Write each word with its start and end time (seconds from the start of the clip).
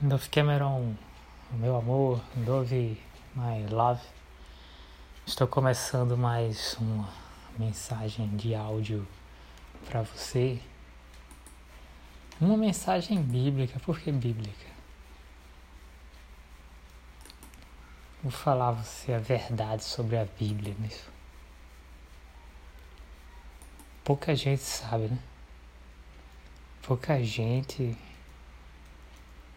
Dove 0.00 0.28
Cameron, 0.28 0.94
meu 1.54 1.76
amor, 1.76 2.22
Dove, 2.36 3.02
my 3.34 3.66
love. 3.68 4.00
Estou 5.26 5.48
começando 5.48 6.16
mais 6.16 6.76
uma 6.80 7.12
mensagem 7.58 8.28
de 8.36 8.54
áudio 8.54 9.04
para 9.88 10.02
você. 10.02 10.60
Uma 12.40 12.56
mensagem 12.56 13.20
bíblica, 13.20 13.80
por 13.80 13.98
que 13.98 14.12
bíblica? 14.12 14.68
Vou 18.22 18.30
falar 18.30 18.68
a 18.68 18.72
você 18.74 19.14
a 19.14 19.18
verdade 19.18 19.82
sobre 19.82 20.16
a 20.16 20.24
Bíblia 20.24 20.76
nisso. 20.78 21.10
Pouca 24.04 24.32
gente 24.36 24.62
sabe, 24.62 25.08
né? 25.08 25.18
Pouca 26.82 27.20
gente 27.24 27.98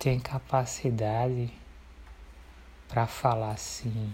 tem 0.01 0.19
capacidade 0.19 1.53
para 2.89 3.05
falar 3.05 3.51
assim: 3.51 4.11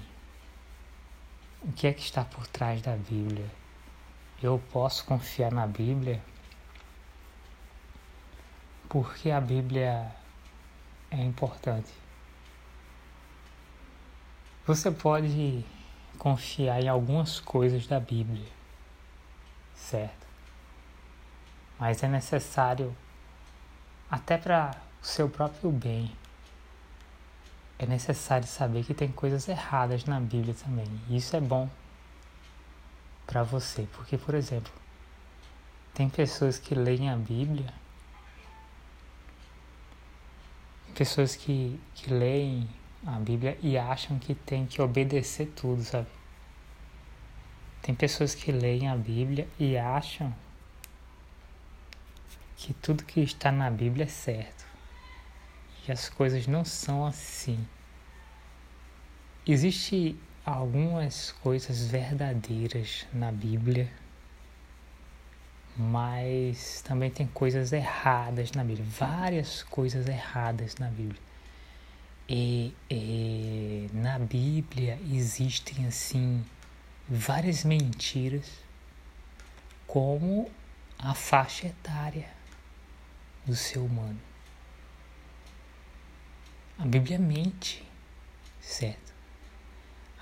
o 1.61 1.71
que 1.71 1.87
é 1.87 1.93
que 1.93 2.01
está 2.01 2.25
por 2.25 2.45
trás 2.45 2.81
da 2.81 2.97
Bíblia? 2.97 3.49
Eu 4.43 4.61
posso 4.73 5.05
confiar 5.05 5.49
na 5.49 5.65
Bíblia? 5.65 6.21
Porque 8.89 9.31
a 9.31 9.39
Bíblia 9.39 10.11
é 11.09 11.23
importante. 11.23 11.93
Você 14.65 14.91
pode 14.91 15.63
confiar 16.17 16.81
em 16.81 16.89
algumas 16.89 17.39
coisas 17.39 17.87
da 17.87 17.97
Bíblia, 17.97 18.51
certo? 19.73 20.27
Mas 21.79 22.03
é 22.03 22.09
necessário, 22.09 22.93
até 24.11 24.37
para 24.37 24.86
seu 25.07 25.29
próprio 25.29 25.71
bem, 25.71 26.11
é 27.79 27.85
necessário 27.85 28.45
saber 28.45 28.83
que 28.83 28.93
tem 28.93 29.09
coisas 29.09 29.47
erradas 29.47 30.03
na 30.03 30.19
Bíblia 30.19 30.53
também. 30.53 30.87
E 31.07 31.15
isso 31.15 31.33
é 31.35 31.39
bom 31.39 31.69
para 33.25 33.41
você, 33.41 33.87
porque, 33.93 34.17
por 34.17 34.35
exemplo, 34.35 34.71
tem 35.93 36.09
pessoas 36.09 36.59
que 36.59 36.75
leem 36.75 37.09
a 37.09 37.15
Bíblia, 37.15 37.73
pessoas 40.93 41.37
que, 41.37 41.79
que 41.95 42.13
leem 42.13 42.67
a 43.05 43.17
Bíblia 43.17 43.57
e 43.61 43.77
acham 43.77 44.19
que 44.19 44.35
tem 44.35 44.65
que 44.65 44.81
obedecer 44.81 45.53
tudo, 45.55 45.83
sabe? 45.83 46.07
Tem 47.81 47.95
pessoas 47.95 48.35
que 48.35 48.51
leem 48.51 48.89
a 48.89 48.95
Bíblia 48.97 49.47
e 49.57 49.77
acham 49.77 50.35
que 52.57 52.73
tudo 52.73 53.05
que 53.05 53.21
está 53.21 53.53
na 53.53 53.71
Bíblia 53.71 54.03
é 54.03 54.09
certo 54.09 54.66
que 55.87 55.91
as 55.93 56.09
coisas 56.09 56.47
não 56.47 56.65
são 56.65 57.05
assim. 57.05 57.65
Existem 59.47 60.19
algumas 60.45 61.31
coisas 61.31 61.87
verdadeiras 61.87 63.07
na 63.13 63.31
Bíblia, 63.31 63.89
mas 65.77 66.81
também 66.81 67.09
tem 67.09 67.25
coisas 67.27 67.71
erradas 67.71 68.51
na 68.51 68.65
Bíblia, 68.65 68.85
várias 68.85 69.63
coisas 69.63 70.09
erradas 70.09 70.75
na 70.75 70.89
Bíblia. 70.89 71.21
E, 72.27 72.73
e 72.91 73.89
na 73.93 74.19
Bíblia 74.19 74.99
existem 75.09 75.87
assim 75.87 76.43
várias 77.07 77.63
mentiras, 77.63 78.51
como 79.87 80.51
a 80.99 81.13
faixa 81.13 81.67
etária 81.67 82.27
do 83.45 83.55
ser 83.55 83.79
humano. 83.79 84.19
A 86.79 86.85
Bíblia 86.85 87.17
mente, 87.17 87.83
certo? 88.61 89.11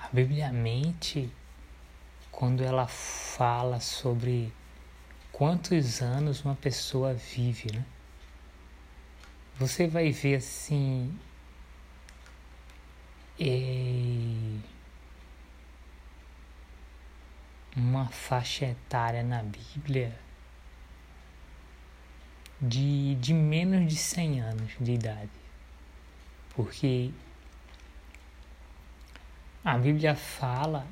A 0.01 0.07
Bíblia 0.07 0.53
mente 0.53 1.29
quando 2.31 2.63
ela 2.63 2.87
fala 2.87 3.81
sobre 3.81 4.53
quantos 5.33 6.01
anos 6.01 6.45
uma 6.45 6.55
pessoa 6.55 7.13
vive, 7.13 7.75
né? 7.75 7.85
Você 9.59 9.85
vai 9.85 10.11
ver 10.11 10.35
assim. 10.35 11.13
É, 13.37 14.57
uma 17.75 18.07
faixa 18.07 18.65
etária 18.65 19.23
na 19.23 19.43
Bíblia 19.43 20.17
de, 22.61 23.15
de 23.15 23.33
menos 23.33 23.91
de 23.91 23.97
100 23.97 24.39
anos 24.39 24.71
de 24.79 24.93
idade 24.93 25.44
porque 26.55 27.11
a 29.63 29.77
Bíblia 29.77 30.15
fala 30.15 30.87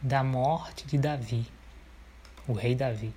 da 0.00 0.22
morte 0.22 0.86
de 0.86 0.96
Davi, 0.96 1.46
o 2.46 2.52
rei 2.52 2.74
Davi. 2.74 3.12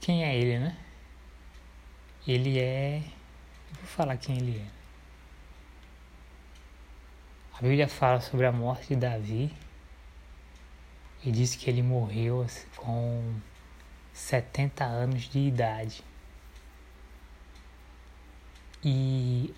Quem 0.00 0.24
é 0.24 0.36
ele, 0.36 0.58
né? 0.58 0.76
Ele 2.26 2.58
é. 2.58 2.98
Eu 2.98 3.76
vou 3.76 3.86
falar 3.86 4.16
quem 4.16 4.36
ele 4.38 4.58
é. 4.58 4.66
A 7.58 7.62
Bíblia 7.62 7.88
fala 7.88 8.20
sobre 8.20 8.44
a 8.44 8.52
morte 8.52 8.88
de 8.88 8.96
Davi 8.96 9.52
e 11.24 11.30
diz 11.30 11.54
que 11.56 11.70
ele 11.70 11.82
morreu 11.82 12.46
com 12.76 13.40
70 14.12 14.84
anos 14.84 15.22
de 15.22 15.38
idade. 15.38 16.02
E 18.84 19.54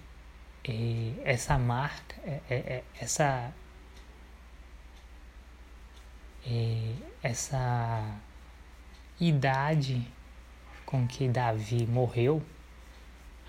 é, 0.64 1.12
essa 1.24 1.58
marca, 1.58 2.16
é, 2.24 2.40
é, 2.50 2.84
essa, 3.00 3.52
essa 7.22 8.20
idade 9.20 10.06
com 10.86 11.06
que 11.06 11.28
Davi 11.28 11.86
morreu 11.86 12.42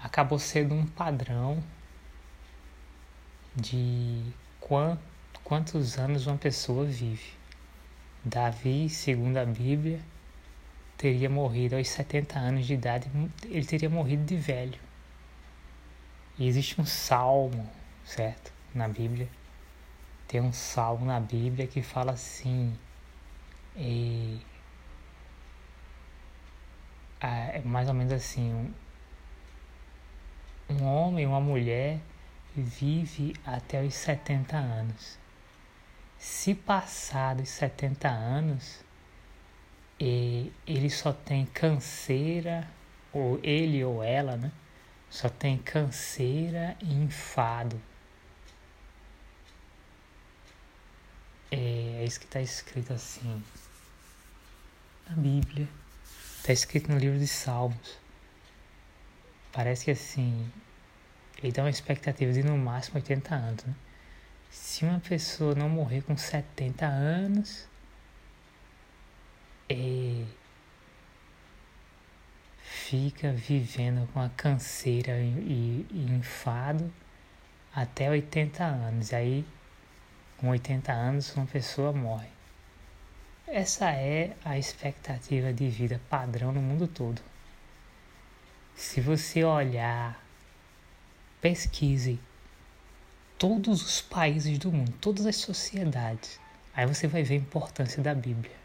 acabou 0.01 0.39
sendo 0.39 0.73
um 0.75 0.85
padrão 0.85 1.63
de 3.55 4.23
quant, 4.59 4.99
quantos 5.43 5.97
anos 5.97 6.27
uma 6.27 6.37
pessoa 6.37 6.85
vive. 6.85 7.33
Davi, 8.23 8.89
segundo 8.89 9.37
a 9.37 9.45
Bíblia, 9.45 9.99
teria 10.97 11.29
morrido 11.29 11.75
aos 11.75 11.87
70 11.87 12.37
anos 12.37 12.67
de 12.67 12.73
idade, 12.73 13.09
ele 13.45 13.65
teria 13.65 13.89
morrido 13.89 14.25
de 14.25 14.35
velho. 14.35 14.88
E 16.39 16.47
existe 16.47 16.79
um 16.79 16.85
salmo, 16.85 17.69
certo? 18.05 18.53
Na 18.73 18.87
Bíblia. 18.87 19.27
Tem 20.25 20.39
um 20.39 20.53
salmo 20.53 21.05
na 21.05 21.19
Bíblia 21.19 21.67
que 21.67 21.81
fala 21.81 22.13
assim. 22.13 22.73
E, 23.75 24.39
é 27.19 27.59
mais 27.65 27.89
ou 27.89 27.93
menos 27.93 28.13
assim. 28.13 28.73
Um, 30.69 30.75
um 30.75 30.85
homem, 30.85 31.25
uma 31.25 31.41
mulher 31.41 31.99
vive 32.55 33.33
até 33.45 33.83
os 33.83 33.93
70 33.93 34.55
anos. 34.55 35.19
Se 36.17 36.55
passar 36.55 37.35
dos 37.35 37.49
70 37.49 38.07
anos, 38.07 38.81
ele 39.99 40.89
só 40.89 41.11
tem 41.11 41.45
canseira, 41.47 42.65
ou 43.11 43.39
ele 43.43 43.83
ou 43.83 44.01
ela, 44.01 44.37
né? 44.37 44.51
Só 45.09 45.27
tem 45.29 45.57
canseira 45.57 46.77
e 46.81 46.93
enfado. 46.93 47.81
É, 51.51 52.01
é 52.01 52.05
isso 52.05 52.19
que 52.19 52.25
está 52.25 52.41
escrito 52.41 52.93
assim 52.93 53.43
na 55.09 55.15
Bíblia. 55.15 55.67
Está 56.37 56.53
escrito 56.53 56.91
no 56.91 56.97
livro 56.97 57.17
de 57.17 57.27
Salmos. 57.27 57.97
Parece 59.51 59.85
que 59.85 59.91
assim, 59.91 60.51
ele 61.41 61.51
dá 61.51 61.63
uma 61.63 61.69
expectativa 61.69 62.31
de 62.31 62.43
no 62.43 62.57
máximo 62.57 62.97
80 62.97 63.33
anos. 63.33 63.65
Né? 63.65 63.75
Se 64.51 64.85
uma 64.85 64.99
pessoa 64.99 65.55
não 65.55 65.69
morrer 65.69 66.01
com 66.01 66.15
70 66.15 66.85
anos, 66.85 67.67
é, 69.67 70.23
fica 72.69 73.31
vivendo 73.33 74.07
com 74.13 74.19
a 74.21 74.29
canseira 74.29 75.19
e, 75.19 75.85
e 75.89 76.07
enfado 76.11 76.93
até 77.73 78.09
80 78.09 78.63
anos. 78.63 79.11
E 79.11 79.15
aí, 79.15 79.45
com 80.37 80.49
80 80.49 80.91
anos, 80.91 81.35
uma 81.35 81.47
pessoa 81.47 81.91
morre. 81.91 82.29
Essa 83.47 83.89
é 83.91 84.35
a 84.45 84.57
expectativa 84.57 85.51
de 85.51 85.67
vida 85.67 85.99
padrão 86.09 86.51
no 86.51 86.61
mundo 86.61 86.87
todo. 86.87 87.19
Se 88.75 89.01
você 89.01 89.43
olhar, 89.43 90.23
pesquise 91.41 92.19
todos 93.37 93.81
os 93.81 94.01
países 94.01 94.59
do 94.59 94.71
mundo, 94.71 94.93
todas 95.01 95.25
as 95.25 95.37
sociedades, 95.37 96.39
aí 96.75 96.85
você 96.85 97.07
vai 97.07 97.23
ver 97.23 97.35
a 97.35 97.37
importância 97.37 98.03
da 98.03 98.13
Bíblia. 98.13 98.58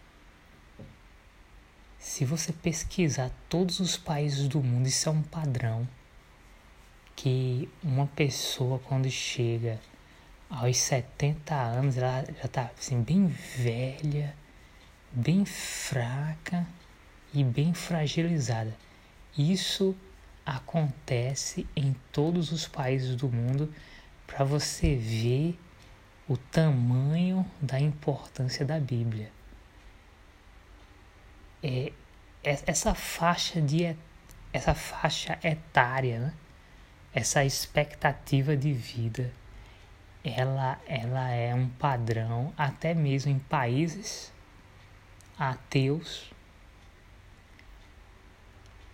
Se 2.04 2.22
você 2.22 2.52
pesquisar 2.52 3.30
todos 3.48 3.80
os 3.80 3.96
países 3.96 4.46
do 4.46 4.62
mundo, 4.62 4.86
isso 4.86 5.08
é 5.08 5.12
um 5.12 5.22
padrão 5.22 5.88
que 7.16 7.66
uma 7.82 8.06
pessoa 8.06 8.78
quando 8.78 9.10
chega 9.10 9.80
aos 10.50 10.76
70 10.76 11.54
anos, 11.54 11.96
ela 11.96 12.22
já 12.26 12.44
está 12.44 12.70
assim, 12.78 13.02
bem 13.02 13.26
velha, 13.26 14.36
bem 15.10 15.46
fraca 15.46 16.66
e 17.32 17.42
bem 17.42 17.72
fragilizada. 17.72 18.76
Isso 19.36 19.96
acontece 20.44 21.66
em 21.74 21.96
todos 22.12 22.52
os 22.52 22.68
países 22.68 23.16
do 23.16 23.30
mundo 23.30 23.74
para 24.26 24.44
você 24.44 24.94
ver 24.94 25.58
o 26.28 26.36
tamanho 26.36 27.50
da 27.62 27.80
importância 27.80 28.64
da 28.64 28.78
Bíblia. 28.78 29.32
É, 31.64 31.92
é 32.44 32.58
essa 32.66 32.94
faixa 32.94 33.58
de 33.58 33.96
essa 34.52 34.74
faixa 34.74 35.38
etária, 35.42 36.20
né? 36.20 36.34
essa 37.14 37.44
expectativa 37.44 38.56
de 38.56 38.72
vida, 38.72 39.32
ela, 40.22 40.78
ela 40.86 41.30
é 41.30 41.54
um 41.54 41.68
padrão 41.68 42.52
até 42.56 42.92
mesmo 42.92 43.32
em 43.32 43.38
países 43.38 44.32
ateus 45.38 46.30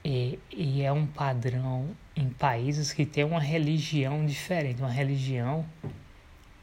e, 0.05 0.38
e 0.50 0.82
é 0.82 0.93
um 0.93 1.06
padrão 1.06 1.94
em 2.16 2.31
países 2.31 2.93
que 2.93 3.05
tem 3.05 3.25
uma 3.25 3.40
religião 3.40 4.25
diferente, 4.25 4.81
uma 4.81 4.90
religião 4.90 5.66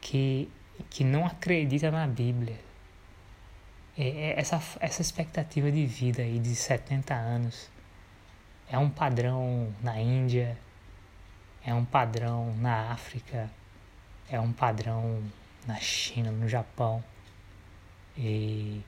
que, 0.00 0.50
que 0.90 1.04
não 1.04 1.26
acredita 1.26 1.90
na 1.90 2.06
Bíblia. 2.06 2.67
É, 3.98 4.08
é 4.08 4.40
essa, 4.40 4.62
essa 4.80 5.02
expectativa 5.02 5.70
de 5.70 5.84
vida 5.86 6.22
aí 6.22 6.38
de 6.38 6.54
70 6.54 7.14
anos 7.14 7.68
é 8.70 8.78
um 8.78 8.88
padrão 8.88 9.74
na 9.82 10.00
Índia, 10.00 10.56
é 11.64 11.74
um 11.74 11.84
padrão 11.84 12.54
na 12.56 12.92
África, 12.92 13.50
é 14.30 14.38
um 14.40 14.52
padrão 14.52 15.22
na 15.66 15.76
China, 15.76 16.30
no 16.30 16.48
Japão. 16.48 17.02
E 18.16 18.82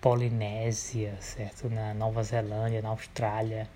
Polinésia, 0.00 1.20
certo? 1.20 1.68
Na 1.68 1.92
Nova 1.92 2.22
Zelândia, 2.22 2.80
na 2.80 2.88
Austrália, 2.88 3.68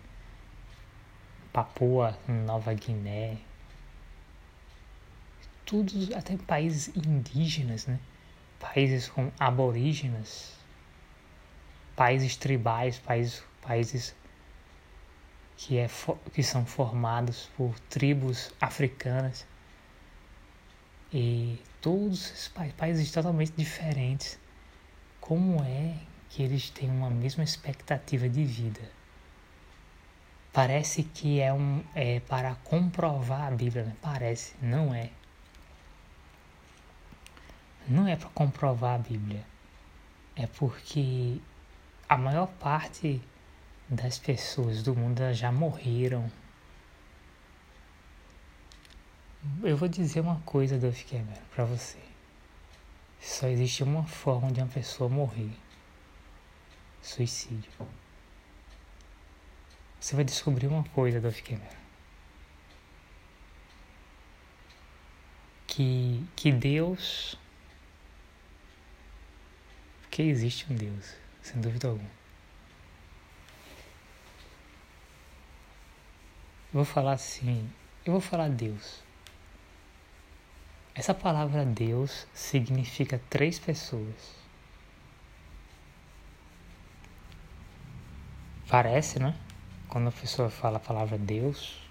Papua, 1.52 2.19
Nova 2.26 2.73
Guiné, 2.73 3.37
tudo 5.67 5.93
até 6.17 6.37
países 6.37 6.88
indígenas, 6.96 7.87
né? 7.87 7.99
Países 8.72 9.08
com 9.08 9.31
aborígenas, 9.38 10.55
países 11.94 12.37
tribais, 12.37 12.99
países, 12.99 13.44
países 13.61 14.14
que, 15.56 15.78
é, 15.78 15.88
que 16.32 16.43
são 16.43 16.64
formados 16.64 17.50
por 17.56 17.78
tribos 17.81 18.50
africanas 18.61 19.46
e 21.12 21.58
todos 21.81 22.31
esses 22.31 22.52
países 22.76 23.11
totalmente 23.12 23.52
diferentes. 23.56 24.38
Como 25.20 25.62
é 25.62 25.96
que 26.34 26.43
eles 26.43 26.69
têm 26.69 26.90
uma 26.90 27.08
mesma 27.08 27.44
expectativa 27.44 28.28
de 28.28 28.44
vida. 28.44 28.81
Parece 30.52 31.05
que 31.05 31.40
é, 31.40 31.52
um, 31.52 31.81
é 31.94 32.19
para 32.19 32.56
comprovar 32.56 33.43
a 33.43 33.50
Bíblia, 33.52 33.84
né? 33.84 33.96
Parece, 34.02 34.55
não 34.60 34.93
é. 34.93 35.10
Não 37.88 38.06
é 38.06 38.16
para 38.16 38.28
comprovar 38.31 38.94
a 38.94 38.98
Bíblia. 38.98 39.44
É 40.36 40.46
porque 40.46 41.38
a 42.08 42.16
maior 42.16 42.46
parte 42.46 43.20
das 43.88 44.19
pessoas 44.19 44.82
do 44.82 44.94
mundo 44.94 45.32
já 45.32 45.52
morreram. 45.52 46.31
Eu 49.62 49.76
vou 49.76 49.88
dizer 49.88 50.20
uma 50.20 50.40
coisa, 50.40 50.78
Duff 50.78 51.04
Cameron, 51.04 51.42
para 51.54 51.64
você. 51.64 51.98
Só 53.20 53.46
existe 53.48 53.82
uma 53.82 54.04
forma 54.04 54.50
de 54.50 54.60
uma 54.60 54.69
pessoa 54.69 55.08
morrer 55.08 55.50
suicídio. 57.04 57.70
Você 60.00 60.16
vai 60.16 60.25
descobrir 60.25 60.66
uma 60.66 60.84
coisa, 60.84 61.20
Dolph 61.20 61.40
Cameron. 61.40 61.84
Que, 65.66 66.25
que 66.34 66.52
Deus. 66.52 67.38
Que 70.14 70.22
existe 70.22 70.72
um 70.72 70.76
Deus, 70.76 71.12
sem 71.43 71.61
dúvida 71.61 71.88
alguma. 71.88 72.08
Eu 76.72 76.75
vou 76.75 76.84
falar 76.84 77.14
assim. 77.14 77.69
Eu 78.06 78.12
vou 78.12 78.20
falar 78.20 78.49
Deus. 78.49 79.02
Essa 80.94 81.12
palavra 81.12 81.64
Deus 81.64 82.28
significa 82.32 83.20
três 83.28 83.58
pessoas. 83.58 84.37
Parece, 88.69 89.19
né? 89.19 89.37
Quando 89.88 90.10
a 90.10 90.12
pessoa 90.12 90.49
fala 90.49 90.76
a 90.76 90.81
palavra 90.81 91.19
Deus, 91.19 91.82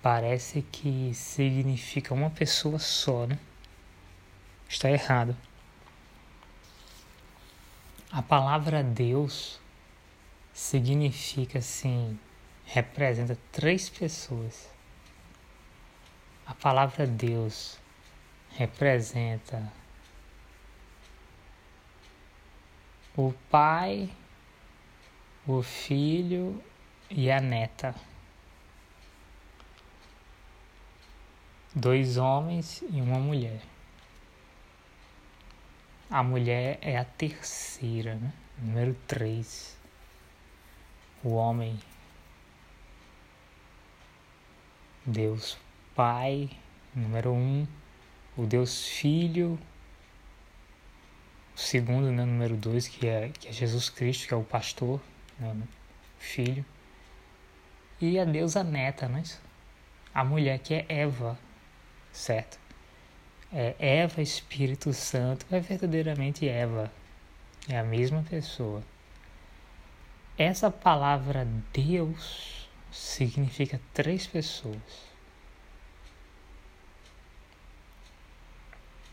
parece 0.00 0.62
que 0.62 1.12
significa 1.12 2.14
uma 2.14 2.30
pessoa 2.30 2.78
só, 2.78 3.26
né? 3.26 3.36
Está 4.68 4.88
errado. 4.88 5.36
A 8.16 8.22
palavra 8.22 8.82
Deus 8.82 9.60
significa 10.50 11.58
assim, 11.58 12.18
representa 12.64 13.36
três 13.52 13.90
pessoas. 13.90 14.70
A 16.46 16.54
palavra 16.54 17.06
Deus 17.06 17.78
representa 18.52 19.70
o 23.14 23.34
Pai, 23.50 24.08
o 25.46 25.62
filho 25.62 26.64
e 27.10 27.30
a 27.30 27.38
neta. 27.38 27.94
Dois 31.74 32.16
homens 32.16 32.82
e 32.90 32.98
uma 32.98 33.18
mulher. 33.18 33.75
A 36.08 36.22
mulher 36.22 36.78
é 36.80 36.96
a 36.96 37.04
terceira, 37.04 38.14
né? 38.14 38.32
número 38.58 38.94
três. 39.06 39.76
O 41.22 41.30
homem, 41.30 41.78
Deus 45.04 45.58
Pai, 45.94 46.50
número 46.94 47.32
um. 47.32 47.66
O 48.36 48.46
Deus 48.46 48.86
Filho, 48.86 49.58
o 51.56 51.58
segundo, 51.58 52.12
né, 52.12 52.24
número 52.24 52.54
dois, 52.54 52.86
que 52.86 53.06
é, 53.06 53.30
que 53.30 53.48
é 53.48 53.52
Jesus 53.52 53.88
Cristo, 53.88 54.28
que 54.28 54.34
é 54.34 54.36
o 54.36 54.44
pastor, 54.44 55.00
né, 55.38 55.56
filho. 56.18 56.64
E 57.98 58.18
a 58.18 58.26
deusa 58.26 58.62
neta, 58.62 59.08
né? 59.08 59.22
A 60.12 60.22
mulher 60.22 60.58
que 60.58 60.74
é 60.74 60.84
Eva, 60.86 61.38
certo? 62.12 62.58
É 63.58 63.74
Eva, 63.78 64.20
Espírito 64.20 64.92
Santo, 64.92 65.46
é 65.50 65.58
verdadeiramente 65.58 66.46
Eva. 66.46 66.92
É 67.66 67.78
a 67.78 67.82
mesma 67.82 68.22
pessoa. 68.22 68.82
Essa 70.36 70.70
palavra 70.70 71.48
Deus 71.72 72.68
significa 72.92 73.80
três 73.94 74.26
pessoas. 74.26 75.06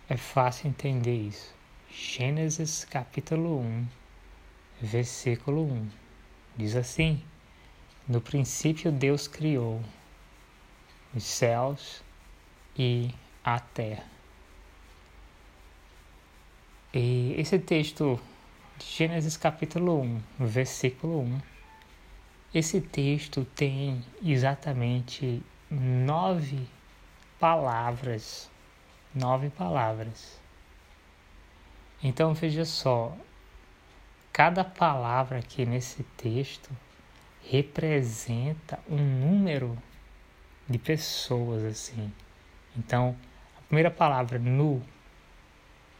É 0.09 0.17
fácil 0.17 0.67
entender 0.67 1.15
isso. 1.15 1.55
Gênesis 1.89 2.83
capítulo 2.83 3.61
1, 3.61 3.87
versículo 4.81 5.71
1. 5.71 5.89
Diz 6.57 6.75
assim: 6.75 7.23
No 8.05 8.19
princípio 8.19 8.91
Deus 8.91 9.25
criou 9.25 9.81
os 11.15 11.23
céus 11.23 12.03
e 12.77 13.09
a 13.41 13.61
terra. 13.61 14.11
E 16.95 17.21
esse 17.37 17.59
texto 17.59 18.19
de 18.77 18.85
Gênesis 18.85 19.37
capítulo 19.37 20.01
1, 20.01 20.21
versículo 20.39 21.21
1, 21.21 21.41
esse 22.53 22.81
texto 22.81 23.45
tem 23.55 24.03
exatamente 24.23 25.41
nove 25.69 26.67
palavras. 27.39 28.49
Nove 29.13 29.49
palavras. 29.49 30.39
Então 32.01 32.33
veja 32.33 32.65
só, 32.65 33.15
Cada 34.33 34.63
palavra 34.63 35.37
aqui 35.37 35.63
nesse 35.63 36.01
texto 36.17 36.71
representa 37.51 38.79
um 38.89 38.97
número 38.97 39.77
de 40.67 40.79
pessoas 40.79 41.63
assim. 41.63 42.11
Então, 42.75 43.15
a 43.55 43.61
primeira 43.67 43.91
palavra 43.91 44.39
nu, 44.39 44.81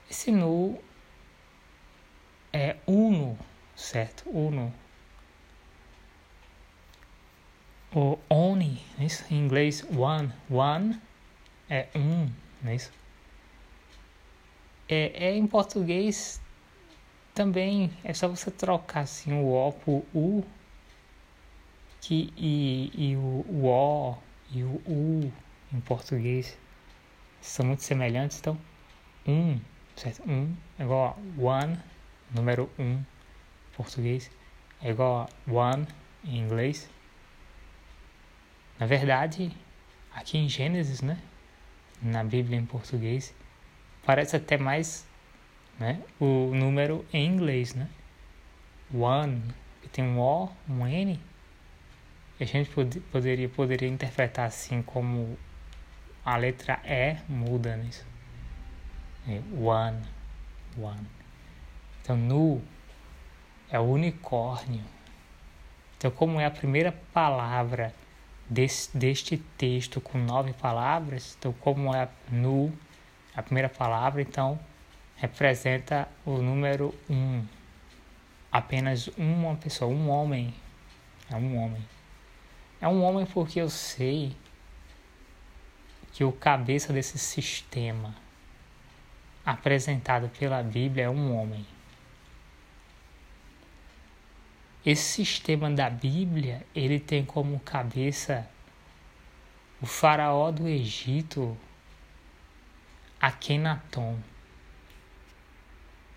esse 0.10 0.32
nu 0.32 0.82
é 2.54 2.78
uno, 2.88 3.38
certo? 3.76 4.30
Uno. 4.30 4.72
o 7.96 8.18
only, 8.30 8.82
é 9.00 9.06
isso? 9.06 9.26
Em 9.32 9.38
inglês, 9.38 9.86
one. 9.96 10.32
One 10.50 11.00
é 11.70 11.88
um, 11.96 12.30
não 12.62 12.72
é 12.72 12.76
isso? 12.76 12.92
É, 14.88 15.28
é 15.28 15.36
em 15.36 15.48
português 15.48 16.42
também 17.34 17.92
é 18.04 18.14
só 18.14 18.28
você 18.28 18.52
trocar 18.52 19.02
assim 19.02 19.34
o 19.34 19.48
O 19.54 19.72
por 19.72 20.04
U 20.14 20.44
que, 22.02 22.34
e, 22.38 22.92
e 22.96 23.16
o, 23.16 23.46
o 23.50 23.66
O 23.66 24.18
e 24.52 24.64
o 24.64 24.82
U 24.86 25.34
em 25.74 25.80
português 25.82 26.58
são 27.42 27.66
muito 27.66 27.82
semelhantes, 27.82 28.40
então 28.40 28.58
um, 29.26 29.60
certo? 29.96 30.22
Um 30.30 30.54
é 30.78 30.84
igual 30.84 31.18
a 31.18 31.42
one, 31.42 31.80
número 32.34 32.70
um 32.78 32.94
em 32.94 33.06
português, 33.76 34.30
é 34.82 34.90
igual 34.90 35.30
a 35.48 35.52
one 35.52 35.88
em 36.24 36.38
inglês. 36.38 36.90
Na 38.80 38.86
verdade, 38.86 39.52
aqui 40.14 40.38
em 40.38 40.50
Gênesis, 40.50 41.02
né? 41.02 41.18
Na 42.02 42.24
Bíblia 42.24 42.58
em 42.58 42.66
português, 42.66 43.34
parece 44.06 44.36
até 44.36 44.58
mais 44.58 45.08
né? 45.80 46.02
o 46.20 46.52
número 46.54 47.06
em 47.12 47.26
inglês, 47.26 47.74
né? 47.74 47.90
One, 48.94 49.42
que 49.82 49.90
tem 49.90 50.04
um 50.04 50.20
O, 50.20 50.52
um 50.70 50.86
N. 50.86 51.20
E 52.40 52.44
a 52.44 52.48
gente 52.48 52.70
pod 52.70 53.00
poderia, 53.12 53.50
poderia 53.50 53.90
interpretar 53.90 54.46
assim 54.46 54.82
como 54.82 55.38
a 56.24 56.38
letra 56.38 56.80
E 56.84 57.18
muda 57.28 57.76
nisso. 57.76 58.06
É 59.28 59.42
one, 59.58 60.02
one. 60.78 61.08
Então, 62.04 62.18
nu 62.18 62.62
é 63.72 63.80
o 63.80 63.84
unicórnio. 63.84 64.84
Então, 65.98 66.12
como 66.12 66.38
é 66.38 66.46
a 66.46 66.52
primeira 66.52 66.92
palavra 67.14 67.96
desse, 68.50 68.96
deste 68.96 69.38
texto 69.58 70.02
com 70.02 70.18
nove 70.18 70.52
palavras, 70.52 71.38
então, 71.40 71.54
como 71.54 71.96
é 71.96 72.10
nu, 72.30 72.78
a 73.34 73.42
primeira 73.42 73.70
palavra, 73.70 74.22
então 74.22 74.60
representa 75.16 76.08
o 76.26 76.40
número 76.40 76.94
um. 77.10 77.46
Apenas 78.52 79.08
uma 79.18 79.56
pessoa, 79.56 79.90
um 79.90 80.10
homem. 80.10 80.54
É 81.32 81.38
um 81.38 81.58
homem. 81.58 81.84
É 82.82 82.88
um 82.88 83.02
homem 83.02 83.26
porque 83.26 83.62
eu 83.62 83.70
sei 83.70 84.36
que 86.12 86.26
o 86.26 86.34
cabeça 86.34 86.92
desse 86.92 87.18
sistema 87.18 88.14
apresentado 89.46 90.30
pela 90.38 90.62
Bíblia 90.62 91.06
é 91.06 91.10
um 91.10 91.36
homem. 91.36 91.66
Esse 94.86 95.26
sistema 95.26 95.72
da 95.72 95.90
Bíblia, 95.90 96.66
ele 96.76 97.00
tem 97.00 97.24
como 97.24 97.60
cabeça 97.60 98.48
o 99.82 99.86
faraó 99.86 100.52
do 100.52 100.68
Egito, 100.68 101.58
Akenaton. 103.20 104.20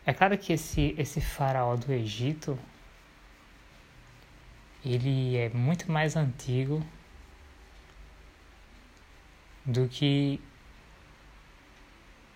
É 0.05 0.13
claro 0.13 0.37
que 0.39 0.53
esse, 0.53 0.95
esse 0.99 1.21
faraó 1.21 1.77
do 1.77 1.93
Egito, 1.93 2.59
ele 4.85 5.37
é 5.37 5.49
muito 5.49 5.91
mais 5.91 6.17
antigo 6.17 6.85
do 9.65 9.89
que 9.89 10.41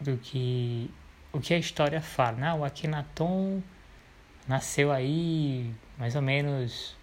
do 0.01 0.17
que 0.17 0.91
o 1.33 1.41
que 1.41 1.55
a 1.55 1.59
história 1.59 2.01
fala. 2.01 2.37
Né? 2.37 2.55
o 2.55 2.65
Akhenaton 2.65 3.63
nasceu 4.49 4.91
aí 4.91 5.73
mais 6.01 6.17
ou 6.17 6.23
menos 6.23 6.97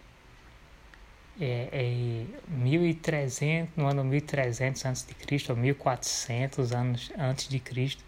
é, 1.40 1.70
é 1.72 2.26
1300, 2.48 3.70
no 3.78 3.88
ano 3.88 4.04
1300 4.04 4.84
antes 4.86 5.06
de 5.06 5.14
Cristo, 5.14 5.52
ou 5.52 5.56
1400 5.56 6.72
anos 6.72 7.12
antes 7.16 7.48
de 7.48 7.60
Cristo, 7.60 8.04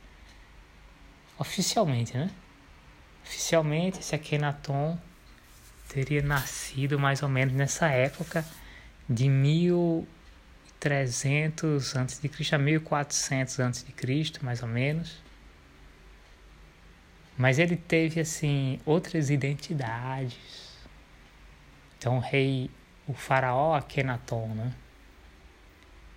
oficialmente, 1.38 2.17
né? 2.17 2.31
Oficialmente, 3.24 4.00
esse 4.00 4.15
Akhenaton 4.15 4.98
teria 5.88 6.24
nascido 6.24 6.98
mais 6.98 7.22
ou 7.22 7.29
menos 7.29 7.53
nessa 7.53 7.89
época 7.89 8.43
de 9.08 9.29
1300 9.29 11.96
antes 11.96 12.19
de 12.19 12.27
Cristo 12.29 12.55
a 12.55 12.58
1400 12.58 13.60
antes 13.60 13.84
de 13.84 13.91
Cristo, 13.91 14.43
mais 14.43 14.63
ou 14.63 14.67
menos. 14.67 15.22
Mas 17.38 17.60
ele 17.60 17.77
teve 17.77 18.19
assim 18.19 18.79
outras 18.88 19.29
identidades. 19.29 20.68
Então, 22.00 22.18
o 22.18 22.20
rei, 22.20 22.72
o 23.08 23.13
faraó 23.13 23.75
Akhenaton, 23.75 24.48
né? 24.56 24.74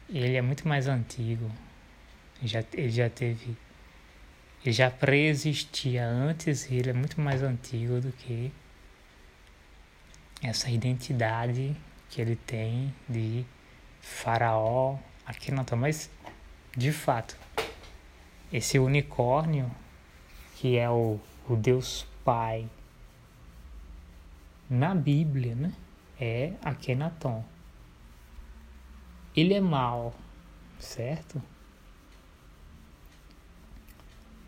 Ele 0.09 0.37
é 0.37 0.41
muito 0.41 0.67
mais 0.67 0.87
antigo. 0.87 1.51
Ele 2.39 2.49
já, 2.49 2.65
ele 2.73 2.91
já 2.91 3.11
teve 3.11 3.57
ele 4.65 4.73
já 4.73 4.91
preexistia 4.91 6.07
antes 6.07 6.71
e 6.71 6.77
ele 6.77 6.91
é 6.91 6.93
muito 6.93 7.21
mais 7.21 7.43
antigo 7.43 8.01
do 8.01 8.13
que 8.13 8.53
essa 10.41 10.71
identidade 10.71 11.77
que 12.09 12.21
ele 12.21 12.37
tem 12.37 12.95
de 13.09 13.45
faraó 14.01 14.97
Terra. 15.65 15.77
Mas, 15.77 16.11
de 16.77 16.93
fato, 16.93 17.37
esse 18.53 18.79
unicórnio, 18.79 19.71
que 20.57 20.79
é 20.79 20.89
o, 20.89 21.19
o 21.49 21.57
Deus 21.57 22.07
Pai, 22.25 22.69
na 24.73 24.95
Bíblia, 24.95 25.55
né, 25.55 25.75
é 26.19 26.55
Akenaton. 26.65 27.45
Ele 29.37 29.53
é 29.53 29.61
mau, 29.61 30.15
certo? 30.79 31.43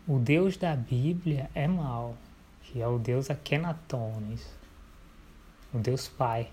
O 0.07 0.17
Deus 0.17 0.57
da 0.57 0.75
Bíblia 0.75 1.47
é 1.53 1.67
mal, 1.67 2.17
que 2.63 2.81
é 2.81 2.87
o 2.87 2.97
Deus 2.97 3.29
Akenatones, 3.29 4.51
o 5.71 5.77
Deus 5.77 6.07
Pai, 6.07 6.51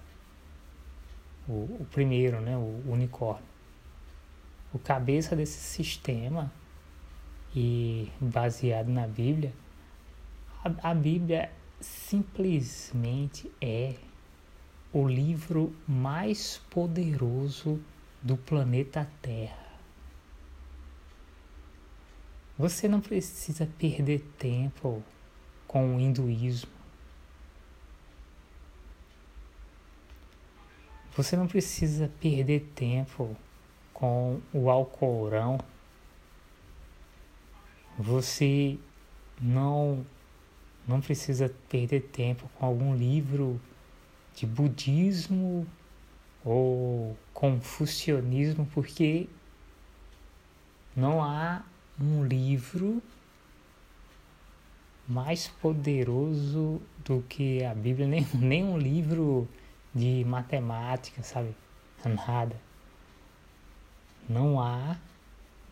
o, 1.49 1.53
o 1.81 1.87
primeiro, 1.91 2.43
né, 2.43 2.55
o 2.55 2.83
unicórnio. 2.87 3.49
O 4.71 4.79
cabeça 4.79 5.35
desse 5.35 5.59
sistema, 5.59 6.53
e 7.57 8.13
baseado 8.21 8.89
na 8.89 9.07
Bíblia, 9.07 9.55
a, 10.63 10.91
a 10.91 10.95
Bíblia 10.95 11.51
simplesmente 11.83 13.51
é 13.61 13.97
o 14.93 15.07
livro 15.07 15.75
mais 15.87 16.59
poderoso 16.71 17.83
do 18.23 18.37
planeta 18.37 19.11
Terra. 19.21 19.73
Você 22.57 22.87
não 22.87 23.01
precisa 23.01 23.67
perder 23.79 24.21
tempo 24.39 25.03
com 25.67 25.97
o 25.97 26.01
hinduísmo. 26.01 26.71
Você 31.17 31.37
não 31.37 31.47
precisa 31.47 32.11
perder 32.21 32.71
tempo 32.75 33.37
com 33.93 34.41
o 34.53 34.71
Alcorão. 34.71 35.59
Você 37.99 38.79
não 39.41 40.07
não 40.87 41.01
precisa 41.01 41.53
perder 41.69 42.03
tempo 42.03 42.49
com 42.55 42.67
algum 42.67 42.95
livro 42.95 43.61
de 44.35 44.47
budismo 44.47 45.67
ou 46.45 47.17
confucionismo, 47.33 48.67
porque 48.73 49.29
não 50.97 51.23
há 51.23 51.63
um 52.01 52.25
livro 52.25 53.03
mais 55.09 55.49
poderoso 55.49 56.81
do 57.05 57.23
que 57.29 57.65
a 57.65 57.75
Bíblia, 57.75 58.07
nem, 58.09 58.27
nem 58.35 58.65
um 58.65 58.79
livro 58.79 59.49
de 59.95 60.25
matemática, 60.25 61.23
sabe? 61.23 61.55
Nada. 62.05 62.57
Não 64.29 64.61
há 64.61 64.97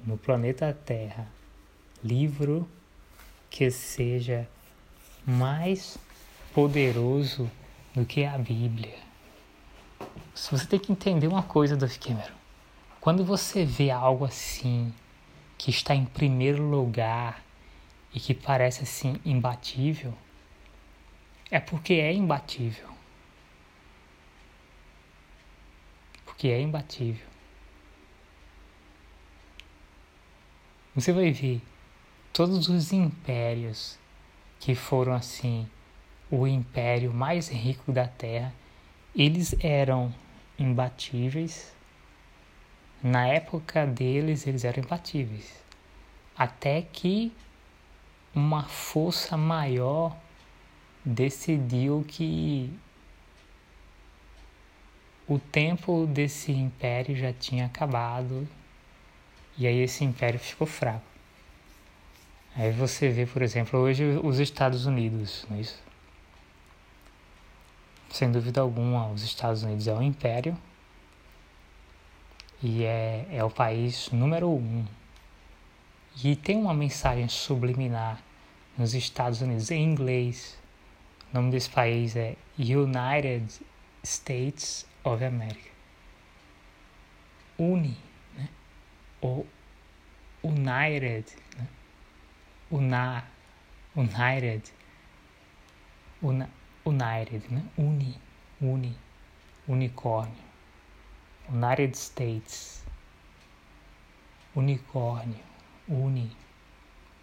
no 0.04 0.16
planeta 0.16 0.72
Terra 0.72 1.26
livro 2.02 2.68
que 3.50 3.70
seja 3.70 4.48
mais 5.30 5.96
poderoso 6.52 7.50
do 7.94 8.04
que 8.04 8.24
a 8.24 8.36
Bíblia. 8.36 8.98
Você 10.34 10.66
tem 10.66 10.78
que 10.78 10.90
entender 10.90 11.28
uma 11.28 11.42
coisa, 11.42 11.76
Duff 11.76 11.98
Cameron. 11.98 12.34
Quando 13.00 13.24
você 13.24 13.64
vê 13.64 13.90
algo 13.90 14.24
assim, 14.24 14.92
que 15.56 15.70
está 15.70 15.94
em 15.94 16.04
primeiro 16.04 16.62
lugar 16.62 17.42
e 18.12 18.18
que 18.18 18.34
parece 18.34 18.82
assim 18.82 19.20
imbatível, 19.24 20.12
é 21.50 21.60
porque 21.60 21.94
é 21.94 22.12
imbatível. 22.12 22.88
Porque 26.24 26.48
é 26.48 26.60
imbatível. 26.60 27.26
Você 30.94 31.12
vai 31.12 31.30
ver 31.30 31.60
todos 32.32 32.68
os 32.68 32.92
impérios 32.92 33.99
que 34.60 34.74
foram 34.74 35.14
assim 35.14 35.66
o 36.30 36.46
império 36.46 37.12
mais 37.12 37.48
rico 37.48 37.90
da 37.90 38.06
Terra, 38.06 38.54
eles 39.16 39.56
eram 39.58 40.14
imbatíveis. 40.58 41.74
Na 43.02 43.26
época 43.26 43.86
deles, 43.86 44.46
eles 44.46 44.64
eram 44.64 44.84
imbatíveis. 44.84 45.52
Até 46.36 46.82
que 46.82 47.32
uma 48.34 48.62
força 48.64 49.36
maior 49.36 50.16
decidiu 51.04 52.04
que 52.06 52.72
o 55.26 55.38
tempo 55.38 56.06
desse 56.06 56.52
império 56.52 57.16
já 57.16 57.32
tinha 57.32 57.66
acabado 57.66 58.46
e 59.56 59.66
aí 59.66 59.80
esse 59.80 60.04
império 60.04 60.38
ficou 60.38 60.66
fraco. 60.66 61.09
Aí 62.56 62.72
você 62.72 63.08
vê, 63.08 63.26
por 63.26 63.42
exemplo, 63.42 63.78
hoje 63.78 64.04
os 64.22 64.38
Estados 64.38 64.86
Unidos, 64.86 65.46
não 65.48 65.56
é 65.56 65.60
isso? 65.60 65.80
Sem 68.10 68.30
dúvida 68.30 68.60
alguma, 68.60 69.08
os 69.08 69.22
Estados 69.22 69.62
Unidos 69.62 69.86
é 69.86 69.94
um 69.94 70.02
império 70.02 70.56
e 72.62 72.84
é, 72.84 73.26
é 73.30 73.44
o 73.44 73.50
país 73.50 74.10
número 74.10 74.50
um. 74.50 74.84
E 76.22 76.34
tem 76.34 76.56
uma 76.56 76.74
mensagem 76.74 77.28
subliminar 77.28 78.20
nos 78.76 78.94
Estados 78.94 79.40
Unidos 79.40 79.70
em 79.70 79.82
inglês. 79.82 80.58
O 81.32 81.36
nome 81.36 81.52
desse 81.52 81.70
país 81.70 82.16
é 82.16 82.34
United 82.58 83.46
States 84.02 84.86
of 85.04 85.24
America. 85.24 85.70
Uni, 87.56 87.96
né? 88.36 88.48
Ou 89.20 89.46
United, 90.42 91.26
né? 91.56 91.68
Una, 92.70 93.24
United, 93.96 94.62
Una, 96.22 96.48
United, 96.84 97.42
né? 97.50 97.64
Uni, 97.76 98.16
Uni, 98.60 98.96
unicórnio. 99.66 100.50
United 101.52 101.96
States, 101.96 102.84
unicórnio, 104.54 105.42
uni, 105.88 106.30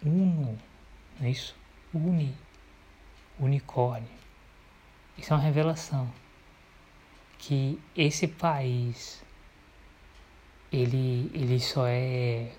uno, 0.04 0.58
não 1.18 1.26
é 1.26 1.30
isso? 1.30 1.56
Uni, 1.94 2.36
unicórnio. 3.38 4.08
Isso 5.16 5.32
é 5.32 5.36
uma 5.36 5.42
revelação 5.42 6.12
que 7.38 7.80
esse 7.96 8.28
país 8.28 9.24
ele, 10.70 11.30
ele 11.32 11.58
só 11.58 11.86
é 11.86 12.52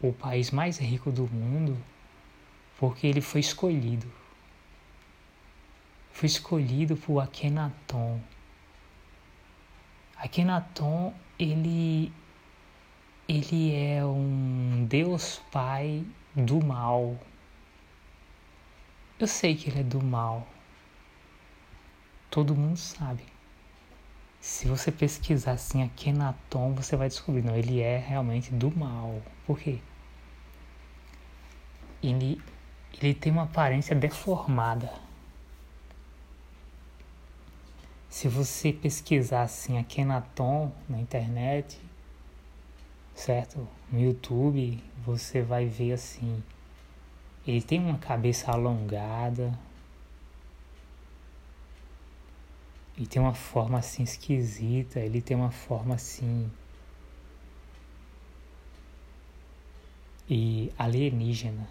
o 0.00 0.10
país 0.12 0.50
mais 0.50 0.78
rico 0.78 1.12
do 1.12 1.28
mundo 1.28 1.76
porque 2.78 3.06
ele 3.06 3.20
foi 3.20 3.40
escolhido. 3.40 4.10
Foi 6.12 6.26
escolhido 6.26 6.96
por 6.96 7.20
Akhenaton. 7.20 8.20
Akhenaton, 10.16 11.12
ele, 11.38 12.12
ele 13.28 13.74
é 13.74 14.04
um 14.04 14.86
Deus 14.88 15.42
Pai 15.50 16.04
do 16.34 16.64
mal. 16.64 17.18
Eu 19.18 19.26
sei 19.26 19.56
que 19.56 19.68
ele 19.68 19.80
é 19.80 19.84
do 19.84 20.02
mal. 20.02 20.46
Todo 22.30 22.54
mundo 22.54 22.76
sabe. 22.76 23.24
Se 24.40 24.68
você 24.68 24.92
pesquisar 24.92 25.52
assim 25.52 25.82
Akhenaton, 25.82 26.72
você 26.74 26.96
vai 26.96 27.08
descobrir, 27.08 27.42
não, 27.42 27.56
ele 27.56 27.80
é 27.80 27.98
realmente 27.98 28.52
do 28.52 28.70
mal. 28.76 29.20
Por 29.44 29.58
quê? 29.58 29.80
Ele, 32.00 32.40
ele 33.00 33.14
tem 33.14 33.32
uma 33.32 33.44
aparência 33.44 33.94
deformada 33.94 34.92
Se 38.08 38.26
você 38.26 38.72
pesquisar 38.72 39.42
assim 39.42 39.78
Akhenaton 39.78 40.72
na 40.88 40.98
internet, 40.98 41.78
certo? 43.14 43.68
No 43.92 44.00
YouTube, 44.00 44.82
você 45.04 45.42
vai 45.42 45.66
ver 45.66 45.92
assim. 45.92 46.42
Ele 47.46 47.62
tem 47.62 47.78
uma 47.78 47.98
cabeça 47.98 48.50
alongada. 48.50 49.56
Ele 52.96 53.06
tem 53.06 53.22
uma 53.22 53.34
forma 53.34 53.78
assim 53.78 54.02
esquisita, 54.02 54.98
ele 54.98 55.22
tem 55.22 55.36
uma 55.36 55.52
forma 55.52 55.94
assim 55.94 56.50
e 60.28 60.72
alienígena, 60.76 61.68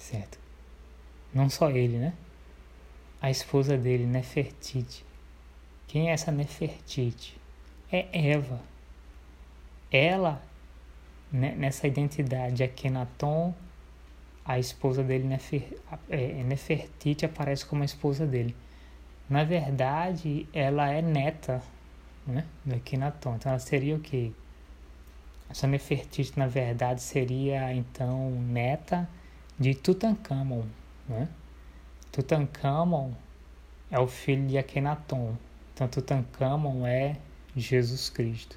certo? 0.00 0.38
Não 1.32 1.48
só 1.48 1.70
ele, 1.70 1.98
né? 1.98 2.14
A 3.22 3.30
esposa 3.30 3.76
dele, 3.76 4.06
Nefertiti, 4.06 5.04
quem 5.86 6.08
é 6.08 6.12
essa 6.12 6.32
Nefertiti? 6.32 7.36
É 7.92 8.30
Eva. 8.30 8.60
Ela, 9.92 10.42
né, 11.30 11.54
nessa 11.56 11.86
identidade, 11.86 12.62
Akhenaton, 12.62 13.54
a 14.44 14.58
esposa 14.58 15.02
dele, 15.02 15.24
Nefer, 15.24 15.78
é, 16.08 16.42
Nefertiti, 16.44 17.24
aparece 17.24 17.66
como 17.66 17.82
a 17.82 17.84
esposa 17.84 18.26
dele. 18.26 18.56
Na 19.28 19.44
verdade, 19.44 20.48
ela 20.52 20.88
é 20.88 21.02
neta 21.02 21.62
né, 22.26 22.46
do 22.64 22.74
Akhenaton. 22.74 23.36
Então, 23.36 23.50
ela 23.50 23.58
seria 23.58 23.96
o 23.96 24.00
quê? 24.00 24.32
Essa 25.48 25.66
Nefertiti, 25.66 26.38
na 26.38 26.46
verdade, 26.46 27.02
seria, 27.02 27.74
então, 27.74 28.30
neta 28.30 29.08
de 29.60 29.74
Tutankhamon. 29.74 30.64
Né? 31.06 31.28
Tutankhamon 32.10 33.12
é 33.90 34.00
o 34.00 34.06
filho 34.06 34.48
de 34.48 34.56
Akhenaton. 34.56 35.36
Então 35.74 35.86
Tutankhamon 35.86 36.86
é 36.86 37.18
Jesus 37.54 38.08
Cristo. 38.08 38.56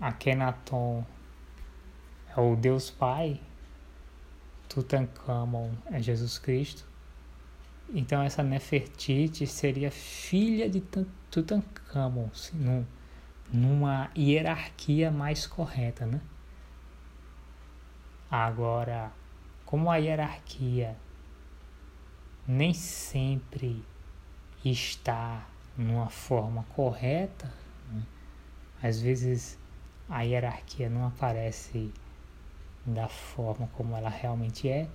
Akhenaton 0.00 1.04
é 2.34 2.40
o 2.40 2.54
Deus 2.54 2.90
Pai. 2.90 3.40
Tutankhamon 4.68 5.72
é 5.90 6.00
Jesus 6.00 6.38
Cristo. 6.38 6.86
Então 7.92 8.22
essa 8.22 8.42
Nefertiti 8.42 9.46
seria 9.46 9.90
filha 9.90 10.70
de 10.70 10.80
Tutankhamon, 11.30 12.30
num, 12.52 12.86
numa 13.52 14.10
hierarquia 14.16 15.10
mais 15.10 15.46
correta, 15.46 16.06
né? 16.06 16.20
Agora, 18.30 19.12
como 19.74 19.90
a 19.90 19.96
hierarquia 19.96 20.96
nem 22.46 22.72
sempre 22.72 23.84
está 24.64 25.44
numa 25.76 26.08
forma 26.08 26.62
correta, 26.76 27.52
né? 27.90 28.04
às 28.80 29.00
vezes 29.00 29.58
a 30.08 30.22
hierarquia 30.22 30.88
não 30.88 31.08
aparece 31.08 31.92
da 32.86 33.08
forma 33.08 33.68
como 33.72 33.96
ela 33.96 34.08
realmente 34.08 34.68
é, 34.68 34.88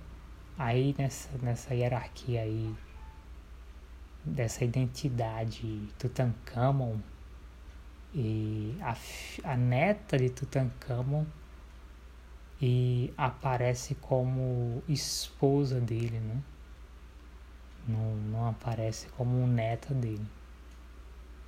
aí 0.56 0.94
nessa, 0.96 1.28
nessa 1.42 1.74
hierarquia 1.74 2.40
aí, 2.40 2.74
dessa 4.24 4.64
identidade 4.64 5.90
Tutankhamon, 5.98 6.96
e 8.14 8.78
a, 8.80 8.96
a 9.44 9.56
neta 9.58 10.16
de 10.16 10.30
Tutankhamon 10.30 11.26
e 12.60 13.12
aparece 13.16 13.94
como 13.94 14.82
esposa 14.88 15.80
dele, 15.80 16.20
né? 16.20 16.42
Não, 17.88 18.14
não 18.16 18.48
aparece 18.48 19.08
como 19.10 19.46
neta 19.46 19.94
dele 19.94 20.26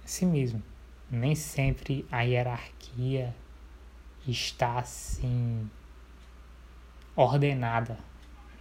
si 0.04 0.26
mesmo. 0.26 0.62
Nem 1.10 1.34
sempre 1.34 2.06
a 2.10 2.22
hierarquia 2.22 3.34
está 4.26 4.78
assim 4.78 5.70
ordenada. 7.14 7.98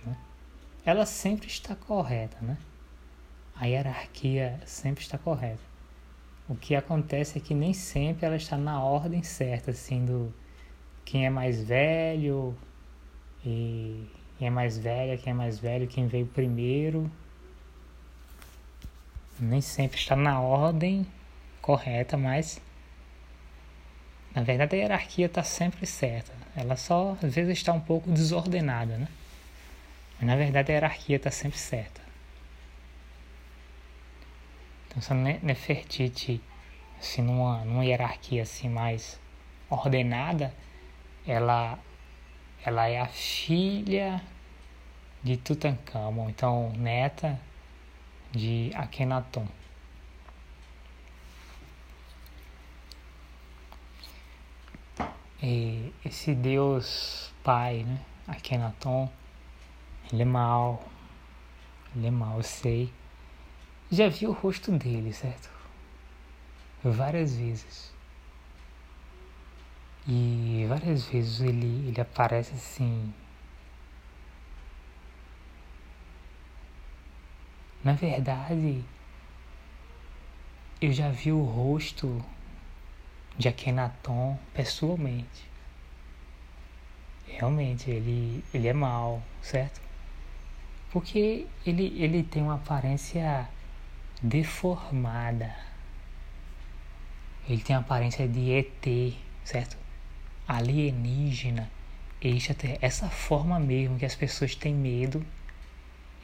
Né? 0.05 0.17
Ela 0.85 1.05
sempre 1.05 1.47
está 1.47 1.75
correta, 1.75 2.37
né? 2.41 2.57
A 3.55 3.65
hierarquia 3.65 4.59
sempre 4.65 5.03
está 5.03 5.17
correta. 5.17 5.61
O 6.49 6.55
que 6.55 6.75
acontece 6.75 7.37
é 7.37 7.41
que 7.41 7.53
nem 7.53 7.73
sempre 7.73 8.25
ela 8.25 8.35
está 8.35 8.57
na 8.57 8.83
ordem 8.83 9.23
certa, 9.23 9.71
assim, 9.71 10.03
do 10.03 10.33
quem 11.05 11.25
é 11.25 11.29
mais 11.29 11.63
velho 11.63 12.55
e 13.45 14.07
quem 14.37 14.47
é 14.47 14.51
mais 14.51 14.77
velha, 14.77 15.17
quem 15.17 15.31
é 15.31 15.33
mais 15.35 15.59
velho, 15.59 15.87
quem 15.87 16.07
veio 16.07 16.25
primeiro. 16.25 17.11
Nem 19.39 19.61
sempre 19.61 19.97
está 19.97 20.15
na 20.15 20.39
ordem 20.41 21.05
correta, 21.61 22.17
mas 22.17 22.61
na 24.33 24.43
verdade 24.43 24.75
a 24.75 24.79
hierarquia 24.79 25.27
está 25.27 25.43
sempre 25.43 25.85
certa. 25.85 26.31
Ela 26.55 26.75
só 26.75 27.17
às 27.21 27.35
vezes 27.35 27.57
está 27.57 27.71
um 27.71 27.79
pouco 27.79 28.09
desordenada, 28.09 28.97
né? 28.97 29.07
Mas 30.17 30.27
na 30.27 30.35
verdade 30.35 30.71
a 30.71 30.75
hierarquia 30.75 31.17
está 31.17 31.31
sempre 31.31 31.57
certa. 31.57 32.01
Então 34.87 34.99
essa 34.99 35.13
Nefertiti, 35.13 36.41
assim, 36.99 37.21
numa, 37.21 37.63
numa 37.63 37.85
hierarquia 37.85 38.41
assim 38.41 38.69
mais 38.69 39.19
ordenada, 39.69 40.53
ela, 41.25 41.77
ela 42.63 42.87
é 42.87 42.99
a 42.99 43.07
filha 43.07 44.21
de 45.23 45.37
Tutankhamon, 45.37 46.29
então 46.29 46.71
neta 46.73 47.39
de 48.31 48.71
Akhenaton. 48.75 49.47
E 55.43 55.91
esse 56.05 56.35
Deus 56.35 57.33
Pai, 57.43 57.83
né? 57.83 57.99
Akenaton, 58.27 59.09
ele 60.13 60.21
é 60.21 60.25
mal. 60.25 60.83
Ele 61.95 62.07
é 62.07 62.11
mal, 62.11 62.37
eu 62.37 62.43
sei. 62.43 62.93
Já 63.91 64.07
vi 64.07 64.27
o 64.27 64.31
rosto 64.31 64.71
dele, 64.71 65.11
certo? 65.11 65.49
Várias 66.83 67.35
vezes. 67.35 67.90
E 70.07 70.65
várias 70.67 71.05
vezes 71.05 71.41
ele, 71.41 71.87
ele 71.87 72.01
aparece 72.01 72.53
assim. 72.53 73.13
Na 77.83 77.93
verdade, 77.93 78.83
eu 80.81 80.91
já 80.91 81.09
vi 81.09 81.31
o 81.31 81.43
rosto 81.43 82.23
de 83.37 83.47
Akenaton 83.47 84.37
pessoalmente. 84.53 85.49
Realmente, 87.27 87.89
ele, 87.89 88.43
ele 88.53 88.67
é 88.67 88.73
mal, 88.73 89.21
certo? 89.41 89.81
Porque 90.91 91.47
ele, 91.65 91.95
ele 92.01 92.23
tem 92.23 92.43
uma 92.43 92.55
aparência 92.55 93.47
deformada. 94.21 95.55
Ele 97.47 97.61
tem 97.61 97.75
a 97.75 97.79
aparência 97.79 98.27
de 98.27 98.51
ET, 98.51 99.17
certo? 99.43 99.77
Alienígena, 100.57 101.71
essa 102.81 103.09
forma 103.09 103.59
mesmo 103.59 103.97
que 103.97 104.05
as 104.05 104.15
pessoas 104.15 104.53
têm 104.53 104.73
medo 104.73 105.25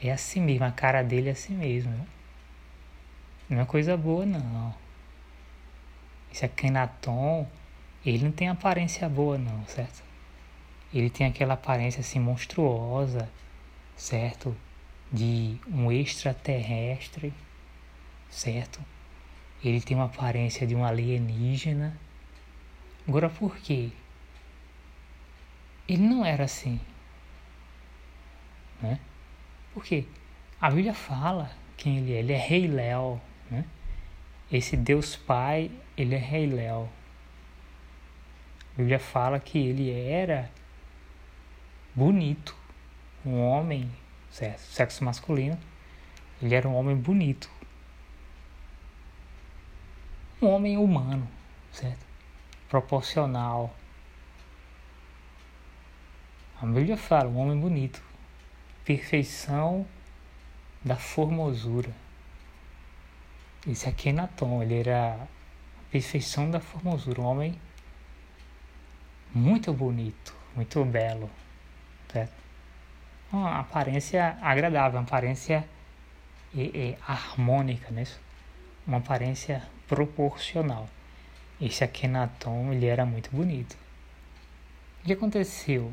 é 0.00 0.12
assim 0.12 0.40
mesmo, 0.40 0.64
a 0.64 0.70
cara 0.70 1.02
dele 1.02 1.28
é 1.28 1.32
assim 1.32 1.54
mesmo. 1.54 2.06
Não 3.48 3.60
é 3.60 3.64
coisa 3.64 3.96
boa 3.96 4.26
não. 4.26 4.74
Esse 6.30 6.44
Akhenaton, 6.44 7.48
ele 8.04 8.24
não 8.24 8.30
tem 8.30 8.48
aparência 8.48 9.08
boa 9.08 9.38
não, 9.38 9.64
certo? 9.66 10.04
Ele 10.92 11.08
tem 11.08 11.26
aquela 11.26 11.54
aparência 11.54 12.00
assim 12.00 12.20
monstruosa, 12.20 13.28
certo? 13.96 14.54
De 15.10 15.58
um 15.66 15.90
extraterrestre, 15.90 17.32
certo? 18.30 18.78
Ele 19.64 19.80
tem 19.80 19.96
uma 19.96 20.06
aparência 20.06 20.66
de 20.66 20.74
um 20.74 20.84
alienígena. 20.84 21.98
Agora 23.06 23.30
por 23.30 23.56
quê? 23.56 23.90
Ele 25.88 26.02
não 26.02 26.24
era 26.24 26.44
assim, 26.44 26.78
né? 28.82 29.00
Porque 29.72 30.04
a 30.60 30.70
Bíblia 30.70 30.92
fala 30.92 31.50
quem 31.76 31.98
ele 31.98 32.12
é. 32.12 32.18
Ele 32.18 32.32
é 32.32 32.36
Rei 32.36 32.66
Léo, 32.66 33.20
né? 33.50 33.64
Esse 34.52 34.76
Deus 34.76 35.16
Pai, 35.16 35.70
ele 35.96 36.14
é 36.14 36.18
Rei 36.18 36.46
Léo. 36.46 36.88
A 38.74 38.76
Bíblia 38.76 38.98
fala 38.98 39.40
que 39.40 39.58
ele 39.58 39.90
era 39.90 40.50
bonito, 41.94 42.54
um 43.24 43.40
homem, 43.40 43.90
sexo 44.30 45.04
masculino. 45.04 45.58
Ele 46.40 46.54
era 46.54 46.68
um 46.68 46.74
homem 46.74 46.96
bonito. 46.96 47.50
Um 50.40 50.48
homem 50.48 50.76
humano, 50.76 51.28
certo? 51.72 52.06
Proporcional. 52.68 53.74
A 56.60 56.66
Bíblia 56.66 56.96
fala, 56.96 57.28
um 57.28 57.38
homem 57.38 57.58
bonito 57.58 58.02
perfeição 58.88 59.86
da 60.82 60.96
formosura. 60.96 61.90
Esse 63.66 63.86
aqui 63.86 64.08
é 64.08 64.12
Natom, 64.12 64.62
ele 64.62 64.80
era 64.80 65.12
a 65.12 65.90
perfeição 65.92 66.50
da 66.50 66.58
formosura, 66.58 67.20
um 67.20 67.26
homem 67.26 67.60
muito 69.34 69.74
bonito, 69.74 70.34
muito 70.56 70.82
belo, 70.86 71.30
certo? 72.10 72.32
Uma 73.30 73.60
aparência 73.60 74.38
agradável, 74.40 74.98
uma 74.98 75.06
aparência 75.06 75.68
é, 76.56 76.62
é, 76.62 76.98
harmônica, 77.06 77.90
né? 77.90 78.04
uma 78.86 78.96
aparência 78.96 79.68
proporcional. 79.86 80.88
Esse 81.60 81.84
Akhenaton, 81.84 82.72
ele 82.72 82.86
era 82.86 83.04
muito 83.04 83.28
bonito. 83.30 83.76
O 85.02 85.04
que 85.04 85.12
aconteceu? 85.12 85.92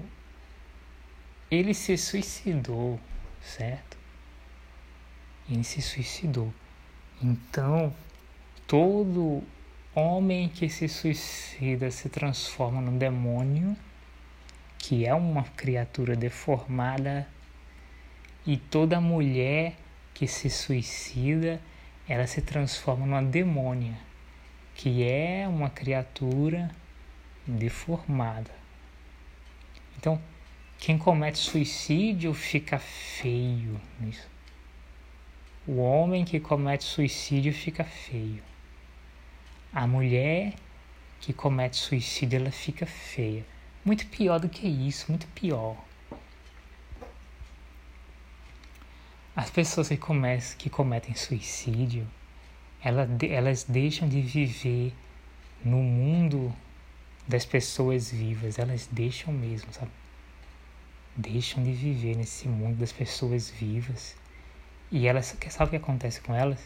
Ele 1.55 1.73
se 1.73 1.97
suicidou, 1.97 2.99
certo? 3.41 3.97
Ele 5.49 5.63
se 5.63 5.81
suicidou. 5.81 6.53
Então, 7.21 7.93
todo 8.67 9.43
homem 9.93 10.49
que 10.49 10.67
se 10.69 10.87
suicida 10.87 11.89
se 11.91 12.09
transforma 12.09 12.81
num 12.81 12.97
demônio, 12.97 13.75
que 14.77 15.05
é 15.05 15.13
uma 15.13 15.43
criatura 15.43 16.15
deformada, 16.15 17.27
e 18.45 18.57
toda 18.57 19.01
mulher 19.01 19.75
que 20.13 20.27
se 20.27 20.49
suicida, 20.49 21.59
ela 22.07 22.27
se 22.27 22.41
transforma 22.41 23.05
numa 23.05 23.23
demônia, 23.23 23.97
que 24.75 25.03
é 25.03 25.47
uma 25.47 25.69
criatura 25.69 26.69
deformada. 27.47 28.51
Então, 29.97 30.21
quem 30.79 30.97
comete 30.97 31.37
suicídio 31.37 32.33
fica 32.33 32.77
feio. 32.77 33.79
O 35.67 35.77
homem 35.77 36.23
que 36.23 36.39
comete 36.39 36.83
suicídio 36.83 37.53
fica 37.53 37.83
feio. 37.83 38.43
A 39.73 39.87
mulher 39.87 40.53
que 41.19 41.33
comete 41.33 41.77
suicídio 41.77 42.37
ela 42.37 42.51
fica 42.51 42.85
feia. 42.85 43.43
Muito 43.83 44.05
pior 44.07 44.39
do 44.39 44.47
que 44.47 44.67
isso, 44.67 45.05
muito 45.09 45.27
pior. 45.27 45.75
As 49.35 49.49
pessoas 49.49 49.89
que, 49.89 49.97
que 50.57 50.69
cometem 50.69 51.15
suicídio, 51.15 52.07
elas 52.81 53.63
deixam 53.63 54.07
de 54.07 54.21
viver 54.21 54.93
no 55.63 55.77
mundo 55.77 56.55
das 57.27 57.43
pessoas 57.43 58.11
vivas, 58.11 58.59
elas 58.59 58.87
deixam 58.91 59.33
mesmo, 59.33 59.73
sabe? 59.73 59.91
Deixam 61.15 61.63
de 61.63 61.71
viver 61.71 62.15
nesse 62.15 62.47
mundo 62.47 62.77
das 62.77 62.91
pessoas 62.91 63.49
vivas. 63.49 64.15
E 64.91 65.07
elas, 65.07 65.35
sabe 65.49 65.67
o 65.67 65.69
que 65.71 65.75
acontece 65.77 66.21
com 66.21 66.33
elas? 66.33 66.59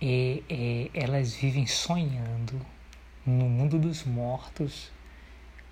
É, 0.00 0.42
é, 0.48 0.90
elas 0.94 1.34
vivem 1.34 1.66
sonhando 1.66 2.60
no 3.24 3.48
mundo 3.48 3.78
dos 3.78 4.04
mortos. 4.04 4.90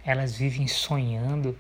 Elas 0.05 0.37
vivem 0.37 0.67
sonhando 0.67 1.57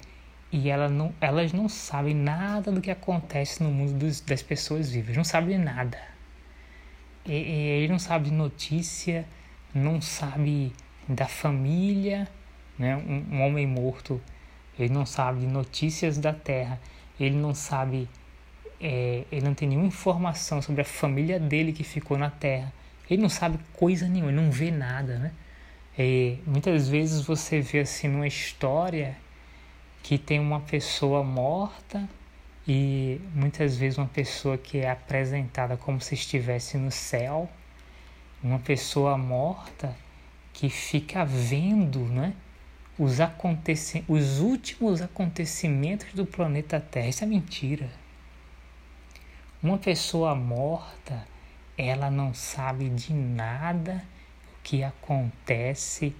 e 0.51 0.71
ela 0.71 0.89
não, 0.89 1.15
elas 1.21 1.53
não 1.53 1.69
sabem 1.69 2.15
nada 2.15 2.73
do 2.73 2.81
que 2.81 2.91
acontece 2.91 3.63
no 3.63 3.71
mundo 3.71 3.93
dos, 3.99 4.21
das 4.21 4.43
pessoas 4.43 4.91
vivas. 4.91 5.17
Não 5.17 5.25
sabem 5.25 5.59
nada. 5.59 6.01
E, 7.27 7.33
e, 7.33 7.69
ele 7.83 7.89
não 7.89 7.99
sabe 7.99 8.31
notícia, 8.31 9.27
não 9.75 10.01
sabe 10.01 10.73
da 11.07 11.27
família, 11.27 12.27
né? 12.79 12.97
um, 12.97 13.37
um 13.37 13.43
homem 13.43 13.67
morto 13.67 14.21
ele 14.79 14.93
não 14.93 15.05
sabe 15.05 15.47
notícias 15.47 16.19
da 16.19 16.33
terra, 16.33 16.81
ele 17.19 17.37
não 17.37 17.55
sabe, 17.55 18.09
é, 18.81 19.25
ele 19.31 19.45
não 19.45 19.55
tem 19.55 19.69
nenhuma 19.69 19.89
informação 19.89 20.63
sobre 20.63 20.83
a 20.83 20.85
família 20.85 21.39
dele 21.41 21.73
que 21.73 21.83
ficou 21.83 22.17
na 22.17 22.31
terra, 22.31 22.73
ele 23.11 23.21
não 23.23 23.29
sabe 23.29 23.59
coisa 23.73 24.07
nenhuma, 24.09 24.31
ele 24.31 24.41
não 24.41 24.51
vê 24.51 24.71
nada, 24.71 25.19
né? 25.19 25.33
E 25.99 26.39
muitas 26.47 26.89
vezes 26.89 27.23
você 27.23 27.61
vê 27.61 27.81
assim 27.81 28.07
numa 28.07 28.27
história 28.27 29.17
que 30.03 30.17
tem 30.17 30.39
uma 30.39 30.61
pessoa 30.61 31.25
morta 31.25 32.09
e 32.67 33.21
muitas 33.35 33.77
vezes 33.77 33.99
uma 33.99 34.07
pessoa 34.07 34.57
que 34.57 34.79
é 34.79 34.91
apresentada 34.91 35.77
como 35.77 36.01
se 36.01 36.15
estivesse 36.15 36.77
no 36.77 36.93
céu, 36.93 37.51
uma 38.43 38.59
pessoa 38.59 39.19
morta 39.19 39.97
que 40.53 40.69
fica 40.69 41.25
vendo, 41.25 42.01
né? 42.01 42.35
Os, 42.99 43.21
aconteci 43.21 44.05
os 44.09 44.41
últimos 44.41 45.01
acontecimentos 45.01 46.13
do 46.13 46.27
planeta 46.27 46.81
Terra. 46.81 47.09
Isso 47.09 47.23
é 47.23 47.27
mentira. 47.27 47.89
Uma 49.63 49.79
pessoa 49.79 50.35
morta, 50.35 51.27
ela 51.77 52.11
não 52.11 52.35
sabe 52.35 52.89
de 52.89 53.13
nada 53.13 54.05
que 54.65 54.83
acontece 54.83 56.15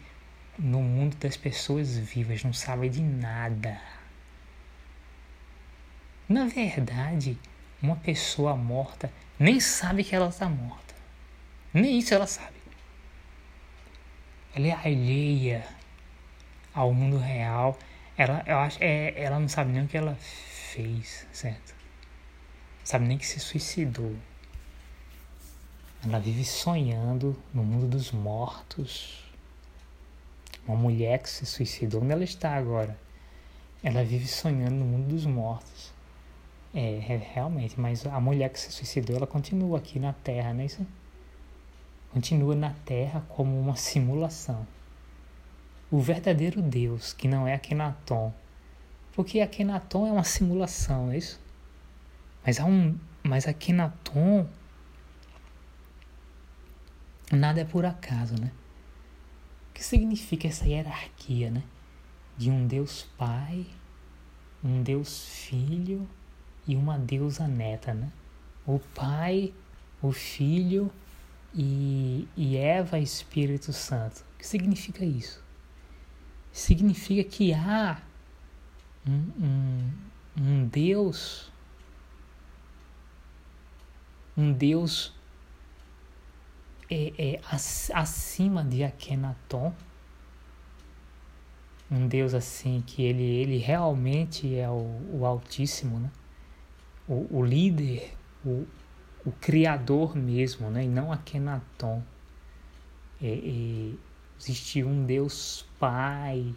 no 0.59 0.81
mundo 0.81 1.17
das 1.17 1.37
pessoas 1.37 1.97
vivas, 1.99 2.45
não 2.45 2.53
sabe 2.53 2.89
de 2.89 3.03
nada. 3.03 3.81
Na 6.29 6.47
verdade, 6.47 7.39
uma 7.83 7.97
pessoa 7.97 8.57
morta 8.57 9.13
nem 9.39 9.61
sabe 9.61 10.05
que 10.05 10.15
ela 10.15 10.29
está 10.29 10.49
morta. 10.49 10.95
Nem 11.73 11.99
isso 11.99 12.15
ela 12.15 12.27
sabe. 12.27 12.59
Ela 14.55 14.67
é 14.67 14.73
alheia 14.73 15.78
ao 16.79 16.95
mundo 16.95 17.19
real, 17.19 17.77
ela, 18.17 18.45
eu 18.47 18.57
acho, 18.59 18.79
é, 18.81 19.13
ela 19.21 19.41
não 19.41 19.49
sabe 19.49 19.73
nem 19.73 19.83
o 19.83 19.89
que 19.89 19.97
ela 19.97 20.15
fez, 20.15 21.27
certo? 21.33 21.75
Não 22.79 22.87
sabe 22.87 23.07
nem 23.09 23.19
que 23.19 23.27
se 23.27 23.41
suicidou. 23.41 24.15
Ela 26.05 26.21
vive 26.21 26.45
sonhando 26.45 27.37
no 27.53 27.65
mundo 27.65 27.89
dos 27.89 28.13
mortos. 28.13 29.25
Uma 30.69 30.77
mulher 30.77 31.19
que 31.19 31.29
se 31.29 31.45
suicidou, 31.45 32.01
onde 32.01 32.13
ela 32.13 32.23
está 32.23 32.55
agora? 32.55 32.97
Ela 33.83 34.05
vive 34.05 34.29
sonhando 34.29 34.77
no 34.77 34.85
mundo 34.85 35.09
dos 35.09 35.27
mortos. 35.27 35.93
É, 36.73 36.99
é, 36.99 37.17
realmente, 37.35 37.81
mas 37.81 38.07
a 38.07 38.21
mulher 38.21 38.51
que 38.51 38.61
se 38.61 38.71
suicidou, 38.71 39.17
ela 39.17 39.27
continua 39.27 39.79
aqui 39.79 39.99
na 39.99 40.13
Terra, 40.13 40.55
não 40.55 40.61
é 40.61 40.67
isso? 40.67 40.87
Continua 42.13 42.55
na 42.55 42.73
Terra 42.85 43.25
como 43.29 43.59
uma 43.59 43.75
simulação. 43.75 44.65
O 45.91 46.01
verdadeiro 46.01 46.61
Deus, 46.61 47.13
que 47.13 47.27
não 47.27 47.47
é 47.47 47.55
Akenaton, 47.55 48.33
porque 49.13 49.41
Akenaton 49.41 50.07
é 50.07 50.13
uma 50.13 50.25
simulação, 50.25 51.11
é 51.11 51.17
isso? 51.19 51.41
Mas 52.45 52.61
há 52.61 52.65
um, 52.67 52.99
mas 53.23 53.49
Akenaton 53.49 54.47
nada 57.33 57.61
é 57.61 57.65
por 57.65 57.85
acaso, 57.85 58.41
né? 58.41 58.53
O 59.71 59.75
que 59.75 59.85
significa 59.85 60.47
essa 60.49 60.67
hierarquia, 60.67 61.51
né? 61.51 61.63
De 62.37 62.51
um 62.51 62.67
Deus 62.67 63.07
Pai, 63.17 63.67
um 64.63 64.83
Deus 64.83 65.25
Filho 65.27 66.09
e 66.67 66.77
uma 66.77 66.99
deusa 66.99 67.49
neta, 67.49 67.95
né? 67.95 68.13
O 68.67 68.79
Pai, 68.79 69.53
o 70.03 70.13
Filho 70.13 70.91
e, 71.55 72.29
e 72.37 72.57
Eva 72.57 72.99
Espírito 72.99 73.73
Santo. 73.73 74.21
O 74.35 74.39
que 74.39 74.47
significa 74.47 75.05
isso? 75.05 75.48
Significa 76.59 77.23
que 77.23 77.55
há 77.55 78.03
um, 79.07 79.31
um, 79.41 79.93
um 80.41 80.67
Deus, 80.67 81.53
um 84.37 84.53
Deus 84.53 85.15
é, 86.91 87.13
é, 87.17 87.41
acima 87.95 88.65
de 88.65 88.83
Akenaton, 88.83 89.73
um 91.89 92.09
Deus 92.09 92.35
assim 92.35 92.83
que 92.85 93.05
ele, 93.05 93.23
ele 93.23 93.59
realmente 93.59 94.57
é 94.57 94.69
o, 94.69 95.01
o 95.13 95.25
Altíssimo, 95.25 96.01
né? 96.01 96.11
o, 97.07 97.39
o 97.39 97.45
líder, 97.45 98.17
o, 98.45 98.67
o 99.25 99.31
criador 99.31 100.17
mesmo, 100.17 100.69
né? 100.71 100.85
e 100.85 100.89
não 100.89 101.13
Akenaton. 101.13 102.03
É, 103.23 103.29
é, 103.29 104.08
existe 104.39 104.85
um 104.85 105.05
Deus 105.05 105.67
Pai 105.79 106.55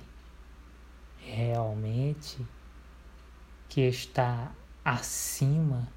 realmente 1.17 2.45
que 3.67 3.81
está 3.81 4.51
acima 4.85 5.87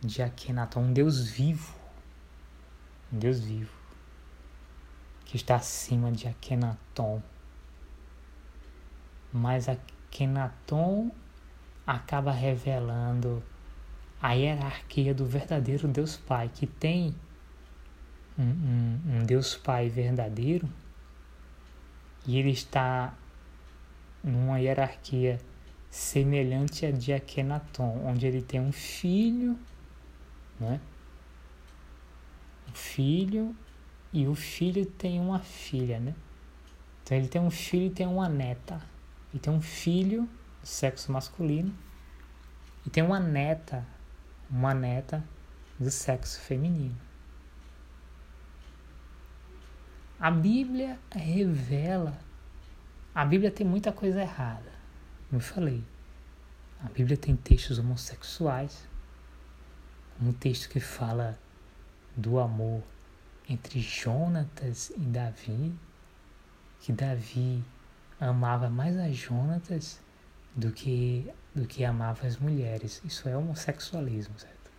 de 0.00 0.22
Akenaton, 0.22 0.80
um 0.80 0.92
Deus 0.92 1.28
vivo, 1.28 1.74
um 3.12 3.18
Deus 3.18 3.40
vivo. 3.40 3.74
Que 5.24 5.36
está 5.36 5.56
acima 5.56 6.12
de 6.12 6.28
Akenaton. 6.28 7.20
Mas 9.32 9.68
Akenaton 9.68 11.10
acaba 11.86 12.30
revelando 12.30 13.42
a 14.22 14.32
hierarquia 14.32 15.12
do 15.12 15.26
verdadeiro 15.26 15.88
Deus 15.88 16.16
Pai, 16.16 16.48
que 16.54 16.66
tem 16.66 17.14
um, 18.38 18.44
um, 18.44 19.00
um 19.08 19.24
Deus 19.24 19.56
Pai 19.56 19.88
verdadeiro 19.88 20.68
e 22.26 22.38
ele 22.38 22.50
está 22.50 23.14
numa 24.22 24.58
hierarquia 24.58 25.40
semelhante 25.90 26.84
a 26.84 26.90
de 26.90 27.12
Akenaton, 27.12 28.02
onde 28.04 28.26
ele 28.26 28.42
tem 28.42 28.60
um 28.60 28.72
filho, 28.72 29.58
né? 30.58 30.80
Um 32.68 32.74
filho 32.74 33.56
e 34.12 34.26
o 34.26 34.34
filho 34.34 34.84
tem 34.84 35.20
uma 35.20 35.38
filha, 35.38 36.00
né? 36.00 36.14
Então 37.02 37.16
ele 37.16 37.28
tem 37.28 37.40
um 37.40 37.50
filho 37.50 37.86
e 37.86 37.90
tem 37.90 38.06
uma 38.06 38.28
neta. 38.28 38.80
E 39.32 39.38
tem 39.38 39.52
um 39.52 39.60
filho, 39.60 40.28
sexo 40.62 41.12
masculino, 41.12 41.74
e 42.84 42.90
tem 42.90 43.02
uma 43.02 43.20
neta, 43.20 43.86
uma 44.50 44.72
neta 44.72 45.22
do 45.78 45.90
sexo 45.90 46.40
feminino. 46.40 46.96
A 50.18 50.30
Bíblia 50.30 50.98
revela. 51.14 52.18
A 53.14 53.24
Bíblia 53.24 53.50
tem 53.50 53.66
muita 53.66 53.92
coisa 53.92 54.22
errada, 54.22 54.72
como 55.28 55.40
eu 55.40 55.44
falei. 55.44 55.84
A 56.82 56.88
Bíblia 56.88 57.16
tem 57.18 57.36
textos 57.36 57.78
homossexuais, 57.78 58.86
um 60.20 60.32
texto 60.32 60.70
que 60.70 60.80
fala 60.80 61.38
do 62.16 62.38
amor 62.38 62.82
entre 63.48 63.80
Jonatas 63.80 64.90
e 64.90 65.00
Davi, 65.00 65.74
que 66.80 66.92
Davi 66.92 67.62
amava 68.18 68.70
mais 68.70 68.96
a 68.96 69.10
Jonatas 69.10 70.00
do 70.54 70.72
que 70.72 71.30
do 71.54 71.66
que 71.66 71.84
amava 71.84 72.26
as 72.26 72.38
mulheres. 72.38 73.02
Isso 73.04 73.28
é 73.28 73.36
homossexualismo, 73.36 74.38
certo? 74.38 74.70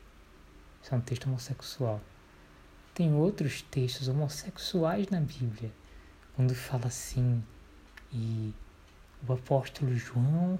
Isso 0.82 0.94
é 0.94 0.98
um 0.98 1.02
texto 1.02 1.28
homossexual. 1.28 2.02
Tem 2.98 3.14
outros 3.14 3.62
textos 3.62 4.08
homossexuais 4.08 5.08
na 5.10 5.22
Bíblia, 5.22 5.72
quando 6.36 6.56
fala 6.56 6.88
assim, 6.88 7.44
e 8.12 8.52
o 9.28 9.34
apóstolo 9.34 9.96
João 9.96 10.58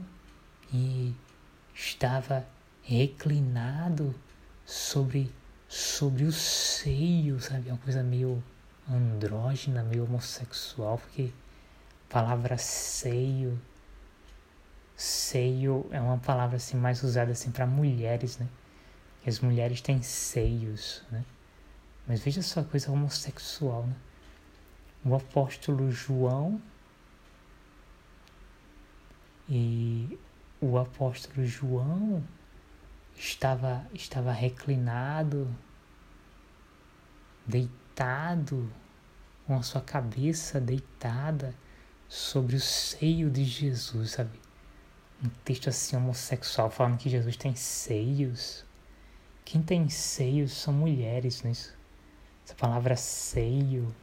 e 0.72 1.16
estava 1.74 2.46
reclinado 2.84 4.14
sobre 4.64 5.34
sobre 5.68 6.26
o 6.26 6.32
seio, 6.32 7.42
sabe? 7.42 7.72
Uma 7.72 7.80
coisa 7.80 8.04
meio 8.04 8.44
andrógena, 8.88 9.82
meio 9.82 10.04
homossexual, 10.04 11.00
porque 11.00 11.32
a 12.08 12.14
palavra 12.14 12.56
seio 12.56 13.60
seio 14.96 15.88
é 15.90 16.00
uma 16.00 16.20
palavra 16.20 16.58
assim 16.58 16.78
mais 16.78 17.02
usada 17.02 17.32
assim 17.32 17.50
para 17.50 17.66
mulheres, 17.66 18.38
né? 18.38 18.48
As 19.26 19.40
mulheres 19.40 19.82
têm 19.82 20.04
seios, 20.04 21.02
né? 21.12 21.26
Mas 22.08 22.22
veja 22.22 22.42
só 22.42 22.62
a 22.62 22.64
coisa 22.64 22.92
homossexual, 22.92 23.86
né? 23.86 23.96
O 25.04 25.16
apóstolo 25.16 25.92
João 25.92 26.62
e 29.48 30.18
o 30.60 30.78
apóstolo 30.78 31.46
João 31.46 32.24
estava 33.16 33.86
estava 33.94 34.32
reclinado, 34.32 35.54
deitado, 37.46 38.72
com 39.46 39.56
a 39.56 39.62
sua 39.62 39.82
cabeça 39.82 40.60
deitada 40.60 41.54
sobre 42.08 42.56
o 42.56 42.60
seio 42.60 43.30
de 43.30 43.44
Jesus, 43.44 44.12
sabe? 44.12 44.48
um 45.24 45.30
texto 45.44 45.70
assim 45.70 45.96
homossexual 45.96 46.70
falando 46.70 46.98
que 46.98 47.10
Jesus 47.10 47.36
tem 47.36 47.56
seios. 47.56 48.66
Quem 49.44 49.62
tem 49.62 49.90
seios 49.90 50.52
são 50.52 50.74
mulheres, 50.74 51.42
não 51.42 51.50
é 51.50 51.52
isso? 51.54 51.77
Essa 52.48 52.56
palavra 52.56 52.96
seio, 52.96 53.94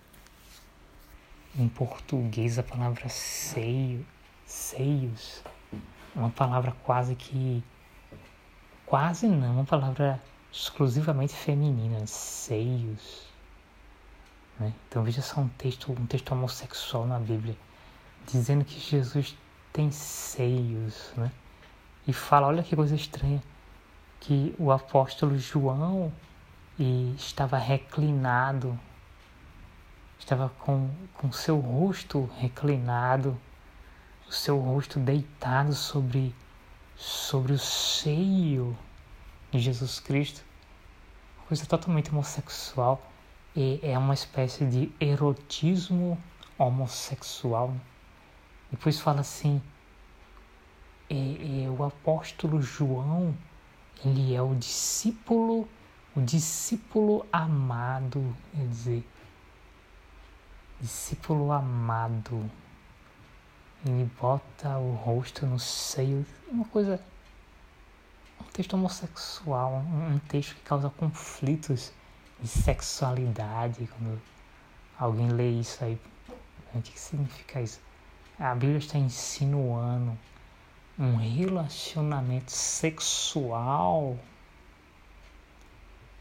em 1.57 1.67
português 1.67 2.59
a 2.59 2.63
palavra 2.63 3.09
seio, 3.09 4.07
seios, 4.45 5.43
uma 6.15 6.29
palavra 6.29 6.77
quase 6.85 7.15
que, 7.15 7.65
quase 8.85 9.27
não, 9.29 9.55
uma 9.55 9.65
palavra 9.65 10.23
exclusivamente 10.53 11.33
feminina, 11.33 12.07
seios. 12.07 13.27
Né? 14.61 14.75
Então 14.91 15.03
veja 15.03 15.23
só 15.23 15.41
um 15.41 15.49
texto, 15.49 15.91
um 15.93 16.05
texto 16.05 16.33
homossexual 16.33 17.07
na 17.07 17.19
Bíblia, 17.19 17.57
dizendo 18.27 18.63
que 18.63 18.79
Jesus 18.79 19.35
tem 19.73 19.91
seios, 19.91 21.15
né? 21.17 21.33
E 22.07 22.13
fala, 22.13 22.49
olha 22.49 22.63
que 22.63 22.77
coisa 22.77 22.95
estranha, 22.95 23.43
que 24.21 24.55
o 24.59 24.71
apóstolo 24.71 25.39
João 25.39 26.13
e 26.79 27.15
estava 27.17 27.57
reclinado, 27.57 28.79
estava 30.19 30.49
com, 30.49 30.91
com 31.15 31.31
seu 31.31 31.59
rosto 31.59 32.29
reclinado, 32.39 33.39
o 34.29 34.33
seu 34.33 34.59
rosto 34.59 34.99
deitado 34.99 35.73
sobre, 35.75 36.35
sobre 36.97 37.53
o 37.53 37.59
seio 37.59 38.77
de 39.53 39.59
Jesus 39.61 40.01
Cristo. 40.01 40.45
Coisa 41.47 41.67
totalmente 41.67 42.11
homossexual. 42.11 43.01
E 43.55 43.79
é 43.83 43.97
uma 43.97 44.15
espécie 44.15 44.65
de 44.65 44.93
erotismo 44.99 46.19
homossexual. 46.59 47.73
Depois 48.71 48.99
fala 48.99 49.21
assim, 49.21 49.63
é, 51.09 51.65
é, 51.65 51.71
o 51.71 51.85
apóstolo 51.85 52.61
João, 52.61 53.37
ele 54.05 54.35
é 54.35 54.43
o 54.43 54.55
discípulo, 54.57 55.69
o 56.17 56.21
discípulo 56.21 57.27
amado, 57.33 58.37
quer 58.53 58.67
dizer, 58.67 59.09
discípulo 60.81 61.53
amado. 61.53 62.51
Ele 63.85 64.11
bota 64.21 64.79
o 64.79 64.95
rosto 64.95 65.45
no 65.45 65.59
seio, 65.59 66.25
uma 66.49 66.65
coisa, 66.67 66.99
um 68.41 68.45
texto 68.45 68.75
homossexual, 68.75 69.73
um, 69.73 70.15
um 70.15 70.19
texto 70.21 70.55
que 70.55 70.63
causa 70.63 70.89
conflitos 70.91 71.93
de 72.41 72.49
sexualidade. 72.49 73.87
Quando 73.87 74.21
alguém 74.99 75.29
lê 75.29 75.51
isso 75.51 75.85
aí, 75.85 76.01
o 76.75 76.81
que 76.81 76.99
significa 76.99 77.61
isso? 77.61 77.81
a 78.39 78.55
Bíblia 78.55 78.79
está 78.79 78.99
insinuando 78.99 80.17
um 80.99 81.17
relacionamento 81.17 82.51
sexual 82.51 84.19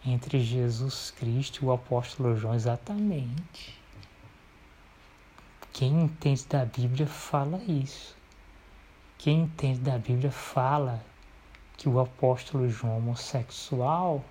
entre 0.05 0.39
Jesus 0.39 1.11
Cristo 1.11 1.63
e 1.63 1.65
o 1.65 1.71
apóstolo 1.71 2.35
João, 2.35 2.53
exatamente. 2.53 3.79
Quem 5.71 6.03
entende 6.03 6.45
da 6.45 6.65
Bíblia 6.65 7.07
fala 7.07 7.61
isso. 7.63 8.15
Quem 9.17 9.41
entende 9.41 9.79
da 9.79 9.97
Bíblia 9.97 10.31
fala 10.31 11.03
que 11.77 11.87
o 11.87 11.99
apóstolo 11.99 12.69
João 12.69 12.93
é 12.93 12.97
homossexual 12.97 14.23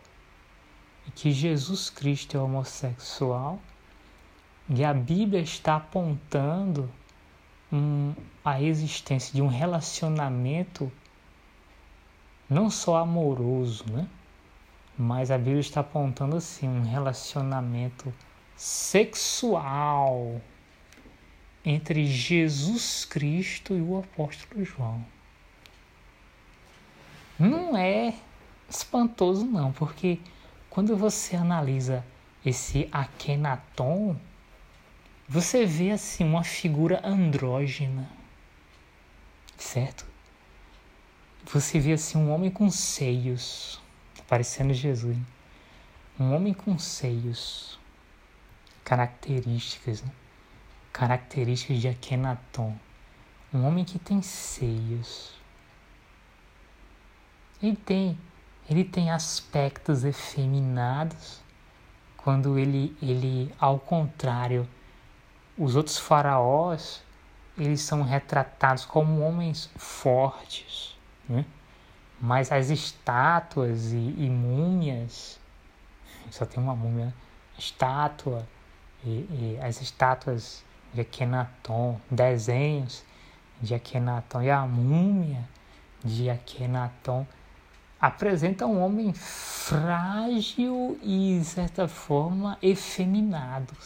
e 1.07 1.11
que 1.11 1.33
Jesus 1.33 1.91
Cristo 1.91 2.37
é 2.37 2.41
homossexual. 2.41 3.59
E 4.69 4.85
a 4.85 4.95
Bíblia 4.95 5.41
está 5.41 5.77
apontando 5.77 6.89
um, 7.73 8.15
a 8.45 8.61
existência 8.63 9.35
de 9.35 9.43
um 9.43 9.49
relacionamento 9.49 10.93
não 12.49 12.69
só 12.71 12.99
amoroso, 12.99 13.85
né? 13.91 14.07
Mas 15.03 15.33
a 15.33 15.37
Bíblia 15.37 15.59
está 15.59 15.81
apontando 15.81 16.37
assim 16.37 16.69
um 16.69 16.85
relacionamento 16.85 18.15
sexual 18.55 20.41
entre 21.65 22.07
Jesus 22.07 23.05
Cristo 23.05 23.75
e 23.75 23.83
o 23.83 23.99
apóstolo 23.99 24.65
João. 24.65 25.05
Não 27.37 27.77
é 27.77 28.15
espantoso 28.71 29.45
não, 29.45 29.73
porque 29.73 30.21
quando 30.71 30.97
você 30.97 31.35
analisa 31.35 32.07
esse 32.47 32.89
Akenaton, 32.93 34.17
você 35.29 35.67
vê 35.67 35.91
assim 35.91 36.23
uma 36.23 36.45
figura 36.45 37.01
andrógena, 37.05 38.09
certo? 39.59 40.07
Você 41.53 41.81
vê 41.81 41.95
assim 41.95 42.19
um 42.19 42.31
homem 42.31 42.53
com 42.53 42.71
seios, 42.71 43.82
parecendo 44.33 44.73
Jesus, 44.73 45.15
um 46.19 46.35
homem 46.35 46.55
com 46.55 46.79
seios, 46.79 47.79
características, 48.83 50.01
né? 50.01 50.11
características 50.91 51.79
de 51.79 51.89
Akenaton, 51.89 52.75
um 53.53 53.67
homem 53.67 53.85
que 53.85 53.99
tem 53.99 54.23
seios. 54.23 55.35
Ele 57.63 57.77
tem, 57.77 58.19
ele 58.71 58.85
tem 58.85 59.11
aspectos 59.11 60.03
efeminados, 60.03 61.43
quando 62.17 62.59
ele, 62.59 62.97
ele 63.03 63.55
ao 63.59 63.79
contrário, 63.79 64.67
os 65.59 65.77
outros 65.77 65.99
faraós, 65.99 67.05
eles 67.59 67.83
são 67.83 68.01
retratados 68.01 68.87
como 68.87 69.21
homens 69.21 69.69
fortes, 69.77 70.97
né? 71.29 71.45
Mas 72.23 72.53
as 72.53 72.71
estátuas 72.71 73.93
e, 73.93 73.97
e 73.97 74.31
múmias, 74.31 75.41
só 76.31 76.47
tem 76.47 76.63
uma 76.63 76.77
múmia, 76.77 77.13
estátua, 77.59 78.47
e, 79.05 79.09
e 79.09 79.59
as 79.61 79.83
estátuas 79.83 80.65
de 80.95 81.01
Akhenaton, 81.01 82.01
desenhos 82.09 83.05
de 83.61 83.75
Akhenaton 83.75 84.41
e 84.43 84.51
a 84.51 84.65
múmia 84.65 85.49
de 86.05 86.31
Akhenaton 86.31 87.27
apresenta 88.01 88.67
um 88.67 88.81
homem 88.81 89.13
frágil 89.13 90.97
e, 91.03 91.39
de 91.41 91.45
certa 91.45 91.89
forma, 91.89 92.57
efeminado. 92.63 93.77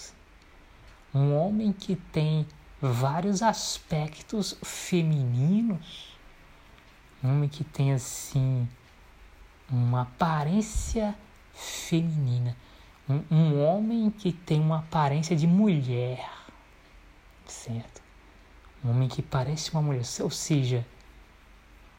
Um 1.14 1.34
homem 1.34 1.72
que 1.72 1.96
tem 1.96 2.46
vários 2.80 3.42
aspectos 3.42 4.58
femininos, 4.62 6.15
um 7.22 7.30
homem 7.30 7.48
que 7.48 7.64
tem, 7.64 7.92
assim, 7.92 8.68
uma 9.68 10.02
aparência 10.02 11.14
feminina, 11.54 12.56
um, 13.08 13.22
um 13.30 13.62
homem 13.62 14.10
que 14.10 14.32
tem 14.32 14.60
uma 14.60 14.78
aparência 14.78 15.34
de 15.34 15.46
mulher 15.46 16.36
certo? 17.66 18.02
Um 18.84 18.90
homem 18.90 19.08
que 19.08 19.22
parece 19.22 19.72
uma 19.72 19.82
mulher, 19.82 20.04
ou 20.20 20.30
seja, 20.30 20.86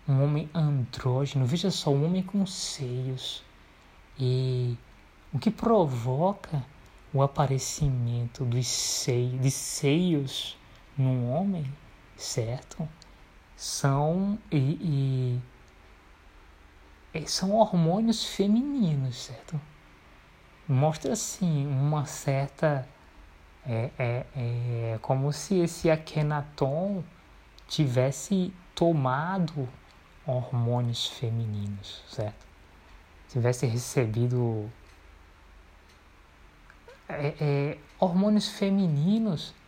um 0.08 0.24
homem 0.24 0.50
andrógeno. 0.54 1.46
Veja 1.46 1.72
só, 1.72 1.92
um 1.92 2.06
homem 2.06 2.24
com 2.24 2.46
seios. 2.46 3.44
E 4.18 4.78
o 5.34 5.40
que 5.40 5.52
provoca 5.52 6.64
o 7.14 7.22
aparecimento 7.22 8.46
dos 8.46 8.68
seios, 8.68 9.42
de 9.42 9.52
seios 9.52 10.58
num 10.98 11.30
homem, 11.30 11.66
certo? 12.16 12.88
São 13.58 14.38
e, 14.52 15.42
e 17.14 17.28
são 17.28 17.52
hormônios 17.56 18.24
femininos, 18.24 19.26
certo? 19.26 19.60
Mostra 20.68 21.14
assim 21.14 21.66
uma 21.66 22.06
certa 22.06 22.88
é, 23.66 23.90
é, 23.98 24.26
é 24.36 25.00
como 25.02 25.34
se 25.34 25.56
esse 25.60 25.90
Akhenaton 25.90 27.04
tivesse 27.68 28.54
tomado 28.76 29.68
hormônios 30.26 31.08
femininos, 31.08 32.04
certo? 32.08 32.46
Tivesse 33.30 33.66
recebido 33.66 34.72
é, 37.10 37.34
é, 37.40 37.78
hormônios 38.00 38.50
femininos, 38.50 39.54
é, 39.54 39.67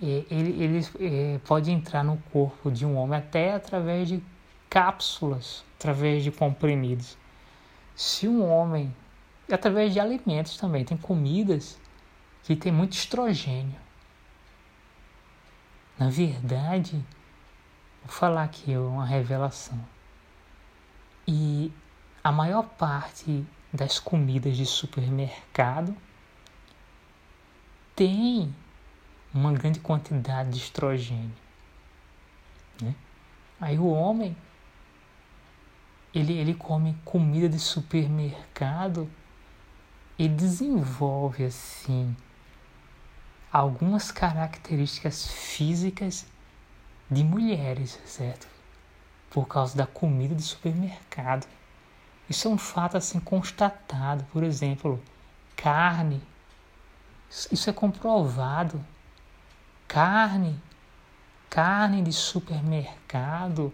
ele, 0.00 0.62
ele 0.62 0.86
é, 1.00 1.38
pode 1.38 1.70
entrar 1.70 2.04
no 2.04 2.16
corpo 2.32 2.70
de 2.70 2.86
um 2.86 2.96
homem 2.96 3.18
até 3.18 3.54
através 3.54 4.08
de 4.08 4.22
cápsulas, 4.70 5.64
através 5.76 6.22
de 6.22 6.30
comprimidos. 6.30 7.16
Se 7.96 8.28
um 8.28 8.48
homem, 8.48 8.94
através 9.50 9.92
de 9.92 9.98
alimentos 9.98 10.56
também, 10.56 10.84
tem 10.84 10.96
comidas 10.96 11.78
que 12.44 12.54
tem 12.54 12.70
muito 12.70 12.92
estrogênio. 12.92 13.78
Na 15.98 16.08
verdade, 16.08 17.04
vou 18.04 18.12
falar 18.12 18.44
aqui 18.44 18.76
uma 18.76 19.04
revelação. 19.04 19.78
E 21.26 21.72
a 22.22 22.30
maior 22.30 22.62
parte 22.62 23.44
das 23.72 23.98
comidas 23.98 24.56
de 24.56 24.64
supermercado 24.64 25.94
tem 27.96 28.54
uma 29.32 29.52
grande 29.52 29.80
quantidade 29.80 30.50
de 30.50 30.58
estrogênio. 30.58 31.32
Né? 32.80 32.94
Aí 33.60 33.78
o 33.78 33.88
homem 33.88 34.36
ele, 36.14 36.32
ele 36.32 36.54
come 36.54 36.96
comida 37.04 37.48
de 37.48 37.58
supermercado 37.58 39.10
e 40.18 40.28
desenvolve 40.28 41.44
assim 41.44 42.16
algumas 43.52 44.10
características 44.10 45.26
físicas 45.26 46.26
de 47.10 47.24
mulheres, 47.24 47.98
certo? 48.04 48.46
Por 49.30 49.46
causa 49.46 49.76
da 49.76 49.86
comida 49.86 50.34
de 50.34 50.42
supermercado. 50.42 51.46
Isso 52.28 52.48
é 52.48 52.50
um 52.50 52.58
fato 52.58 52.96
assim 52.96 53.20
constatado, 53.20 54.24
por 54.32 54.42
exemplo, 54.42 55.02
carne. 55.56 56.20
Isso 57.30 57.70
é 57.70 57.72
comprovado. 57.72 58.84
Carne, 59.88 60.60
carne 61.50 62.02
de 62.02 62.12
supermercado 62.12 63.72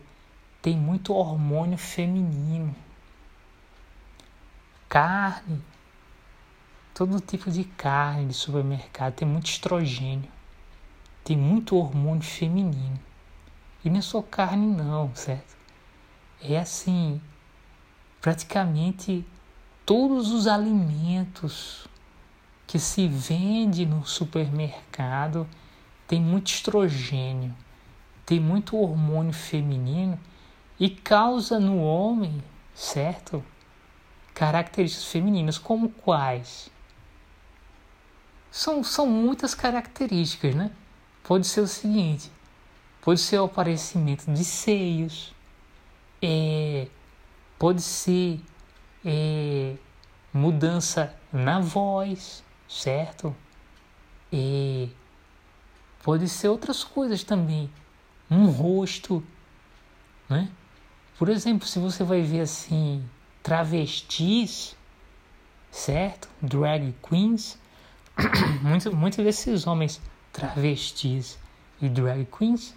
tem 0.62 0.76
muito 0.76 1.12
hormônio 1.12 1.76
feminino. 1.76 2.74
Carne 4.88 5.62
todo 6.94 7.20
tipo 7.20 7.50
de 7.50 7.64
carne 7.64 8.28
de 8.28 8.34
supermercado 8.34 9.14
tem 9.14 9.26
muito 9.26 9.46
estrogênio, 9.46 10.30
tem 11.24 11.36
muito 11.36 11.76
hormônio 11.76 12.22
feminino. 12.22 12.98
E 13.84 13.90
não 13.90 13.98
é 13.98 14.02
só 14.02 14.22
carne 14.22 14.64
não, 14.64 15.14
certo? 15.14 15.56
É 16.40 16.56
assim, 16.56 17.20
praticamente 18.20 19.26
todos 19.84 20.30
os 20.30 20.46
alimentos 20.46 21.86
que 22.66 22.78
se 22.78 23.08
vende 23.08 23.84
no 23.84 24.06
supermercado 24.06 25.46
tem 26.06 26.20
muito 26.20 26.48
estrogênio, 26.48 27.54
tem 28.26 28.40
muito 28.40 28.76
hormônio 28.76 29.32
feminino 29.32 30.18
e 30.78 30.88
causa 30.90 31.58
no 31.60 31.80
homem, 31.82 32.42
certo? 32.74 33.44
Características 34.34 35.06
femininas 35.06 35.58
como 35.58 35.88
quais? 35.88 36.70
são, 38.54 38.84
são 38.84 39.04
muitas 39.04 39.52
características, 39.52 40.54
né? 40.54 40.70
Pode 41.24 41.44
ser 41.44 41.60
o 41.60 41.66
seguinte, 41.66 42.30
pode 43.02 43.18
ser 43.18 43.40
o 43.40 43.46
aparecimento 43.46 44.30
de 44.32 44.44
seios, 44.44 45.34
é, 46.22 46.86
pode 47.58 47.82
ser 47.82 48.40
é, 49.04 49.74
mudança 50.32 51.12
na 51.32 51.58
voz, 51.58 52.44
certo? 52.68 53.34
É, 54.32 54.86
Pode 56.04 56.28
ser 56.28 56.48
outras 56.48 56.84
coisas 56.84 57.24
também. 57.24 57.70
Um 58.30 58.44
rosto, 58.46 59.24
né? 60.28 60.50
Por 61.18 61.30
exemplo, 61.30 61.66
se 61.66 61.78
você 61.78 62.04
vai 62.04 62.20
ver 62.20 62.40
assim, 62.40 63.02
travestis, 63.42 64.76
certo? 65.70 66.28
Drag 66.42 66.94
queens, 67.08 67.58
muitos, 68.60 68.92
muitos 68.92 69.24
desses 69.24 69.66
homens 69.66 69.98
travestis 70.30 71.38
e 71.80 71.88
drag 71.88 72.26
queens, 72.26 72.76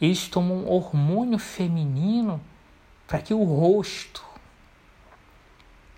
eles 0.00 0.26
tomam 0.26 0.66
hormônio 0.66 1.38
feminino 1.38 2.40
para 3.06 3.20
que 3.20 3.32
o 3.32 3.44
rosto 3.44 4.24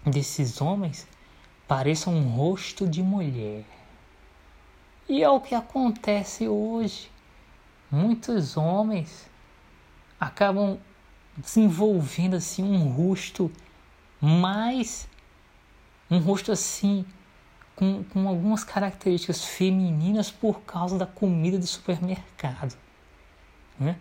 desses 0.04 0.60
homens 0.60 1.06
pareça 1.66 2.10
um 2.10 2.28
rosto 2.28 2.86
de 2.86 3.02
mulher. 3.02 3.77
E 5.08 5.22
é 5.22 5.28
o 5.28 5.40
que 5.40 5.54
acontece 5.54 6.46
hoje. 6.46 7.10
Muitos 7.90 8.56
homens 8.56 9.30
acabam 10.20 10.78
desenvolvendo 11.36 12.34
assim 12.34 12.62
um 12.62 12.88
rosto 12.88 13.50
mais 14.20 15.08
um 16.10 16.18
rosto 16.18 16.50
assim 16.50 17.04
com, 17.76 18.02
com 18.04 18.26
algumas 18.26 18.64
características 18.64 19.44
femininas 19.44 20.30
por 20.30 20.60
causa 20.62 20.98
da 20.98 21.06
comida 21.06 21.58
de 21.58 21.66
supermercado. 21.66 22.76
Né? 23.78 23.96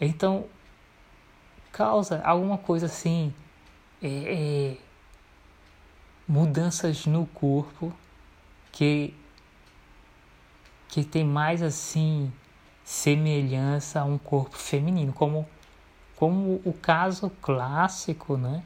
Então, 0.00 0.46
causa 1.70 2.22
alguma 2.24 2.56
coisa 2.56 2.86
assim, 2.86 3.34
é, 4.02 4.08
é, 4.08 4.76
mudanças 6.26 7.04
no 7.04 7.26
corpo 7.26 7.92
que, 8.72 9.12
que 10.94 11.02
tem 11.02 11.24
mais 11.24 11.60
assim 11.60 12.32
semelhança 12.84 13.98
a 13.98 14.04
um 14.04 14.16
corpo 14.16 14.56
feminino, 14.56 15.12
como, 15.12 15.44
como 16.14 16.62
o 16.64 16.72
caso 16.72 17.30
clássico 17.42 18.36
né, 18.36 18.62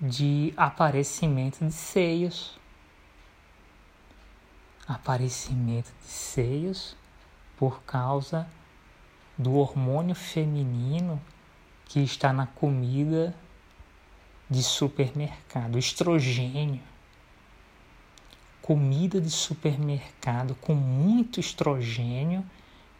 de 0.00 0.54
aparecimento 0.56 1.62
de 1.62 1.70
seios 1.70 2.58
aparecimento 4.88 5.92
de 6.00 6.08
seios 6.08 6.96
por 7.58 7.82
causa 7.82 8.48
do 9.36 9.52
hormônio 9.52 10.14
feminino 10.14 11.20
que 11.84 12.00
está 12.00 12.32
na 12.32 12.46
comida 12.46 13.34
de 14.48 14.62
supermercado, 14.62 15.78
estrogênio. 15.78 16.80
Comida 18.62 19.20
de 19.20 19.30
supermercado 19.30 20.54
com 20.60 20.74
muito 20.74 21.40
estrogênio 21.40 22.44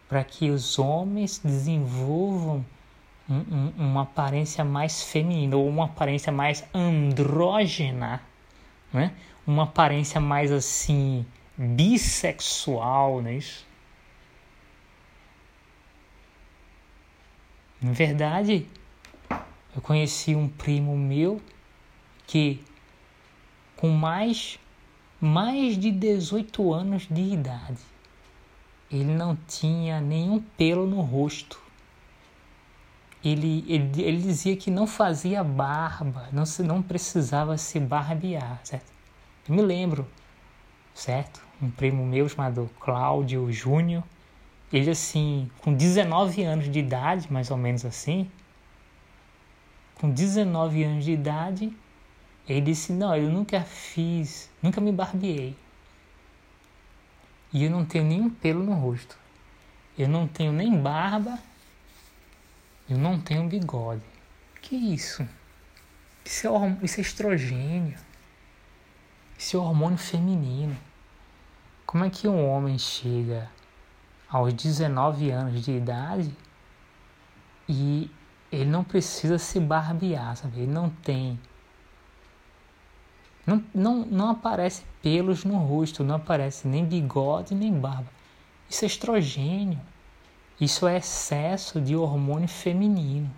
para 0.09 0.23
que 0.25 0.51
os 0.51 0.79
homens 0.79 1.41
desenvolvam 1.43 2.65
um, 3.31 3.37
um, 3.37 3.73
uma 3.79 4.03
aparência 4.03 4.65
mais 4.65 5.03
feminina 5.03 5.57
ou 5.57 5.69
uma 5.69 5.87
aparência 5.87 6.33
mais 6.33 6.65
andrógena, 6.75 8.21
né? 8.93 9.15
uma 9.47 9.63
aparência 9.63 10.21
mais 10.21 10.53
assim 10.53 11.25
bissexual, 11.57 13.23
não 13.23 13.31
é 13.31 13.35
isso? 13.37 13.67
Na 17.81 17.93
verdade, 17.93 18.69
eu 19.75 19.83
conheci 19.83 20.37
um 20.37 20.49
primo 20.49 20.97
meu 20.97 21.41
que 22.27 22.63
com 23.77 23.89
mais 23.89 24.59
mais 25.23 25.79
de 25.79 25.91
18 25.91 26.75
anos 26.75 27.07
de 27.09 27.23
idade, 27.23 27.81
ele 28.91 29.14
não 29.14 29.37
tinha 29.49 30.01
nenhum 30.01 30.41
pelo 30.41 30.87
no 30.87 31.01
rosto. 31.01 31.59
Ele, 33.25 33.64
ele, 33.68 34.03
ele 34.03 34.20
dizia 34.20 34.57
que 34.57 34.70
não 34.70 34.87
fazia 34.87 35.45
barba, 35.45 36.29
não, 36.33 36.45
se, 36.45 36.62
não 36.62 36.83
precisava 36.83 37.57
se 37.57 37.79
barbear, 37.79 38.61
certo? 38.64 38.93
Eu 39.49 39.55
me 39.55 39.62
lembro 39.62 40.07
certo? 40.95 41.43
Um 41.61 41.70
primo 41.70 42.05
meu 42.05 42.29
chamado 42.29 42.68
Cláudio 42.81 43.51
Júnior. 43.53 44.03
Ele, 44.73 44.91
assim, 44.91 45.51
com 45.61 45.73
19 45.73 46.43
anos 46.43 46.70
de 46.70 46.79
idade, 46.79 47.31
mais 47.33 47.51
ou 47.51 47.57
menos 47.57 47.85
assim, 47.85 48.31
com 49.95 50.11
19 50.11 50.83
anos 50.83 51.05
de 51.05 51.12
idade, 51.12 51.77
ele 52.49 52.61
disse: 52.62 52.93
Não, 52.93 53.14
eu 53.14 53.31
nunca 53.31 53.61
fiz, 53.61 54.51
nunca 54.63 54.81
me 54.81 54.93
barbeei. 54.93 55.57
E 57.53 57.65
eu 57.65 57.71
não 57.71 57.85
tenho 57.85 58.05
nenhum 58.05 58.31
pelo 58.31 58.63
no 58.63 58.73
rosto. 58.73 59.19
Eu 59.99 60.09
não 60.09 60.27
tenho 60.27 60.53
nem 60.53 60.81
barba. 60.81 61.39
Eu 62.89 62.97
não 62.97 63.21
tenho 63.21 63.49
bigode. 63.49 64.03
Que 64.63 64.77
isso? 64.77 65.29
Isso 66.25 66.47
é, 66.47 66.79
isso 66.83 66.99
é 66.99 67.03
estrogênio. 67.03 67.99
Esse 69.39 69.57
hormônio 69.57 69.99
feminino. 69.99 70.77
Como 71.85 72.05
é 72.05 72.11
que 72.11 72.27
um 72.27 72.49
homem 72.49 72.79
chega 72.79 73.51
aos 74.29 74.55
19 74.55 75.31
anos 75.31 75.63
de 75.63 75.73
idade 75.73 76.35
e 77.69 78.11
ele 78.51 78.71
não 78.71 78.83
precisa 78.83 79.39
se 79.39 79.61
barbear, 79.61 80.37
sabe? 80.37 80.61
Ele 80.61 80.73
não 80.73 80.89
tem. 80.89 81.39
Não, 83.47 83.62
não, 83.74 84.07
não 84.07 84.30
aparece 84.30 84.82
pelos 85.03 85.45
no 85.45 85.57
rosto, 85.57 86.05
não 86.05 86.16
aparece 86.16 86.68
nem 86.68 86.84
bigode 86.84 87.55
nem 87.55 87.72
barba. 87.72 88.09
Isso 88.70 88.84
é 88.84 88.86
estrogênio. 88.86 89.80
Isso 90.61 90.86
é 90.86 90.99
excesso 90.99 91.80
de 91.80 91.97
hormônio 91.97 92.49
feminino 92.49 93.30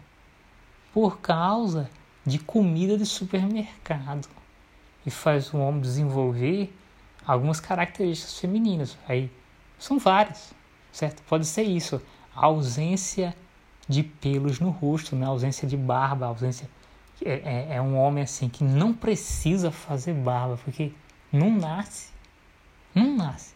por 0.93 1.19
causa 1.21 1.91
de 2.25 2.39
comida 2.39 2.97
de 2.97 3.07
supermercado 3.07 4.29
e 5.07 5.11
faz 5.11 5.53
o 5.53 5.59
homem 5.59 5.81
desenvolver 5.81 6.75
algumas 7.27 7.61
características 7.61 8.39
femininas. 8.39 8.99
Aí 9.09 9.31
são 9.79 9.99
várias, 9.99 10.55
certo? 10.93 11.23
Pode 11.23 11.47
ser 11.47 11.63
isso, 11.63 12.01
a 12.35 12.47
ausência 12.47 13.35
de 13.89 14.03
pelos 14.03 14.61
no 14.61 14.71
rosto, 14.71 15.17
né? 15.17 15.27
a 15.27 15.31
ausência 15.31 15.67
de 15.67 15.77
barba, 15.77 16.27
a 16.27 16.29
ausência 16.29 16.69
é, 17.23 17.33
é, 17.33 17.77
é, 17.77 17.83
um 17.83 17.97
homem 17.97 18.25
assim 18.25 18.49
que 18.49 18.65
não 18.65 18.93
precisa 18.93 19.71
fazer 19.71 20.15
barba 20.15 20.59
porque 20.65 20.93
não 21.33 21.51
nasce, 21.51 22.11
não 22.95 23.17
nasce, 23.17 23.55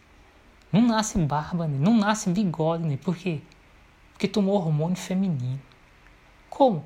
não 0.73 0.83
nasce 0.83 1.19
barba, 1.19 1.67
né? 1.67 1.77
não 1.81 1.97
nasce 1.97 2.31
bigode, 2.31 2.85
né? 2.85 2.97
por 2.97 3.17
quê? 3.17 3.41
Porque 4.13 4.29
tomou 4.29 4.57
hormônio 4.57 4.97
feminino. 4.97 5.61
Como? 6.51 6.85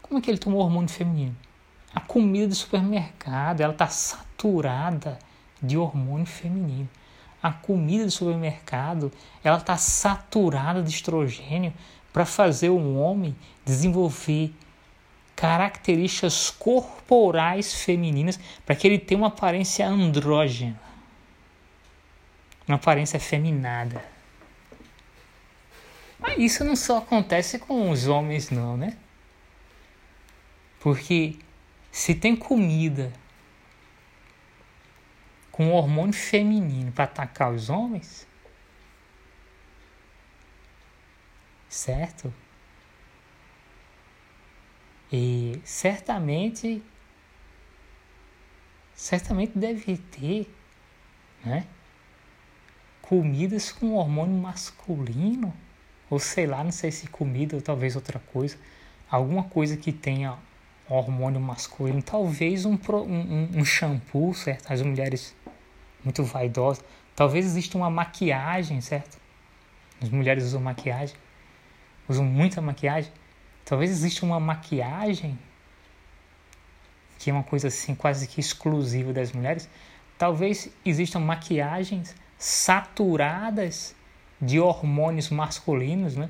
Como 0.00 0.18
é 0.18 0.22
que 0.22 0.30
ele 0.30 0.38
tomou 0.38 0.60
hormônio 0.60 0.88
feminino? 0.88 1.36
A 1.94 2.00
comida 2.00 2.48
do 2.48 2.54
supermercado, 2.54 3.60
ela 3.60 3.72
está 3.72 3.86
saturada 3.86 5.18
de 5.62 5.76
hormônio 5.76 6.26
feminino. 6.26 6.88
A 7.42 7.52
comida 7.52 8.04
do 8.04 8.10
supermercado, 8.10 9.12
ela 9.44 9.58
está 9.58 9.76
saturada 9.76 10.82
de 10.82 10.90
estrogênio 10.90 11.72
para 12.12 12.24
fazer 12.24 12.70
o 12.70 12.96
homem 12.96 13.36
desenvolver 13.64 14.54
características 15.42 16.50
corporais 16.50 17.74
femininas 17.74 18.38
para 18.64 18.76
que 18.76 18.86
ele 18.86 18.96
tenha 18.96 19.18
uma 19.18 19.26
aparência 19.26 19.84
andrógena, 19.88 20.80
uma 22.68 22.76
aparência 22.76 23.18
feminada. 23.18 24.04
Mas 26.16 26.38
isso 26.38 26.64
não 26.64 26.76
só 26.76 26.98
acontece 26.98 27.58
com 27.58 27.90
os 27.90 28.06
homens, 28.06 28.50
não, 28.50 28.76
né? 28.76 28.96
Porque 30.78 31.36
se 31.90 32.14
tem 32.14 32.36
comida 32.36 33.12
com 35.50 35.72
hormônio 35.72 36.14
feminino 36.14 36.92
para 36.92 37.02
atacar 37.02 37.52
os 37.52 37.68
homens? 37.68 38.28
Certo? 41.68 42.32
E 45.12 45.60
certamente 45.64 46.82
certamente 48.94 49.58
deve 49.58 49.96
ter, 49.96 50.48
né? 51.44 51.66
Comidas 53.00 53.72
com 53.72 53.94
hormônio 53.94 54.40
masculino, 54.40 55.52
ou 56.08 56.18
sei 56.18 56.46
lá, 56.46 56.62
não 56.62 56.70
sei 56.70 56.90
se 56.90 57.08
comida 57.08 57.56
ou 57.56 57.60
talvez 57.60 57.96
outra 57.96 58.18
coisa, 58.32 58.56
alguma 59.10 59.44
coisa 59.44 59.76
que 59.76 59.92
tenha 59.92 60.38
hormônio 60.88 61.40
masculino, 61.40 62.02
talvez 62.02 62.64
um, 62.64 62.74
um, 62.74 63.48
um 63.58 63.64
shampoo, 63.64 64.32
certo? 64.34 64.72
As 64.72 64.80
mulheres 64.82 65.34
muito 66.04 66.22
vaidosa. 66.22 66.82
Talvez 67.14 67.44
exista 67.44 67.76
uma 67.76 67.90
maquiagem, 67.90 68.80
certo? 68.80 69.18
As 70.00 70.08
mulheres 70.08 70.44
usam 70.44 70.60
maquiagem, 70.60 71.16
usam 72.08 72.24
muita 72.24 72.60
maquiagem. 72.60 73.12
Talvez 73.64 73.90
exista 73.90 74.26
uma 74.26 74.40
maquiagem 74.40 75.38
que 77.22 77.30
é 77.30 77.32
uma 77.32 77.44
coisa 77.44 77.68
assim 77.68 77.94
quase 77.94 78.26
que 78.26 78.40
exclusiva 78.40 79.12
das 79.12 79.30
mulheres. 79.30 79.68
Talvez 80.18 80.68
existam 80.84 81.20
maquiagens 81.20 82.16
saturadas 82.36 83.94
de 84.40 84.58
hormônios 84.58 85.30
masculinos, 85.30 86.16
né? 86.16 86.28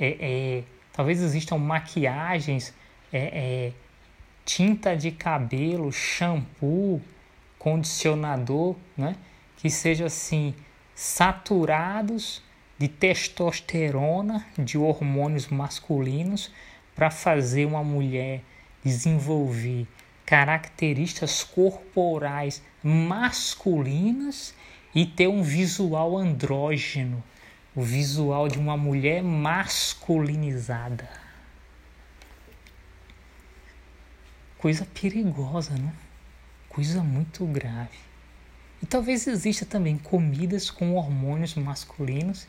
É, 0.00 0.16
é, 0.20 0.64
talvez 0.92 1.22
existam 1.22 1.58
maquiagens, 1.58 2.74
é, 3.12 3.18
é, 3.68 3.72
tinta 4.44 4.96
de 4.96 5.12
cabelo, 5.12 5.92
shampoo, 5.92 7.00
condicionador, 7.56 8.74
né? 8.96 9.14
Que 9.58 9.70
sejam 9.70 10.08
assim 10.08 10.56
saturados 10.92 12.42
de 12.76 12.88
testosterona, 12.88 14.44
de 14.58 14.76
hormônios 14.76 15.46
masculinos, 15.46 16.50
para 16.94 17.10
fazer 17.10 17.64
uma 17.66 17.82
mulher 17.82 18.42
desenvolver 18.84 19.86
características 20.26 21.44
corporais 21.44 22.62
masculinas 22.82 24.54
e 24.94 25.06
ter 25.06 25.28
um 25.28 25.42
visual 25.42 26.16
andrógeno, 26.16 27.22
o 27.74 27.82
visual 27.82 28.48
de 28.48 28.58
uma 28.58 28.76
mulher 28.76 29.22
masculinizada. 29.22 31.08
Coisa 34.58 34.86
perigosa, 34.86 35.74
né? 35.76 35.92
Coisa 36.68 37.02
muito 37.02 37.44
grave. 37.46 37.98
E 38.82 38.86
talvez 38.86 39.26
exista 39.26 39.64
também 39.64 39.96
comidas 39.96 40.70
com 40.70 40.94
hormônios 40.94 41.54
masculinos 41.54 42.46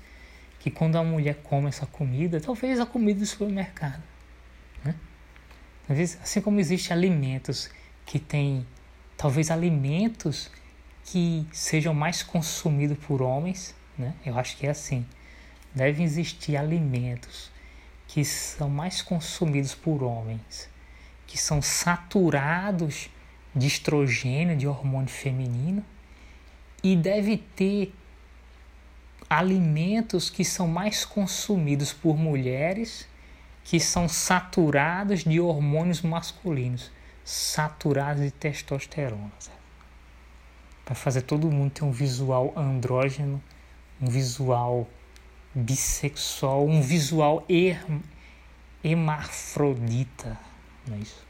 que 0.60 0.72
quando 0.72 0.98
a 0.98 1.04
mulher 1.04 1.36
come 1.44 1.68
essa 1.68 1.86
comida, 1.86 2.40
talvez 2.40 2.80
a 2.80 2.86
comida 2.86 3.20
do 3.20 3.26
supermercado? 3.26 4.13
Assim 6.22 6.42
como 6.42 6.60
existem 6.60 6.96
alimentos 6.96 7.70
que 8.06 8.18
têm, 8.18 8.66
talvez 9.18 9.52
alimentos 9.52 10.50
que 11.06 11.46
sejam 11.52 11.94
mais 11.94 12.24
consumidos 12.24 12.98
por 12.98 13.22
homens, 13.22 13.76
né? 13.98 14.14
Eu 14.26 14.38
acho 14.38 14.56
que 14.58 14.66
é 14.66 14.70
assim. 14.70 15.06
Devem 15.76 16.06
existir 16.06 16.56
alimentos 16.56 17.52
que 18.08 18.24
são 18.24 18.70
mais 18.70 19.02
consumidos 19.02 19.76
por 19.76 20.04
homens, 20.04 20.70
que 21.28 21.38
são 21.38 21.62
saturados 21.62 23.10
de 23.56 23.68
estrogênio, 23.68 24.56
de 24.56 24.68
hormônio 24.68 25.10
feminino, 25.10 25.84
e 26.82 26.96
deve 26.96 27.38
ter 27.38 27.94
alimentos 29.30 30.30
que 30.30 30.46
são 30.46 30.68
mais 30.68 31.06
consumidos 31.06 31.92
por 31.92 32.18
mulheres 32.18 33.08
que 33.64 33.80
são 33.80 34.10
saturados 34.10 35.24
de 35.24 35.40
hormônios 35.40 36.02
masculinos, 36.02 36.92
saturados 37.24 38.22
de 38.22 38.32
testosterona. 38.32 39.32
Para 40.84 40.96
fazer 40.96 41.22
todo 41.22 41.50
mundo 41.50 41.72
ter 41.72 41.84
um 41.84 41.92
visual 41.92 42.54
andrógeno, 42.58 43.42
um 44.02 44.08
visual 44.08 44.88
bissexual, 45.56 46.68
um 46.68 46.82
visual 46.82 47.46
hermafrodita. 48.84 50.38
Não 50.86 50.98
é 50.98 51.00
isso? 51.00 51.26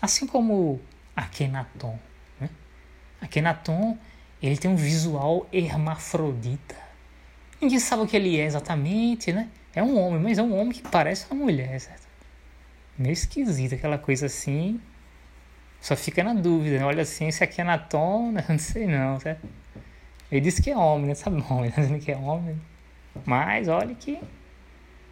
Assim 0.00 0.26
como 0.26 0.80
Akhenaton. 1.16 1.98
Né? 2.38 2.50
Akhenaton 3.20 3.96
ele 4.42 4.56
tem 4.56 4.70
um 4.70 4.76
visual 4.76 5.46
hermafrodita. 5.52 6.76
Ninguém 7.60 7.78
sabe 7.78 8.02
o 8.02 8.06
que 8.06 8.16
ele 8.16 8.38
é 8.40 8.44
exatamente, 8.44 9.32
né? 9.32 9.48
É 9.74 9.82
um 9.82 9.98
homem, 9.98 10.20
mas 10.20 10.38
é 10.38 10.42
um 10.42 10.58
homem 10.58 10.72
que 10.72 10.82
parece 10.82 11.26
uma 11.30 11.44
mulher, 11.44 11.80
certo? 11.80 12.06
Meio 12.98 13.12
esquisito, 13.12 13.74
aquela 13.74 13.98
coisa 13.98 14.26
assim. 14.26 14.80
Só 15.80 15.96
fica 15.96 16.22
na 16.22 16.34
dúvida, 16.34 16.78
né? 16.78 16.84
Olha 16.84 17.02
assim, 17.02 17.26
esse 17.28 17.42
aqui 17.42 17.60
é 17.60 17.64
Naton, 17.64 18.32
não 18.48 18.58
sei 18.58 18.86
não, 18.86 19.18
certo? 19.18 19.48
Ele 20.30 20.40
disse 20.40 20.62
que 20.62 20.70
é 20.70 20.76
homem, 20.76 21.06
né? 21.06 21.14
Sabe 21.14 21.42
homem, 21.48 21.70
tá 21.70 21.80
dizendo 21.82 22.00
que 22.00 22.12
é 22.12 22.16
homem. 22.16 22.60
Mas 23.24 23.68
olha 23.68 23.94
que 23.94 24.18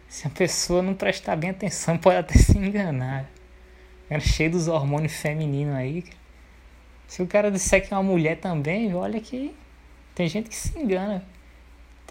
se 0.07 0.27
a 0.27 0.29
pessoa 0.29 0.81
não 0.81 0.93
prestar 0.93 1.35
bem 1.35 1.49
atenção, 1.51 1.97
pode 1.97 2.17
até 2.17 2.35
se 2.35 2.57
enganar. 2.57 3.29
Era 4.09 4.19
cheio 4.19 4.51
dos 4.51 4.67
hormônios 4.67 5.13
femininos 5.13 5.75
aí. 5.75 6.03
Se 7.07 7.21
o 7.21 7.27
cara 7.27 7.49
disser 7.49 7.87
que 7.87 7.93
é 7.93 7.97
uma 7.97 8.03
mulher 8.03 8.37
também, 8.37 8.93
olha 8.93 9.19
que 9.19 9.55
tem 10.13 10.27
gente 10.27 10.49
que 10.49 10.55
se 10.55 10.77
engana. 10.77 11.23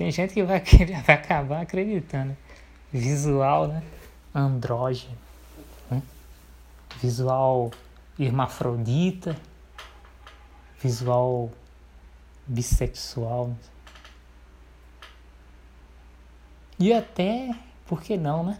Tem 0.00 0.10
gente 0.10 0.32
que 0.32 0.42
vai, 0.42 0.62
vai 1.04 1.14
acabar 1.14 1.60
acreditando. 1.60 2.34
Visual, 2.90 3.68
né? 3.68 3.82
Andrógeno. 4.34 5.14
Né? 5.90 6.02
Visual 7.02 7.70
hermafrodita. 8.18 9.36
Visual 10.82 11.50
bissexual. 12.46 13.54
E 16.78 16.94
até, 16.94 17.54
por 17.84 18.00
que 18.00 18.16
não, 18.16 18.42
né? 18.42 18.58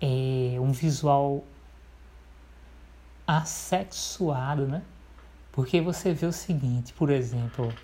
É 0.00 0.60
um 0.60 0.70
visual 0.70 1.42
assexuado, 3.26 4.68
né? 4.68 4.84
Porque 5.50 5.80
você 5.80 6.12
vê 6.12 6.26
o 6.26 6.32
seguinte, 6.32 6.92
por 6.92 7.10
exemplo, 7.10 7.74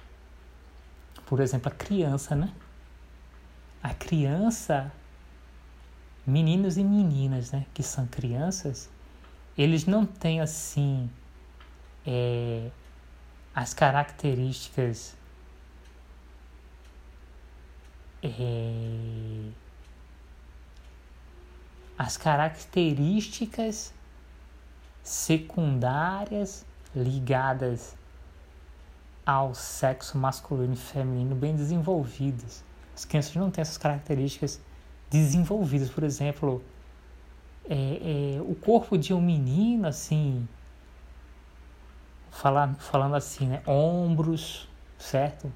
por 1.27 1.41
exemplo, 1.41 1.70
a 1.73 1.75
criança, 1.75 2.35
né? 2.35 2.53
A 3.83 3.93
criança, 3.95 4.93
meninos 6.27 6.77
e 6.77 6.85
meninas, 6.85 7.51
né, 7.51 7.66
que 7.75 7.83
são 7.83 8.07
crianças, 8.07 8.89
eles 9.57 9.85
não 9.87 10.07
têm 10.07 10.41
assim 10.41 11.11
é, 12.07 12.70
as 13.55 13.75
características 13.75 15.16
é, 18.23 19.51
as 21.99 22.16
características 22.16 23.93
secundárias 25.03 26.64
ligadas 26.95 27.97
ao 29.25 29.55
sexo 29.55 30.18
masculino 30.18 30.75
e 30.75 30.77
feminino 30.77 31.35
bem 31.35 31.55
desenvolvidas. 31.55 32.64
As 32.95 33.05
crianças 33.05 33.35
não 33.37 33.51
têm 33.51 33.62
essas 33.62 33.79
características 33.79 34.61
desenvolvidas. 35.11 35.91
Por 35.91 36.05
exemplo, 36.05 36.62
é, 37.68 38.37
é, 38.37 38.43
o 38.43 38.55
corpo 38.55 38.99
de 38.99 39.14
um 39.14 39.20
menino, 39.20 39.87
assim, 39.87 40.47
falar, 42.31 42.75
falando 42.75 43.14
assim, 43.14 43.47
né? 43.47 43.62
Ombros, 43.66 44.68
certo? 44.99 45.53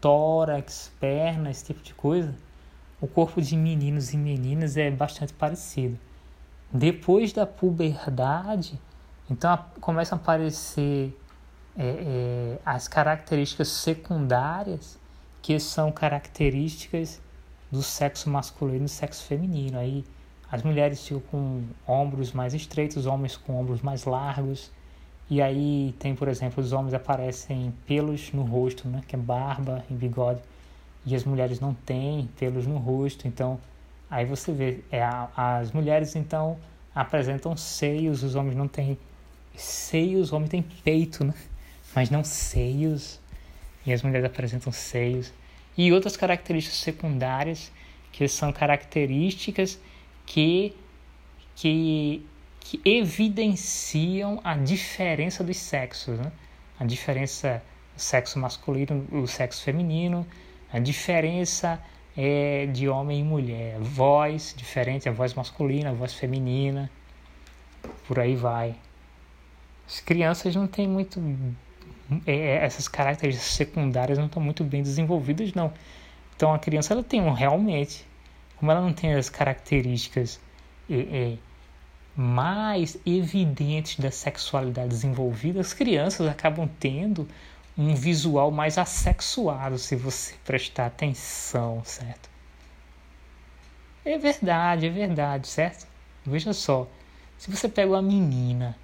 Tórax, 0.00 0.92
pernas, 1.00 1.58
esse 1.58 1.66
tipo 1.66 1.82
de 1.82 1.94
coisa. 1.94 2.34
O 3.00 3.06
corpo 3.06 3.40
de 3.40 3.56
meninos 3.56 4.12
e 4.12 4.16
meninas 4.16 4.76
é 4.76 4.90
bastante 4.90 5.32
parecido. 5.32 5.98
Depois 6.72 7.32
da 7.32 7.46
puberdade, 7.46 8.78
então 9.28 9.58
começam 9.80 10.18
a 10.18 10.20
aparecer 10.20 11.18
é, 11.80 11.82
é, 11.82 12.58
as 12.64 12.86
características 12.86 13.68
secundárias 13.68 14.98
que 15.40 15.58
são 15.58 15.90
características 15.90 17.18
do 17.72 17.82
sexo 17.82 18.28
masculino 18.28 18.80
e 18.80 18.84
do 18.84 18.88
sexo 18.88 19.24
feminino. 19.24 19.78
Aí 19.78 20.04
as 20.52 20.62
mulheres 20.62 21.02
ficam 21.02 21.22
com 21.30 21.62
ombros 21.88 22.32
mais 22.32 22.52
estreitos, 22.52 22.98
os 22.98 23.06
homens 23.06 23.34
com 23.34 23.58
ombros 23.58 23.80
mais 23.80 24.04
largos. 24.04 24.70
E 25.30 25.40
aí 25.40 25.94
tem, 25.98 26.14
por 26.14 26.28
exemplo, 26.28 26.62
os 26.62 26.70
homens 26.72 26.92
aparecem 26.92 27.72
pelos 27.86 28.30
no 28.32 28.42
rosto, 28.42 28.86
né, 28.86 29.00
que 29.08 29.16
é 29.16 29.18
barba 29.18 29.82
e 29.88 29.94
bigode, 29.94 30.40
e 31.06 31.14
as 31.14 31.24
mulheres 31.24 31.60
não 31.60 31.72
têm 31.72 32.28
pelos 32.38 32.66
no 32.66 32.76
rosto. 32.76 33.26
Então, 33.26 33.58
aí 34.10 34.26
você 34.26 34.52
vê, 34.52 34.80
é, 34.92 35.02
as 35.34 35.72
mulheres 35.72 36.14
então 36.14 36.58
apresentam 36.94 37.56
seios, 37.56 38.22
os 38.22 38.34
homens 38.34 38.54
não 38.54 38.68
têm 38.68 38.98
seios, 39.54 40.24
os 40.28 40.32
homens 40.34 40.50
têm 40.50 40.62
peito, 40.62 41.24
né? 41.24 41.32
Mas 41.94 42.10
não 42.10 42.24
seios. 42.24 43.20
E 43.84 43.92
as 43.92 44.02
mulheres 44.02 44.26
apresentam 44.26 44.72
seios. 44.72 45.32
E 45.76 45.92
outras 45.92 46.16
características 46.16 46.78
secundárias, 46.78 47.72
que 48.12 48.26
são 48.28 48.52
características 48.52 49.78
que, 50.26 50.74
que, 51.54 52.26
que 52.60 52.80
evidenciam 52.84 54.40
a 54.44 54.56
diferença 54.56 55.42
dos 55.42 55.56
sexos. 55.56 56.18
Né? 56.18 56.30
A 56.78 56.84
diferença 56.84 57.62
sexo 57.96 58.38
masculino 58.38 59.02
do 59.04 59.26
sexo 59.26 59.62
feminino, 59.62 60.26
a 60.72 60.78
diferença 60.78 61.82
é, 62.16 62.66
de 62.66 62.88
homem 62.88 63.20
e 63.20 63.24
mulher. 63.24 63.78
Voz 63.78 64.54
diferente, 64.56 65.08
a 65.08 65.12
voz 65.12 65.34
masculina, 65.34 65.90
a 65.90 65.92
voz 65.92 66.14
feminina, 66.14 66.90
por 68.06 68.18
aí 68.18 68.34
vai. 68.34 68.74
As 69.86 70.00
crianças 70.00 70.54
não 70.54 70.66
têm 70.66 70.88
muito 70.88 71.20
essas 72.26 72.88
características 72.88 73.52
secundárias 73.52 74.18
não 74.18 74.26
estão 74.26 74.42
muito 74.42 74.64
bem 74.64 74.82
desenvolvidas, 74.82 75.52
não. 75.54 75.72
Então 76.34 76.52
a 76.52 76.58
criança 76.58 76.94
ela 76.94 77.02
tem 77.02 77.20
um 77.20 77.32
realmente, 77.32 78.06
como 78.56 78.70
ela 78.70 78.80
não 78.80 78.92
tem 78.92 79.14
as 79.14 79.28
características 79.28 80.40
é, 80.90 80.94
é, 80.94 81.38
mais 82.16 82.98
evidentes 83.06 83.98
da 83.98 84.10
sexualidade 84.10 84.88
desenvolvida, 84.88 85.60
as 85.60 85.72
crianças 85.72 86.26
acabam 86.26 86.68
tendo 86.78 87.28
um 87.76 87.94
visual 87.94 88.50
mais 88.50 88.76
assexuado, 88.76 89.78
se 89.78 89.96
você 89.96 90.34
prestar 90.44 90.86
atenção, 90.86 91.82
certo? 91.84 92.28
É 94.04 94.18
verdade, 94.18 94.86
é 94.86 94.90
verdade, 94.90 95.46
certo? 95.46 95.86
Veja 96.26 96.52
só, 96.52 96.88
se 97.38 97.50
você 97.50 97.68
pega 97.68 97.90
uma 97.90 98.02
menina 98.02 98.76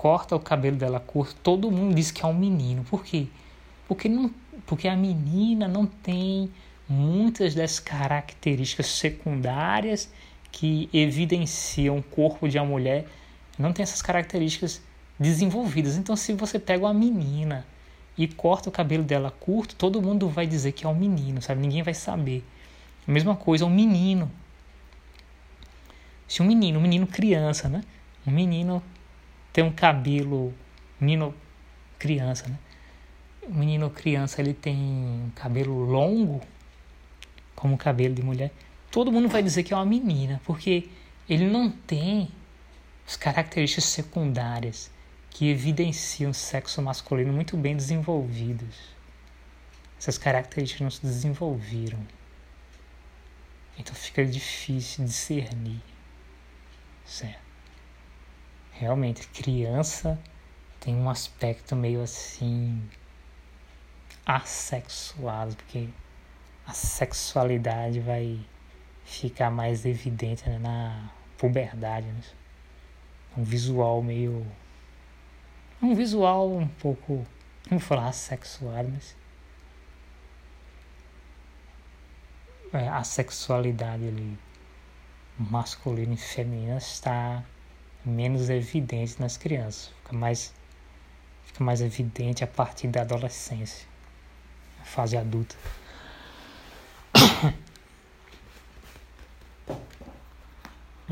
corta 0.00 0.34
o 0.34 0.40
cabelo 0.40 0.78
dela 0.78 0.98
curto, 0.98 1.36
todo 1.42 1.70
mundo 1.70 1.94
diz 1.94 2.10
que 2.10 2.24
é 2.24 2.26
um 2.26 2.32
menino. 2.32 2.82
Por 2.84 3.04
quê? 3.04 3.26
Porque, 3.86 4.08
não, 4.08 4.30
porque 4.64 4.88
a 4.88 4.96
menina 4.96 5.68
não 5.68 5.84
tem 5.84 6.50
muitas 6.88 7.54
das 7.54 7.78
características 7.78 8.86
secundárias 8.86 10.10
que 10.50 10.88
evidenciam 10.90 11.98
o 11.98 12.02
corpo 12.02 12.48
de 12.48 12.56
uma 12.56 12.64
mulher, 12.64 13.06
não 13.58 13.74
tem 13.74 13.82
essas 13.82 14.00
características 14.00 14.80
desenvolvidas. 15.18 15.98
Então, 15.98 16.16
se 16.16 16.32
você 16.32 16.58
pega 16.58 16.86
uma 16.86 16.94
menina 16.94 17.66
e 18.16 18.26
corta 18.26 18.70
o 18.70 18.72
cabelo 18.72 19.04
dela 19.04 19.30
curto, 19.30 19.76
todo 19.76 20.00
mundo 20.00 20.30
vai 20.30 20.46
dizer 20.46 20.72
que 20.72 20.86
é 20.86 20.88
um 20.88 20.94
menino, 20.94 21.42
sabe? 21.42 21.60
Ninguém 21.60 21.82
vai 21.82 21.92
saber. 21.92 22.42
A 23.06 23.12
mesma 23.12 23.36
coisa, 23.36 23.66
um 23.66 23.70
menino. 23.70 24.30
Se 26.26 26.40
um 26.40 26.46
menino, 26.46 26.78
um 26.78 26.82
menino 26.82 27.06
criança, 27.06 27.68
né? 27.68 27.82
Um 28.26 28.30
menino 28.30 28.82
tem 29.52 29.64
um 29.64 29.72
cabelo, 29.72 30.54
menino 31.00 31.34
criança, 31.98 32.48
né? 32.48 32.58
Um 33.48 33.54
menino 33.54 33.90
criança, 33.90 34.40
ele 34.40 34.54
tem 34.54 34.76
um 34.76 35.30
cabelo 35.34 35.84
longo, 35.84 36.40
como 37.56 37.74
o 37.74 37.78
cabelo 37.78 38.14
de 38.14 38.22
mulher. 38.22 38.52
Todo 38.90 39.12
mundo 39.12 39.28
vai 39.28 39.42
dizer 39.42 39.62
que 39.62 39.72
é 39.72 39.76
uma 39.76 39.86
menina, 39.86 40.40
porque 40.44 40.88
ele 41.28 41.48
não 41.48 41.70
tem 41.70 42.28
as 43.06 43.16
características 43.16 43.84
secundárias 43.84 44.90
que 45.30 45.48
evidenciam 45.48 46.30
o 46.30 46.34
sexo 46.34 46.82
masculino 46.82 47.32
muito 47.32 47.56
bem 47.56 47.76
desenvolvidos. 47.76 48.76
Essas 49.98 50.18
características 50.18 50.80
não 50.80 50.90
se 50.90 51.02
desenvolveram. 51.02 51.98
Então 53.78 53.94
fica 53.94 54.24
difícil 54.24 55.04
discernir. 55.04 55.80
Certo? 57.04 57.49
Realmente, 58.80 59.28
criança 59.28 60.18
tem 60.80 60.96
um 60.96 61.10
aspecto 61.10 61.76
meio 61.76 62.02
assim 62.02 62.82
assexuado, 64.24 65.54
porque 65.54 65.86
a 66.66 66.72
sexualidade 66.72 68.00
vai 68.00 68.40
ficar 69.04 69.50
mais 69.50 69.84
evidente 69.84 70.48
né, 70.48 70.58
na 70.58 71.10
puberdade. 71.36 72.06
Né? 72.06 72.22
Um 73.36 73.44
visual 73.44 74.02
meio 74.02 74.46
um 75.82 75.94
visual 75.94 76.50
um 76.50 76.66
pouco, 76.66 77.26
não 77.70 77.78
falar 77.78 78.12
sexual, 78.12 78.82
mas 78.90 79.14
é, 82.72 82.88
a 82.88 83.04
sexualidade 83.04 84.08
ali 84.08 84.38
masculina 85.38 86.14
e 86.14 86.16
feminina 86.16 86.78
está 86.78 87.44
menos 88.04 88.48
evidente 88.50 89.20
nas 89.20 89.36
crianças, 89.36 89.92
fica 90.02 90.16
mais, 90.16 90.54
fica 91.44 91.62
mais 91.64 91.80
evidente 91.80 92.42
a 92.44 92.46
partir 92.46 92.88
da 92.88 93.02
adolescência, 93.02 93.86
a 94.80 94.84
fase 94.84 95.16
adulta. 95.16 95.56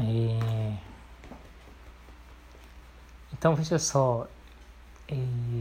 É... 0.01 0.77
Então 3.33 3.57
veja 3.57 3.81
só, 3.81 4.29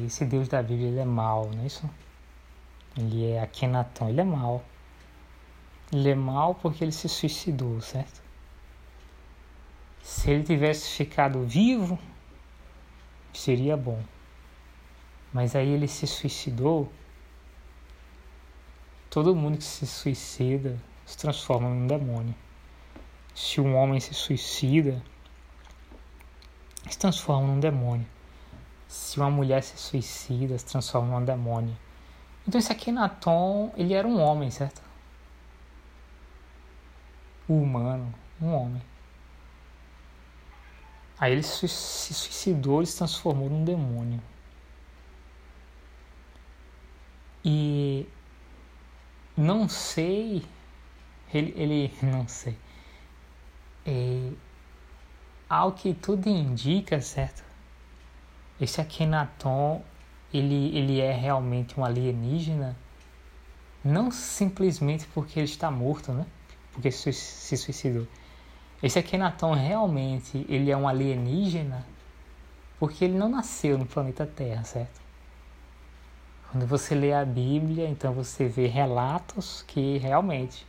esse 0.05 0.25
Deus 0.25 0.47
da 0.47 0.61
Bíblia 0.61 0.89
ele 0.89 0.99
é 0.99 1.05
mau, 1.05 1.49
não 1.49 1.63
é 1.63 1.65
isso? 1.65 1.89
Ele 2.97 3.31
é 3.31 3.41
Akenaton, 3.41 4.09
ele 4.09 4.21
é 4.21 4.23
mau. 4.23 4.63
Ele 5.91 6.09
é 6.09 6.15
mau 6.15 6.55
porque 6.55 6.83
ele 6.83 6.91
se 6.91 7.07
suicidou, 7.07 7.79
certo? 7.81 8.26
Se 10.07 10.31
ele 10.31 10.43
tivesse 10.43 10.89
ficado 10.89 11.43
vivo, 11.43 11.99
seria 13.33 13.75
bom. 13.75 14.01
Mas 15.33 15.55
aí 15.55 15.69
ele 15.69 15.87
se 15.87 16.07
suicidou. 16.07 16.89
Todo 19.09 19.35
mundo 19.35 19.57
que 19.57 19.63
se 19.63 19.85
suicida 19.85 20.79
se 21.05 21.17
transforma 21.17 21.67
num 21.67 21.87
demônio. 21.87 22.33
Se 23.35 23.59
um 23.59 23.75
homem 23.75 23.99
se 23.99 24.13
suicida, 24.13 25.03
se 26.89 26.97
transforma 26.97 27.47
num 27.47 27.59
demônio 27.59 28.07
se 28.87 29.19
uma 29.19 29.29
mulher 29.29 29.61
se 29.63 29.77
suicida, 29.77 30.57
se 30.57 30.65
transforma 30.65 31.19
num 31.19 31.25
demônio. 31.25 31.75
Então 32.47 32.57
esse 32.57 32.71
aqui 32.71 32.91
Natom, 32.91 33.71
ele 33.75 33.93
era 33.93 34.07
um 34.07 34.19
homem, 34.19 34.49
certo? 34.49 34.81
O 37.47 37.61
humano, 37.61 38.13
um 38.41 38.53
homem. 38.53 38.81
Aí 41.19 41.31
ele 41.31 41.43
se 41.43 41.67
suicidou, 41.67 42.79
ele 42.79 42.87
se 42.87 42.97
transformou 42.97 43.49
num 43.49 43.63
demônio. 43.63 44.21
E 47.43 48.07
não 49.35 49.67
sei, 49.69 50.45
ele, 51.33 51.53
ele 51.55 51.93
não 52.03 52.27
sei. 52.27 52.57
É, 53.85 54.31
ao 55.49 55.71
que 55.71 55.93
tudo 55.93 56.27
indica, 56.27 56.99
certo? 57.01 57.47
esse 58.59 58.81
Akhenaton 58.81 59.81
ele, 60.33 60.75
ele 60.77 60.99
é 60.99 61.13
realmente 61.13 61.79
um 61.79 61.85
alienígena, 61.85 62.75
não 63.83 64.11
simplesmente 64.11 65.07
porque 65.13 65.39
ele 65.39 65.47
está 65.47 65.71
morto, 65.71 66.11
né? 66.11 66.25
Porque 66.73 66.91
se 66.91 67.13
suicidou. 67.13 68.05
Esse 68.81 68.99
Akhenaton 68.99 69.53
realmente 69.53 70.45
ele 70.47 70.69
é 70.69 70.77
um 70.77 70.87
alienígena 70.87 71.85
porque 72.79 73.05
ele 73.05 73.17
não 73.17 73.27
nasceu 73.27 73.77
no 73.77 73.85
planeta 73.85 74.25
Terra, 74.25 74.63
certo? 74.63 75.01
Quando 76.51 76.65
você 76.67 76.93
lê 76.93 77.11
a 77.11 77.25
Bíblia, 77.25 77.89
então 77.89 78.13
você 78.13 78.47
vê 78.47 78.67
relatos 78.67 79.63
que 79.67 79.97
realmente 79.97 80.65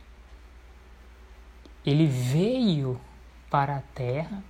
ele 1.85 2.05
veio 2.07 2.99
para 3.49 3.77
a 3.77 3.81
Terra 3.93 4.43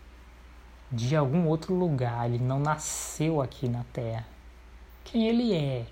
de 0.92 1.16
algum 1.16 1.48
outro 1.48 1.76
lugar, 1.76 2.28
ele 2.28 2.44
não 2.44 2.60
nasceu 2.60 3.42
aqui 3.42 3.68
na 3.70 3.84
terra. 3.94 4.26
Quem 5.04 5.28
ele 5.28 5.54
é? 5.54 5.86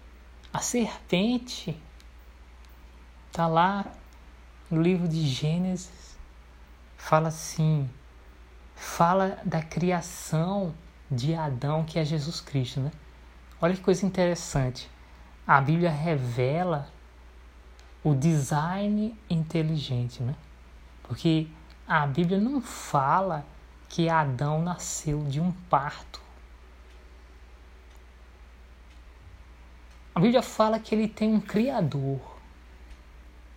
A 0.51 0.59
serpente. 0.59 1.77
Está 3.27 3.45
lá 3.45 3.85
no 4.71 4.81
livro 4.81 5.07
de 5.07 5.27
Gênesis. 5.27 6.06
Fala 6.97 7.29
assim: 7.29 7.89
fala 8.75 9.39
da 9.45 9.61
criação 9.61 10.73
de 11.09 11.33
Adão, 11.33 11.85
que 11.85 11.97
é 11.97 12.03
Jesus 12.03 12.41
Cristo, 12.41 12.79
né? 12.81 12.91
Olha 13.61 13.75
que 13.75 13.81
coisa 13.81 14.05
interessante. 14.05 14.89
A 15.47 15.61
Bíblia 15.61 15.89
revela 15.89 16.89
o 18.03 18.13
design 18.13 19.17
inteligente, 19.29 20.21
né? 20.21 20.35
Porque 21.03 21.47
a 21.87 22.05
Bíblia 22.05 22.39
não 22.39 22.61
fala 22.61 23.45
que 23.87 24.09
Adão 24.09 24.61
nasceu 24.61 25.23
de 25.23 25.39
um 25.39 25.51
parto. 25.69 26.21
A 30.13 30.19
Bíblia 30.19 30.41
fala 30.41 30.79
que 30.79 30.93
ele 30.93 31.07
tem 31.07 31.33
um 31.33 31.39
criador, 31.39 32.19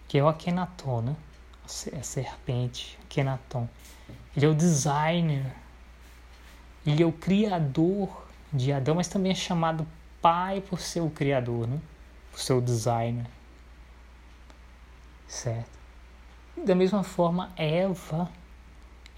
que 0.07 0.19
é 0.19 0.23
o 0.23 0.29
Akenaton, 0.29 1.01
né? 1.01 1.17
A 1.97 2.03
serpente, 2.03 2.99
Akenaton. 3.05 3.69
Ele 4.37 4.47
é 4.47 4.49
o 4.49 4.55
designer, 4.55 5.47
ele 6.87 7.03
é 7.03 7.07
o 7.07 7.13
criador 7.13 8.27
de 8.53 8.73
Adão, 8.73 8.97
mas 8.97 9.09
também 9.09 9.33
é 9.33 9.35
chamado 9.35 9.87
pai 10.21 10.61
por 10.61 10.81
ser 10.81 11.01
o 11.01 11.11
criador, 11.11 11.67
né? 11.67 11.81
por 12.31 12.41
ser 12.41 12.53
o 12.53 12.61
designer. 12.61 13.27
Certo? 15.27 15.79
Da 16.57 16.75
mesma 16.75 17.03
forma, 17.03 17.51
Eva 17.57 18.31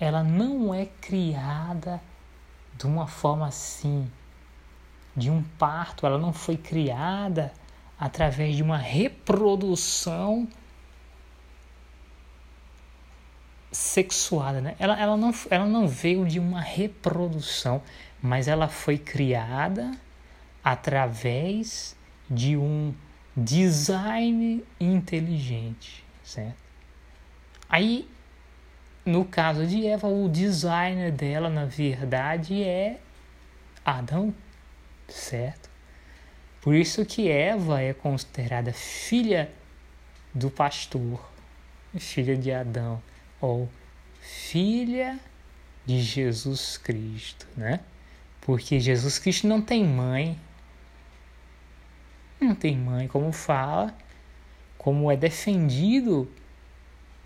ela 0.03 0.25
não 0.25 0.75
é 0.75 0.87
criada 1.01 2.03
de 2.77 2.89
uma 2.89 3.07
forma 3.07 3.47
assim, 3.47 4.11
de 5.17 5.31
um 5.31 5.45
parto, 5.45 6.05
ela 6.05 6.19
não 6.19 6.33
foi 6.33 6.57
criada 6.57 7.53
através 7.97 8.57
de 8.57 8.65
uma 8.65 8.79
reprodução 8.79 10.49
sexuada, 13.73 14.61
né? 14.61 14.77
Ela, 14.79 15.01
ela, 15.01 15.17
não, 15.17 15.35
ela 15.51 15.67
não 15.67 15.89
veio 15.89 16.25
de 16.27 16.39
uma 16.39 16.61
reprodução, 16.61 17.83
mas 18.21 18.47
ela 18.47 18.69
foi 18.69 18.99
criada 18.99 19.91
através 20.63 21.97
de 22.31 22.57
um 22.57 22.95
design 23.37 24.63
inteligente, 24.79 26.05
certo? 26.23 26.63
Aí 27.69 28.07
no 29.05 29.25
caso 29.25 29.67
de 29.67 29.85
Eva, 29.87 30.07
o 30.07 30.29
designer 30.29 31.11
dela, 31.11 31.51
na 31.51 31.65
verdade, 31.65 32.63
é 32.63 33.01
Adão, 33.85 34.33
certo? 35.09 35.69
Por 36.61 36.75
isso 36.75 37.05
que 37.05 37.29
Eva 37.29 37.81
é 37.81 37.93
considerada 37.93 38.73
filha 38.73 39.51
do 40.33 40.49
pastor, 40.49 41.21
filha 41.99 42.37
de 42.37 42.53
Adão, 42.53 43.03
ou 43.43 43.69
filha 44.21 45.19
de 45.85 46.01
Jesus 46.01 46.79
Cristo, 46.79 47.47
né? 47.57 47.81
Porque 48.41 48.79
Jesus 48.79 49.19
Cristo 49.19 49.49
não 49.49 49.61
tem 49.61 49.85
mãe. 49.85 50.39
Não 52.41 52.55
tem 52.55 52.77
mãe, 52.77 53.09
como 53.09 53.33
fala, 53.33 53.97
como 54.79 55.11
é 55.11 55.17
defendido 55.17 56.31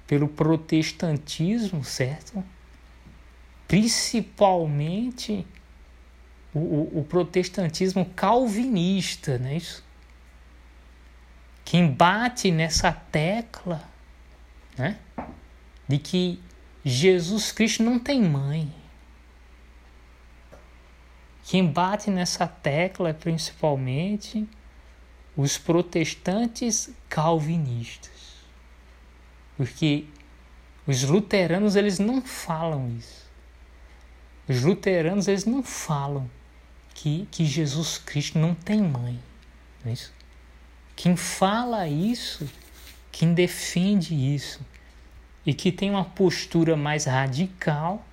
pelo 0.07 0.29
protestantismo, 0.29 1.85
certo? 1.85 2.43
Principalmente 3.69 5.47
o, 6.55 6.59
o, 6.59 7.01
o 7.01 7.05
protestantismo 7.05 8.07
calvinista, 8.15 9.39
não 9.39 9.49
é 9.49 9.57
isso? 9.57 9.85
Quem 11.65 11.91
bate 11.91 12.51
nessa 12.51 12.93
tecla, 12.93 13.83
né? 14.79 14.99
De 15.89 15.99
que 15.99 16.41
Jesus 16.85 17.51
Cristo 17.51 17.83
não 17.83 17.99
tem 17.99 18.23
mãe. 18.23 18.73
Quem 21.43 21.67
bate 21.67 22.13
nessa 22.13 22.47
tecla 22.47 23.09
é 23.09 23.13
principalmente 23.13 24.49
os 25.37 25.59
protestantes 25.59 26.91
calvinistas. 27.09 28.37
Porque 29.57 30.07
os 30.87 31.03
luteranos 31.03 31.75
eles 31.75 31.99
não 31.99 32.23
falam 32.23 32.97
isso. 32.97 33.27
Os 34.49 34.63
luteranos 34.63 35.27
eles 35.27 35.45
não 35.45 35.65
falam 35.65 36.31
que, 36.95 37.27
que 37.33 37.45
Jesus 37.45 37.99
Cristo 37.99 38.39
não 38.39 38.55
tem 38.55 38.81
mãe. 38.81 39.21
Não 39.85 39.91
é 39.91 39.95
isso? 39.95 40.13
Quem 40.95 41.17
fala 41.17 41.89
isso, 41.89 42.49
quem 43.11 43.35
defende 43.35 44.15
isso 44.15 44.61
e 45.47 45.55
que 45.55 45.71
tem 45.71 45.91
uma 45.91 46.05
postura 46.05 46.77
mais 46.77 47.05
radical, 47.05 48.05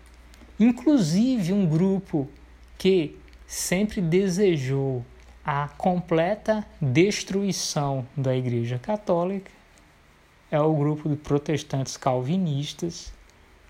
inclusive 0.59 1.51
um 1.51 1.65
grupo 1.65 2.29
que 2.77 3.17
sempre 3.47 3.99
desejou 3.99 5.03
a 5.43 5.67
completa 5.67 6.65
destruição 6.79 8.07
da 8.15 8.35
Igreja 8.35 8.77
Católica, 8.77 9.51
é 10.51 10.59
o 10.59 10.73
grupo 10.73 11.09
de 11.09 11.15
protestantes 11.15 11.97
calvinistas, 11.97 13.11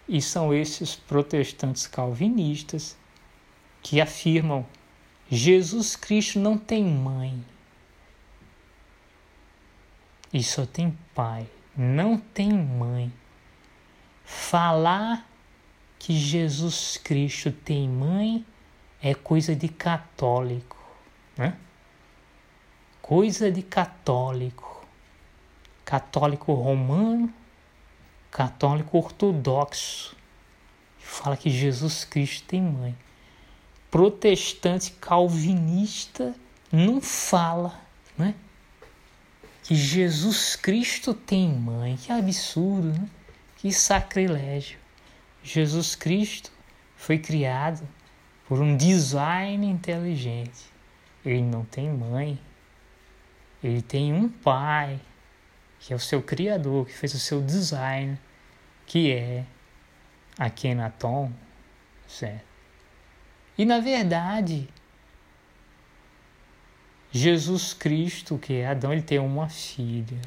e 0.07 0.21
são 0.21 0.53
esses 0.53 0.95
protestantes 0.95 1.87
calvinistas 1.87 2.97
que 3.81 4.01
afirmam 4.01 4.65
Jesus 5.29 5.95
Cristo 5.95 6.39
não 6.39 6.57
tem 6.57 6.83
mãe 6.83 7.43
e 10.33 10.43
só 10.43 10.65
tem 10.65 10.97
pai, 11.13 11.47
não 11.75 12.17
tem 12.17 12.51
mãe. 12.51 13.11
Falar 14.35 15.27
que 15.99 16.17
Jesus 16.17 16.97
Cristo 16.97 17.51
tem 17.51 17.87
mãe 17.87 18.45
é 19.01 19.13
coisa 19.13 19.55
de 19.55 19.67
católico, 19.67 20.77
né? 21.37 21.57
Coisa 23.01 23.51
de 23.51 23.61
católico. 23.61 24.85
Católico 25.85 26.53
romano, 26.53 27.33
católico 28.31 28.97
ortodoxo. 28.97 30.15
Fala 30.97 31.37
que 31.37 31.49
Jesus 31.49 32.05
Cristo 32.05 32.45
tem 32.47 32.61
mãe 32.61 32.95
protestante 33.93 34.89
calvinista 34.93 36.33
não 36.71 36.99
fala, 36.99 37.79
né? 38.17 38.33
Que 39.61 39.75
Jesus 39.75 40.55
Cristo 40.55 41.13
tem 41.13 41.47
mãe. 41.47 41.95
Que 41.97 42.11
absurdo, 42.11 42.87
né? 42.87 43.07
Que 43.63 43.71
sacrilégio. 43.71 44.77
Jesus 45.41 45.95
Cristo 45.95 46.51
foi 46.97 47.17
criado 47.17 47.87
por 48.45 48.59
um 48.59 48.75
design 48.75 49.65
inteligente. 49.65 50.65
Ele 51.23 51.43
não 51.43 51.63
tem 51.63 51.89
mãe. 51.89 52.37
Ele 53.63 53.81
tem 53.81 54.11
um 54.11 54.27
pai, 54.27 54.99
que 55.79 55.93
é 55.93 55.95
o 55.95 55.99
seu 55.99 56.21
criador, 56.21 56.85
que 56.87 56.91
fez 56.91 57.13
o 57.13 57.19
seu 57.19 57.41
design, 57.41 58.19
que 58.85 59.13
é 59.13 59.45
Akhenaton, 60.37 61.31
certo? 62.05 62.43
E 63.57 63.63
na 63.63 63.79
verdade, 63.79 64.67
Jesus 67.13 67.73
Cristo, 67.73 68.37
que 68.37 68.55
é 68.55 68.67
Adão, 68.67 68.91
ele 68.91 69.01
tem 69.01 69.19
uma 69.19 69.47
filha. 69.47 70.19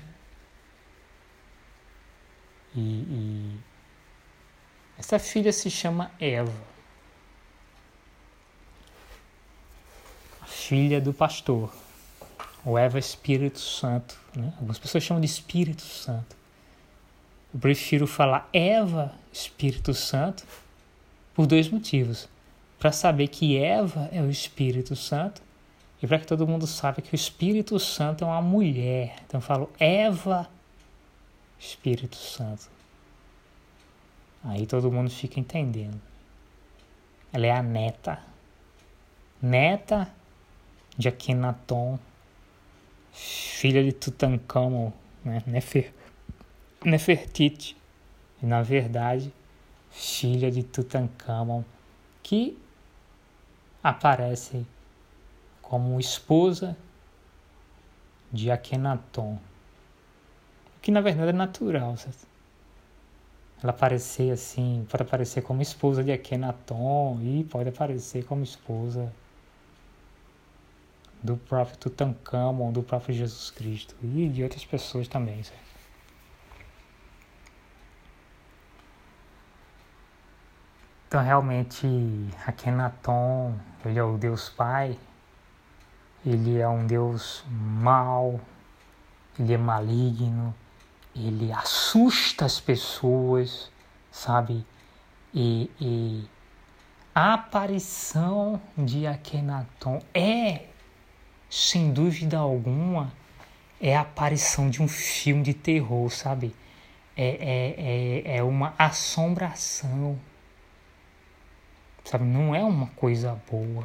E, 2.77 2.81
e 2.81 3.57
essa 4.99 5.19
filha 5.19 5.53
se 5.53 5.71
chama 5.71 6.11
Eva, 6.21 6.53
filha 10.47 11.01
do 11.01 11.13
pastor, 11.13 11.73
ou 12.65 12.77
Eva 12.77 12.99
Espírito 12.99 13.61
Santo. 13.61 14.19
Né? 14.35 14.53
Algumas 14.57 14.79
pessoas 14.79 15.05
chamam 15.05 15.21
de 15.21 15.27
Espírito 15.27 15.83
Santo. 15.83 16.37
Eu 17.55 17.61
prefiro 17.61 18.07
falar 18.07 18.49
Eva 18.53 19.15
Espírito 19.33 19.95
Santo 19.95 20.45
por 21.35 21.47
dois 21.47 21.69
motivos 21.69 22.29
para 22.79 22.93
saber 22.93 23.29
que 23.29 23.57
Eva 23.57 24.09
é 24.13 24.21
o 24.21 24.31
Espírito 24.31 24.95
Santo 24.95 25.43
e 26.03 26.07
para 26.07 26.19
que 26.19 26.27
todo 26.27 26.47
mundo 26.47 26.67
saiba 26.67 27.01
que 27.01 27.15
o 27.15 27.17
Espírito 27.17 27.79
Santo 27.79 28.25
é 28.25 28.27
uma 28.27 28.43
mulher. 28.43 29.17
Então 29.27 29.39
eu 29.39 29.43
falo 29.43 29.71
Eva, 29.79 30.49
Espírito 31.59 32.17
Santo. 32.17 32.69
Aí 34.45 34.67
todo 34.67 34.93
mundo 34.93 35.11
fica 35.11 35.41
entendendo. 35.41 36.01
Ela 37.33 37.47
é 37.47 37.51
a 37.51 37.63
neta. 37.63 38.23
Neta 39.43 40.13
de 40.97 41.09
Akhenaton, 41.09 41.99
filha 43.13 43.83
de 43.83 43.93
Tutankhamon, 43.93 44.93
né? 45.25 45.43
Nefer, 45.47 45.93
Nefertiti. 46.85 47.77
E 48.43 48.47
na 48.47 48.63
verdade, 48.63 49.33
filha 49.91 50.51
de 50.51 50.63
Tutankhamon, 50.63 51.65
que 52.23 52.59
aparece 53.83 54.67
como 55.63 55.99
esposa 55.99 56.77
de 58.33 58.51
Akhenaton, 58.51 59.39
que 60.87 60.93
na 60.93 61.01
verdade 61.01 61.31
é 61.31 61.33
natural. 61.33 61.97
Certo? 61.97 62.29
Ela 63.61 63.73
aparecer 63.73 64.31
assim, 64.31 64.87
pode 64.89 65.03
aparecer 65.03 65.43
como 65.43 65.61
esposa 65.61 66.05
de 66.05 66.13
Akhenaton 66.13 67.19
e 67.21 67.43
pode 67.43 67.71
aparecer 67.71 68.25
como 68.25 68.45
esposa 68.45 69.13
do 71.21 71.37
próprio 71.37 71.77
Tutankhamon, 71.77 72.71
do 72.71 72.85
próprio 72.85 73.13
Jesus 73.13 73.51
Cristo 73.51 73.97
e 74.01 74.29
de 74.29 74.45
outras 74.45 74.65
pessoas 74.65 75.09
também. 75.09 75.43
Certo? 75.43 75.59
Então 81.09 81.21
realmente 81.21 81.85
Akhenaton, 82.47 83.59
ele 83.85 83.99
é 83.99 84.05
o 84.05 84.17
Deus 84.17 84.49
Pai, 84.51 84.97
ele 86.25 86.61
é 86.61 86.69
um 86.69 86.87
Deus 86.87 87.45
mau, 87.49 88.41
ele 89.37 89.53
é 89.53 89.59
maligno, 89.59 90.55
ele 91.17 91.53
assusta 91.53 92.45
as 92.45 92.61
pessoas, 92.61 93.71
sabe? 94.11 94.65
E, 95.35 95.71
e 95.81 96.25
a 97.15 97.35
aparição 97.35 98.61
de 98.77 99.07
Akhenaton 99.07 100.01
é, 100.15 100.67
sem 101.49 101.93
dúvida 101.93 102.39
alguma, 102.39 103.13
é 103.81 103.97
a 103.97 104.03
aparição 104.03 104.71
de 104.71 104.83
um 104.83 104.89
filme 104.89 105.43
de 105.43 105.55
terror, 105.55 106.11
sabe? 106.11 106.55
É, 107.17 107.27
é, 107.27 108.35
é, 108.35 108.37
é 108.39 108.43
uma 108.43 108.75
assombração 108.79 110.19
Sabe, 112.07 112.25
não 112.25 112.55
é 112.55 112.63
uma 112.63 112.87
coisa 112.91 113.37
boa. 113.51 113.85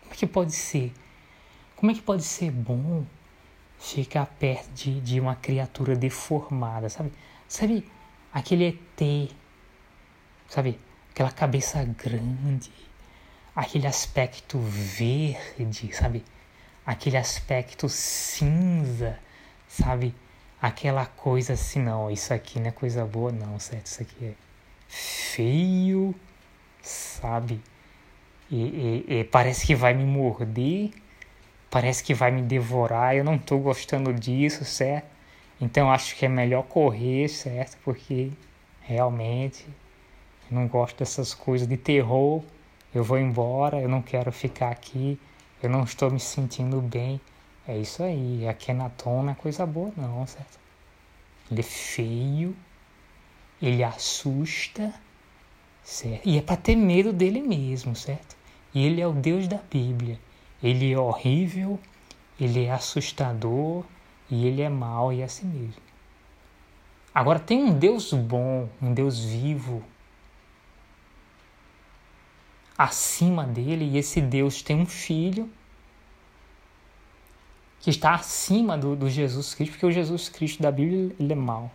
Como 0.00 0.14
é 0.14 0.16
que 0.16 0.26
pode 0.26 0.52
ser? 0.52 0.90
Como 1.76 1.92
é 1.92 1.94
que 1.94 2.00
pode 2.00 2.22
ser 2.22 2.50
bom 2.50 3.04
ficar 3.78 4.26
perto 4.26 4.68
de, 4.72 5.00
de 5.00 5.20
uma 5.20 5.36
criatura 5.36 5.94
deformada, 5.94 6.88
sabe? 6.88 7.12
Sabe, 7.46 7.90
aquele 8.32 8.80
ET, 9.00 9.30
sabe? 10.48 10.78
Aquela 11.10 11.30
cabeça 11.30 11.82
grande, 11.84 12.72
aquele 13.54 13.86
aspecto 13.86 14.58
verde, 14.58 15.92
sabe? 15.92 16.24
Aquele 16.84 17.16
aspecto 17.16 17.88
cinza, 17.88 19.18
sabe? 19.68 20.14
Aquela 20.60 21.06
coisa 21.06 21.52
assim, 21.52 21.80
não, 21.80 22.10
isso 22.10 22.34
aqui 22.34 22.58
não 22.58 22.68
é 22.68 22.72
coisa 22.72 23.04
boa, 23.04 23.30
não, 23.30 23.58
certo? 23.58 23.86
Isso 23.86 24.02
aqui 24.02 24.24
é 24.24 24.34
feio, 24.88 26.14
sabe? 26.82 27.60
E, 28.50 28.56
e, 28.56 29.20
e, 29.20 29.24
parece 29.24 29.66
que 29.66 29.74
vai 29.74 29.94
me 29.94 30.04
morder, 30.04 30.90
parece 31.70 32.02
que 32.02 32.14
vai 32.14 32.30
me 32.30 32.42
devorar, 32.42 33.14
eu 33.16 33.24
não 33.24 33.36
estou 33.36 33.60
gostando 33.60 34.12
disso, 34.12 34.64
certo? 34.64 35.06
Então 35.60 35.90
acho 35.90 36.16
que 36.16 36.24
é 36.24 36.28
melhor 36.28 36.62
correr, 36.64 37.28
certo? 37.28 37.76
Porque 37.84 38.30
realmente 38.80 39.66
eu 40.50 40.56
não 40.58 40.66
gosto 40.68 40.98
dessas 40.98 41.34
coisas 41.34 41.66
de 41.68 41.76
terror. 41.76 42.42
Eu 42.94 43.04
vou 43.04 43.18
embora, 43.18 43.80
eu 43.80 43.88
não 43.88 44.00
quero 44.00 44.32
ficar 44.32 44.70
aqui, 44.70 45.18
eu 45.62 45.68
não 45.68 45.82
estou 45.82 46.10
me 46.10 46.20
sentindo 46.20 46.80
bem. 46.80 47.20
É 47.66 47.76
isso 47.76 48.02
aí, 48.02 48.48
a 48.48 48.54
Kenaton 48.54 49.24
não 49.24 49.32
é 49.32 49.34
coisa 49.34 49.66
boa 49.66 49.92
não, 49.96 50.26
certo? 50.26 50.58
Ele 51.50 51.60
é 51.60 51.64
feio, 51.64 52.56
ele 53.60 53.84
assusta, 53.84 54.94
certo? 55.82 56.26
E 56.26 56.38
é 56.38 56.42
para 56.42 56.56
ter 56.56 56.76
medo 56.76 57.12
dele 57.12 57.42
mesmo, 57.42 57.94
certo? 57.94 58.36
E 58.74 58.86
ele 58.86 59.00
é 59.00 59.06
o 59.06 59.12
Deus 59.12 59.46
da 59.46 59.58
Bíblia. 59.70 60.18
Ele 60.62 60.92
é 60.92 60.98
horrível, 60.98 61.78
ele 62.38 62.64
é 62.64 62.72
assustador 62.72 63.84
e 64.30 64.46
ele 64.46 64.62
é 64.62 64.68
mau 64.68 65.12
e 65.12 65.20
é 65.20 65.24
assim 65.24 65.46
mesmo. 65.46 65.82
Agora 67.14 67.38
tem 67.38 67.62
um 67.62 67.78
Deus 67.78 68.12
bom, 68.12 68.68
um 68.80 68.92
Deus 68.92 69.24
vivo 69.24 69.82
acima 72.76 73.44
dele 73.44 73.84
e 73.84 73.98
esse 73.98 74.20
Deus 74.20 74.62
tem 74.62 74.80
um 74.80 74.86
filho 74.86 75.50
que 77.80 77.90
está 77.90 78.14
acima 78.14 78.76
do, 78.76 78.94
do 78.94 79.08
Jesus 79.08 79.54
Cristo, 79.54 79.72
porque 79.72 79.86
o 79.86 79.90
Jesus 79.90 80.28
Cristo 80.28 80.62
da 80.62 80.70
Bíblia 80.70 81.14
ele 81.18 81.32
é 81.32 81.36
mau. 81.36 81.70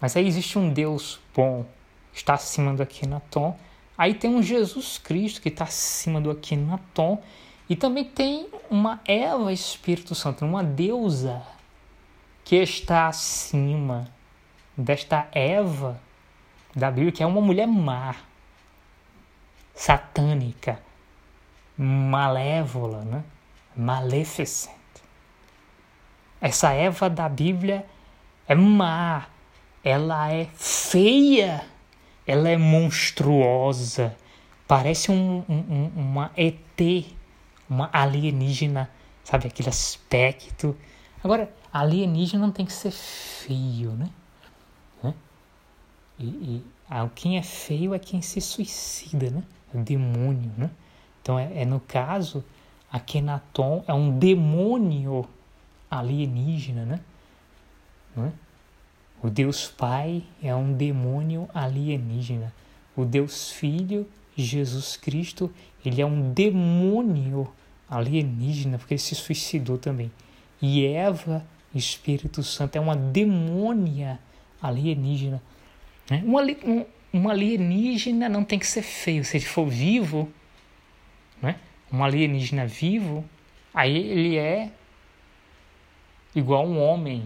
Mas 0.00 0.16
aí 0.16 0.26
existe 0.26 0.58
um 0.58 0.72
Deus 0.72 1.20
bom, 1.34 1.64
que 2.12 2.18
está 2.18 2.34
acima 2.34 2.74
do 2.74 2.82
Akhenaton. 2.82 3.56
Aí 3.96 4.14
tem 4.14 4.30
um 4.30 4.42
Jesus 4.42 4.98
Cristo 4.98 5.40
que 5.40 5.48
está 5.48 5.64
acima 5.64 6.20
do 6.20 6.30
Akhenaton. 6.30 7.22
E 7.68 7.74
também 7.74 8.04
tem 8.04 8.48
uma 8.70 9.00
Eva 9.06 9.52
Espírito 9.52 10.14
Santo, 10.14 10.44
uma 10.44 10.62
deusa 10.62 11.42
que 12.44 12.56
está 12.56 13.08
acima 13.08 14.06
desta 14.76 15.26
Eva 15.32 15.98
da 16.74 16.90
Bíblia, 16.90 17.12
que 17.12 17.22
é 17.22 17.26
uma 17.26 17.40
mulher 17.40 17.66
má, 17.66 18.16
satânica, 19.74 20.80
malévola, 21.76 23.02
né? 23.04 23.24
Maleficent. 23.76 24.74
Essa 26.40 26.72
Eva 26.72 27.08
da 27.08 27.28
Bíblia 27.28 27.86
é 28.46 28.54
má, 28.54 29.26
ela 29.82 30.30
é 30.30 30.46
feia, 30.54 31.64
ela 32.26 32.48
é 32.48 32.56
monstruosa, 32.56 34.14
parece 34.68 35.10
um, 35.10 35.44
um, 35.48 35.90
uma 35.96 36.30
ET, 36.36 37.06
uma 37.68 37.88
alienígena, 37.92 38.90
sabe? 39.22 39.46
Aquele 39.46 39.68
aspecto. 39.68 40.76
Agora, 41.22 41.52
alienígena 41.72 42.46
não 42.46 42.52
tem 42.52 42.66
que 42.66 42.72
ser 42.72 42.90
feio, 42.90 43.92
né? 43.92 44.10
né? 45.02 45.14
E, 46.18 46.24
e 46.24 46.64
ah, 46.88 47.08
quem 47.14 47.38
é 47.38 47.42
feio 47.42 47.94
é 47.94 47.98
quem 47.98 48.20
se 48.22 48.40
suicida, 48.40 49.30
né? 49.30 49.42
É 49.72 49.78
o 49.78 49.82
demônio, 49.82 50.52
né? 50.56 50.70
Então, 51.22 51.38
é, 51.38 51.62
é 51.62 51.64
no 51.64 51.80
caso, 51.80 52.44
a 52.92 53.00
Kenaton 53.00 53.82
é 53.88 53.94
um 53.94 54.18
demônio 54.18 55.26
alienígena, 55.90 56.84
né? 56.84 57.00
né? 58.14 58.32
O 59.22 59.30
Deus 59.30 59.68
Pai 59.68 60.22
é 60.42 60.54
um 60.54 60.74
demônio 60.74 61.48
alienígena. 61.54 62.52
O 62.94 63.04
Deus 63.04 63.50
Filho, 63.50 64.06
Jesus 64.36 64.96
Cristo, 64.96 65.50
ele 65.84 66.00
é 66.00 66.06
um 66.06 66.32
demônio 66.32 67.52
alienígena, 67.88 68.78
porque 68.78 68.94
ele 68.94 69.00
se 69.00 69.14
suicidou 69.14 69.78
também. 69.78 70.10
E 70.60 70.86
Eva, 70.86 71.44
Espírito 71.74 72.42
Santo, 72.42 72.76
é 72.76 72.80
uma 72.80 72.96
demônia 72.96 74.18
alienígena. 74.60 75.42
Né? 76.10 76.22
Um, 76.24 76.36
um, 76.38 76.86
um 77.12 77.28
alienígena 77.28 78.28
não 78.28 78.44
tem 78.44 78.58
que 78.58 78.66
ser 78.66 78.82
feio. 78.82 79.24
Se 79.24 79.36
ele 79.36 79.44
for 79.44 79.66
vivo, 79.66 80.30
né? 81.40 81.56
um 81.92 82.02
alienígena 82.02 82.66
vivo, 82.66 83.24
aí 83.72 83.96
ele 83.96 84.36
é 84.36 84.70
igual 86.34 86.66
um 86.66 86.80
homem, 86.80 87.24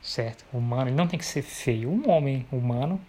certo? 0.00 0.44
Humano, 0.52 0.88
ele 0.88 0.96
não 0.96 1.06
tem 1.06 1.18
que 1.18 1.26
ser 1.26 1.42
feio. 1.42 1.90
Um 1.90 2.08
homem 2.10 2.46
humano 2.50 3.00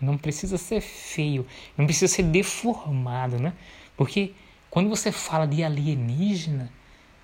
não 0.00 0.18
precisa 0.18 0.58
ser 0.58 0.80
feio, 0.80 1.46
não 1.76 1.86
precisa 1.86 2.12
ser 2.12 2.24
deformado, 2.24 3.38
né? 3.38 3.52
Porque 3.96 4.34
quando 4.70 4.88
você 4.88 5.12
fala 5.12 5.46
de 5.46 5.62
alienígena, 5.62 6.70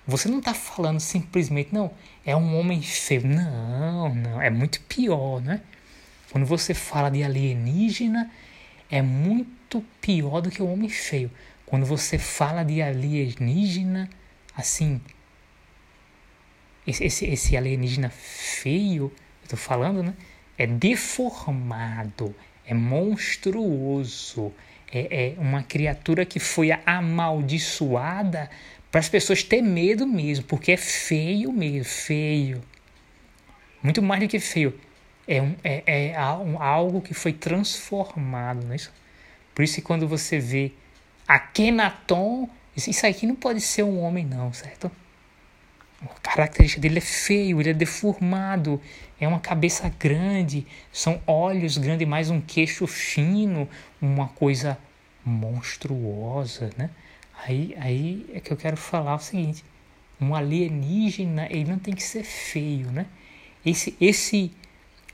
você 0.07 0.27
não 0.27 0.39
está 0.39 0.53
falando 0.53 0.99
simplesmente, 0.99 1.73
não, 1.73 1.91
é 2.25 2.35
um 2.35 2.57
homem 2.57 2.81
feio. 2.81 3.27
Não, 3.27 4.13
não, 4.13 4.41
é 4.41 4.49
muito 4.49 4.81
pior, 4.81 5.41
né? 5.41 5.61
Quando 6.31 6.45
você 6.45 6.73
fala 6.73 7.09
de 7.09 7.23
alienígena, 7.23 8.31
é 8.89 9.01
muito 9.01 9.83
pior 9.99 10.41
do 10.41 10.49
que 10.49 10.61
o 10.61 10.65
um 10.65 10.73
homem 10.73 10.89
feio. 10.89 11.29
Quando 11.65 11.85
você 11.85 12.17
fala 12.17 12.63
de 12.63 12.81
alienígena, 12.81 14.09
assim, 14.55 15.01
esse, 16.85 17.03
esse, 17.03 17.25
esse 17.25 17.57
alienígena 17.57 18.09
feio, 18.09 19.11
eu 19.43 19.49
tô 19.49 19.57
falando, 19.57 20.01
né? 20.03 20.13
É 20.57 20.65
deformado, 20.65 22.35
é 22.65 22.73
monstruoso, 22.73 24.53
é, 24.93 25.33
é 25.35 25.39
uma 25.39 25.63
criatura 25.63 26.25
que 26.25 26.39
foi 26.39 26.69
amaldiçoada 26.85 28.49
para 28.91 28.99
as 28.99 29.07
pessoas 29.07 29.43
ter 29.43 29.61
medo 29.61 30.05
mesmo, 30.05 30.45
porque 30.45 30.73
é 30.73 30.77
feio 30.77 31.51
mesmo, 31.51 31.85
feio. 31.85 32.61
Muito 33.81 34.01
mais 34.01 34.21
do 34.21 34.27
que 34.27 34.39
feio. 34.39 34.77
É, 35.27 35.41
um, 35.41 35.55
é, 35.63 35.83
é 35.85 36.15
algo 36.15 37.01
que 37.01 37.13
foi 37.13 37.31
transformado, 37.31 38.65
não 38.65 38.73
é 38.73 38.75
isso? 38.75 38.91
Por 39.55 39.63
isso 39.63 39.75
que 39.75 39.81
quando 39.81 40.07
você 40.07 40.39
vê 40.39 40.71
Akenaton, 41.27 42.49
isso 42.75 43.05
aqui 43.05 43.25
não 43.25 43.35
pode 43.35 43.61
ser 43.61 43.83
um 43.83 43.99
homem 44.01 44.25
não, 44.25 44.51
certo? 44.51 44.91
Característica 46.23 46.81
dele 46.81 46.97
é 46.97 47.01
feio, 47.01 47.59
ele 47.61 47.69
é 47.69 47.73
deformado, 47.73 48.81
é 49.19 49.27
uma 49.27 49.39
cabeça 49.39 49.87
grande, 49.99 50.65
são 50.91 51.21
olhos 51.27 51.77
grandes, 51.77 52.07
mais 52.07 52.31
um 52.31 52.41
queixo 52.41 52.87
fino, 52.87 53.69
uma 54.01 54.27
coisa 54.29 54.79
monstruosa, 55.23 56.71
né? 56.75 56.89
Aí, 57.45 57.75
aí 57.79 58.25
é 58.33 58.39
que 58.39 58.51
eu 58.51 58.57
quero 58.57 58.77
falar 58.77 59.15
o 59.15 59.19
seguinte: 59.19 59.63
um 60.19 60.33
alienígena 60.33 61.47
ele 61.51 61.69
não 61.69 61.77
tem 61.77 61.93
que 61.93 62.03
ser 62.03 62.23
feio, 62.23 62.91
né? 62.91 63.05
Esse, 63.63 63.95
esse, 64.01 64.51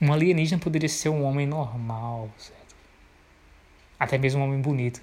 um 0.00 0.10
alienígena 0.10 0.58
poderia 0.58 0.88
ser 0.88 1.10
um 1.10 1.22
homem 1.24 1.46
normal, 1.46 2.30
certo? 2.38 2.74
Até 4.00 4.16
mesmo 4.16 4.40
um 4.40 4.44
homem 4.44 4.60
bonito. 4.60 5.02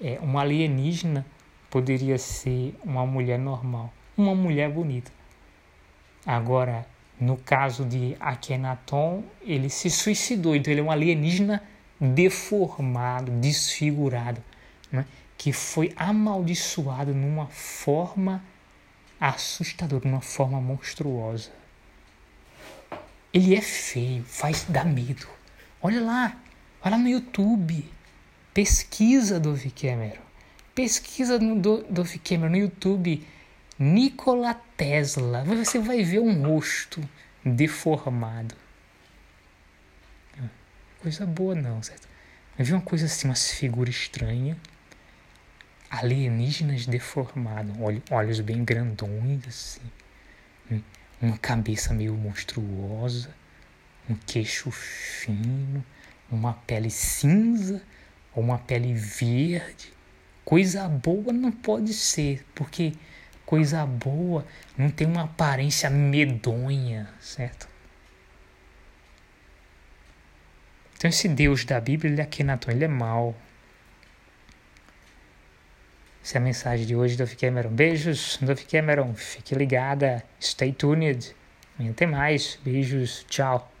É, 0.00 0.18
um 0.22 0.38
alienígena 0.38 1.26
poderia 1.68 2.16
ser 2.16 2.74
uma 2.82 3.04
mulher 3.04 3.38
normal 3.38 3.92
uma 4.16 4.34
mulher 4.34 4.70
bonita. 4.70 5.10
Agora, 6.24 6.86
no 7.20 7.36
caso 7.36 7.84
de 7.84 8.16
Akhenaton, 8.18 9.24
ele 9.42 9.68
se 9.68 9.90
suicidou, 9.90 10.56
então 10.56 10.72
ele 10.72 10.80
é 10.80 10.84
um 10.84 10.90
alienígena 10.90 11.62
deformado, 12.00 13.30
desfigurado, 13.32 14.42
né? 14.90 15.06
que 15.38 15.52
foi 15.52 15.92
amaldiçoado 15.96 17.14
numa 17.14 17.46
forma 17.46 18.42
assustadora, 19.20 20.08
numa 20.08 20.20
forma 20.20 20.60
monstruosa. 20.60 21.50
Ele 23.32 23.54
é 23.54 23.60
feio, 23.60 24.24
faz 24.24 24.64
dar 24.68 24.84
medo. 24.84 25.26
Olha 25.80 26.00
lá, 26.00 26.36
olha 26.84 26.96
lá 26.96 26.98
no 26.98 27.08
YouTube, 27.08 27.88
pesquisa 28.52 29.40
do 29.40 29.56
Cameron, 29.70 30.22
pesquisa 30.74 31.38
do, 31.38 31.82
do 31.82 32.04
Cameron 32.24 32.50
no 32.50 32.58
YouTube 32.58 33.26
Nikola 33.82 34.54
Tesla. 34.76 35.42
Você 35.42 35.80
vai 35.80 36.04
ver 36.04 36.20
um 36.20 36.40
rosto 36.46 37.02
deformado. 37.44 38.54
Coisa 41.00 41.26
boa 41.26 41.56
não, 41.56 41.82
certo? 41.82 42.06
Vai 42.56 42.64
ver 42.64 42.74
uma 42.74 42.82
coisa 42.82 43.06
assim, 43.06 43.26
umas 43.26 43.50
figuras 43.50 43.96
estranhas. 43.96 44.56
Alienígenas 45.90 46.86
deformados, 46.86 47.74
olhos 48.08 48.38
bem 48.38 48.64
grandões 48.64 49.48
assim. 49.48 49.80
Uma 51.20 51.36
cabeça 51.38 51.92
meio 51.92 52.14
monstruosa, 52.14 53.34
um 54.08 54.14
queixo 54.14 54.70
fino, 54.70 55.84
uma 56.30 56.54
pele 56.54 56.88
cinza 56.88 57.82
ou 58.32 58.44
uma 58.44 58.58
pele 58.58 58.94
verde. 58.94 59.92
Coisa 60.44 60.88
boa 60.88 61.32
não 61.32 61.50
pode 61.50 61.92
ser, 61.92 62.46
porque 62.54 62.92
coisa 63.52 63.84
boa, 63.84 64.46
não 64.78 64.88
tem 64.88 65.06
uma 65.06 65.24
aparência 65.24 65.90
medonha, 65.90 67.06
certo? 67.20 67.68
Então 70.96 71.10
esse 71.10 71.28
Deus 71.28 71.62
da 71.66 71.78
Bíblia, 71.78 72.10
ele 72.10 72.20
é 72.22 72.24
Akenaton, 72.24 72.70
ele 72.70 72.86
é 72.86 72.88
mau. 72.88 73.36
Essa 76.24 76.38
é 76.38 76.40
a 76.40 76.42
mensagem 76.42 76.86
de 76.86 76.96
hoje 76.96 77.14
do 77.14 77.26
Cameron. 77.36 77.68
Beijos, 77.68 78.38
Dove 78.40 78.64
Cameron. 78.64 79.12
Fique 79.14 79.54
ligada. 79.54 80.24
Stay 80.40 80.72
tuned. 80.72 81.36
Amanhã 81.76 81.92
tem 81.92 82.06
mais. 82.06 82.58
Beijos. 82.64 83.26
Tchau. 83.28 83.71